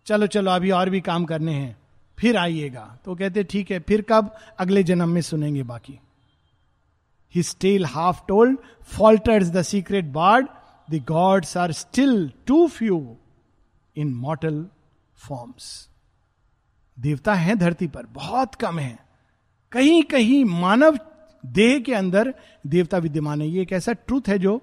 चलो 0.07 0.27
चलो, 0.27 0.51
अभी 0.51 0.71
और 0.71 0.91
भी 0.91 1.01
काम 1.01 1.25
करने 1.25 1.53
हैं। 1.53 1.77
फिर 2.19 2.37
आइएगा। 2.37 2.99
तो 3.05 3.15
कहते, 3.15 3.45
ठीक 3.45 3.71
है, 3.71 3.81
फिर 3.81 4.03
कब? 4.03 4.35
अगले 4.59 4.83
जन्म 4.83 5.09
में 5.09 5.21
सुनेंगे 5.21 5.63
बाकी। 5.63 5.99
He 7.35 7.43
still 7.43 7.85
half 7.85 8.21
told 8.29 8.59
falters 8.85 9.49
the 9.49 9.63
secret 9.63 10.05
bard 10.05 10.47
the 10.91 11.05
gods 11.09 11.57
are 11.57 11.73
still 11.73 12.33
too 12.47 12.69
few 12.69 13.17
in 13.97 14.15
mortal 14.15 14.67
forms 15.17 15.89
देवता 17.01 17.35
हैं 17.35 17.59
धरती 17.59 17.87
पर, 17.87 18.07
बहुत 18.07 18.55
कम 18.55 18.79
है। 18.79 18.99
कहीं 19.73 20.03
कहीं 20.03 20.45
मानव 20.45 20.99
देह 21.47 21.79
के 21.81 21.95
अंदर 21.95 22.35
देवता 22.67 22.99
विद्यमान 22.99 23.43
है। 23.43 23.49
ये 23.49 23.63
एक 23.63 23.73
ऐसा 23.73 23.93
ट्रूथ 23.93 24.29
है 24.29 24.39
जो 24.39 24.63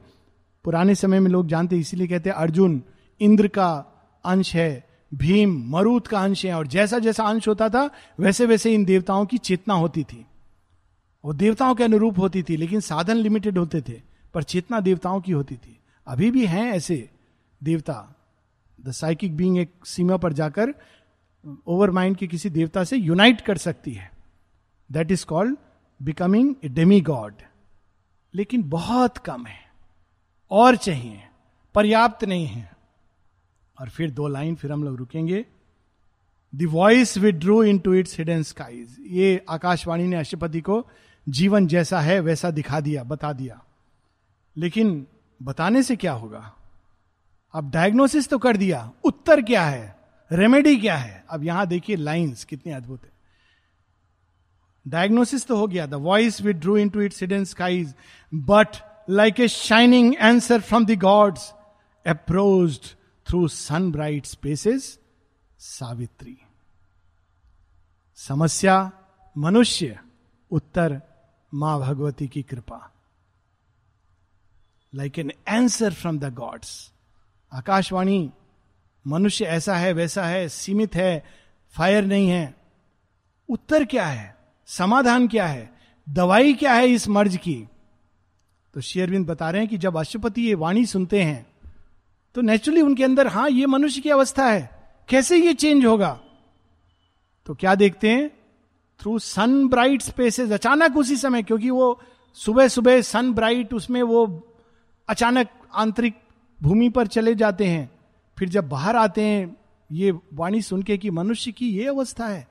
पुराने 0.64 0.96
समय 0.96 1.20
में 1.20 1.32
लोग 1.32 1.48
जानते, 1.48 1.78
इसीलिए 1.78 2.08
कहते 2.08 2.30
हैं, 2.30 2.38
अर्जुन, 2.38 2.84
इंद्र 3.20 3.48
का 3.48 3.70
अंश 4.26 4.56
है 4.56 4.85
भीम, 5.14 5.58
मरुत 5.70 6.08
का 6.08 6.20
अंश 6.20 6.46
है 6.46 6.54
और 6.54 6.68
जैसा 6.68 7.00
जैसा 7.00 7.24
अंश 7.24 7.48
होता 7.48 7.70
था, 7.70 7.90
वैसे 8.20 8.46
वैसे 8.46 8.74
इन 8.74 8.86
देवताओं 8.86 9.26
की 9.26 9.38
चेतना 9.38 9.74
होती 9.74 10.04
थी। 10.04 10.26
वो 11.26 11.34
देवताओं 11.34 11.76
के 11.76 11.84
अनुरूप 11.84 12.20
होती 12.20 12.44
थी, 12.44 12.58
लेकिन 12.58 12.80
साधन 12.80 13.16
लिमिटेड 13.16 13.58
होते 13.58 13.82
थे, 13.82 14.02
पर 14.34 14.44
चेतना 14.44 14.80
देवताओं 14.80 15.22
की 15.22 15.32
होती 15.32 15.56
थी। 15.56 15.80
अभी 16.08 16.32
भी 16.32 16.46
हैं 16.46 16.72
ऐसे 16.72 17.10
देवता। 17.64 18.16
द 18.82 18.92
साइकिक 18.92 19.36
बींग 19.38 19.58
एक 19.58 19.74
सीमा 19.86 20.18
पर 20.18 20.34
जाकर 20.34 20.74
ओवर 21.68 21.92
माइंड 21.92 22.18
के 22.18 22.28
किसी 22.28 22.50
देवता 22.50 22.84
से 22.84 22.98
यूनाइट 22.98 23.42
कर 23.42 23.58
सकती 23.58 23.92
है। 23.92 24.12
That 24.90 25.12
is 25.12 25.26
called 25.26 25.58
becoming 26.02 26.56
a 26.64 26.70
demigod 27.02 27.34
लेकिन 28.34 28.64
बहुत 28.64 29.18
कम 29.18 29.46
है, 29.46 29.60
और 30.52 30.76
चाहिए, 30.76 31.22
पर्याप्त 31.76 32.24
नहीं 32.26 32.46
है। 32.48 32.75
और 33.80 33.90
फिर 33.90 34.12
दो 34.12 34.28
लाइन 34.28 34.56
फिर 34.56 34.72
हम 34.72 34.84
लोग 34.84 34.98
रुकेंगे। 34.98 35.46
The 36.54 36.64
voice 36.64 37.18
withdrew 37.18 37.64
into 37.80 37.94
its 37.94 38.18
hidden 38.18 38.44
skies 38.44 38.98
ये 39.08 39.46
आकाशवाणी 39.50 40.08
ने 40.08 40.16
अष्टपति 40.16 40.62
को 40.62 40.86
जीवन 41.30 41.68
जैसा 41.68 42.00
है, 42.00 42.20
वैसा 42.20 42.52
दिखा 42.52 42.80
दिया, 42.80 43.04
बता 43.04 43.34
दिया। 43.34 43.62
लेकिन 44.58 45.06
बताने 45.44 45.84
से 45.84 45.96
क्या 45.96 46.14
होगा? 46.14 46.52
अब 47.54 47.72
डायग्नोसिस 47.72 48.30
तो 48.30 48.38
कर 48.38 48.58
दिया। 48.58 48.92
उत्तर 49.04 49.42
क्या 49.42 49.64
है? 49.64 49.96
रेमेडी 50.32 50.76
क्या 50.78 50.96
है? 50.96 51.24
अब 51.30 51.44
यहाँ 51.44 51.68
देखिए 51.68 51.96
लाइंस 51.96 52.44
कितनी 52.44 52.74
अद्भुत 52.74 53.04
है। 53.04 53.12
डायग्नोसिस 54.86 55.46
तो 55.48 55.58
हो 55.58 55.68
गया। 55.68 55.86
The 55.86 55.94
voice 55.94 56.42
withdrew 56.60 56.78
into 56.90 57.02
its 57.02 57.22
hidden 57.22 57.44
skies 57.44 57.94
but 58.34 58.78
like 59.10 59.40
a 59.40 59.48
shining 59.48 60.16
answer 60.16 60.62
from 60.62 60.86
the 60.86 61.00
gods 61.00 61.54
approached 62.06 62.96
through 63.26 63.48
sun 63.48 63.92
bright 63.92 64.26
spaces 64.26 64.98
Savitri 65.60 66.38
समस्या 68.18 68.92
मनुष्य 69.36 70.00
उत्तर 70.52 71.02
माँ 71.52 71.80
भगवती 71.80 72.28
की 72.28 72.42
कृपा 72.44 72.80
like 74.94 75.20
an 75.20 75.32
answer 75.48 75.94
from 75.94 76.20
the 76.20 76.34
gods 76.34 76.92
Akashvani 77.52 78.30
मनुष्य 79.06 79.46
ऐसा 79.46 79.76
है 79.78 79.92
वैसा 79.94 80.26
है 80.26 80.48
सीमित 80.50 80.96
है 80.96 81.24
फायर 81.74 82.06
नहीं 82.06 82.30
है 82.30 82.54
उत्तर 83.50 83.86
क्या 83.86 84.06
है 84.06 84.34
समाधान 84.70 85.28
क्या 85.28 85.48
है 85.48 85.70
दवाई 86.08 86.54
क्या 86.54 86.74
है 86.74 86.88
इस 86.88 87.08
मर्ज 87.08 87.36
की 87.38 87.68
तो 88.74 88.82
शेयरविंद 88.82 89.28
बता 89.28 89.50
रहे 89.50 89.62
हैं 89.62 89.70
कि 89.70 89.78
जब 89.78 89.98
अशुपति 89.98 90.42
ये 90.42 90.56
वाणी 90.56 90.86
सुनते 90.86 91.24
हैं 91.24 91.55
तो 92.36 92.42
नेचुरली 92.42 92.82
उनके 92.82 93.04
अंदर 93.04 93.28
हाँ 93.28 93.50
ये 93.50 93.66
मनुष्य 93.66 94.02
की 94.02 94.10
अवस्था 94.10 94.46
है। 94.46 94.70
कैसे 95.10 95.38
ये 95.38 95.54
चेंज 95.54 95.86
होगा? 95.86 96.20
तो 97.46 97.56
क्या 97.56 97.76
देखते 97.76 98.10
हैं? 98.10 98.30
थ्रू 99.00 99.20
सन 99.20 99.68
ब्राइट 99.68 100.02
स्पेसेस 100.02 100.52
अचानक 100.52 100.98
उसी 100.98 101.18
समय, 101.18 101.44
क्योंकि 101.44 101.70
वो 101.70 102.02
सुबह 102.34 102.68
सुबह 102.68 103.02
सन 103.02 103.34
ब्राइट 103.34 103.74
उसमें 103.74 104.04
वो 104.04 104.48
अचानक 105.10 105.50
आंतरिक 105.74 106.14
भूमि 106.62 106.90
पर 106.90 107.08
चले 107.08 107.36
जाते 107.36 107.66
हैं। 107.66 107.90
फिर 108.38 108.50
जब 108.50 108.70
बाहर 108.70 108.96
आते 108.96 109.22
हैं, 109.22 109.58
ये 109.92 110.12
वाणी 110.34 110.62
सुन 110.62 110.84
के 110.84 110.98
कि 110.98 111.10
मनुष्य 111.10 111.52
की 111.52 111.70
ये 111.70 111.88
अवस्था 111.88 112.28
है, 112.28 112.48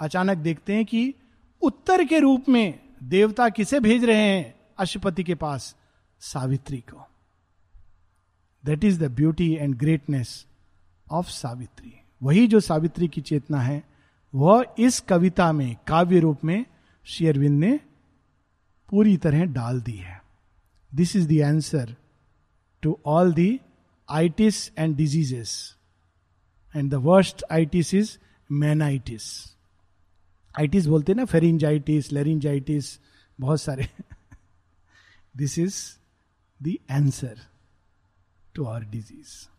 अचानक 0.00 0.38
देखते 0.38 0.74
हैं 0.74 0.84
कि 0.84 1.14
उत्तर 1.62 2.04
के 2.04 2.18
रूप 2.18 2.48
में 2.48 2.80
देवता 3.02 3.48
किसे 3.48 3.80
भेज 3.80 4.04
रहे 4.04 4.16
हैं? 4.16 4.54
अशुपति 4.78 5.24
के 5.24 5.34
पास, 5.34 5.76
सावित्री 6.20 6.78
को। 6.78 7.07
That 8.64 8.84
is 8.84 9.04
the 9.04 9.10
beauty 9.10 9.52
and 9.54 9.74
greatness 9.74 10.46
of 11.10 11.26
Savitri 11.26 11.94
वही 12.22 12.46
जो 12.46 12.60
सावित्री 12.60 13.08
की 13.08 13.20
चेतना 13.20 13.60
है, 13.60 13.82
वह 14.34 14.74
इस 14.78 15.00
कविता 15.00 15.52
में, 15.52 15.76
काव्य 15.86 16.20
रूप 16.20 16.44
में 16.44 16.66
शेयरविंद 17.04 17.60
ने 17.60 17.80
पूरी 18.88 19.16
तरह 19.16 19.44
डाल 19.44 19.80
दी 19.80 19.96
है। 19.96 20.22
This 20.94 21.16
is 21.16 21.28
the 21.28 21.40
answer 21.42 21.94
to 22.82 22.98
all 23.06 23.32
the 23.32 23.60
itis 24.08 24.70
and 24.76 24.96
diseases. 24.96 25.74
And 26.74 26.90
the 26.90 27.00
worst 27.00 27.42
itis 27.50 27.92
is 27.94 28.18
मैनाइटिस 28.50 29.24
आइटिस 30.58 30.86
बोलते 30.86 31.14
ना 31.14 31.24
फेरिंजाइटिस 31.24 32.12
लेरिंजाइटिस 32.12 32.86
बहुत 33.40 33.60
सारे। 33.60 33.88
This 35.36 35.58
is 35.58 35.76
the 36.62 36.76
answer 36.90 37.40
to 38.58 38.64
our 38.64 38.84
disease 38.84 39.57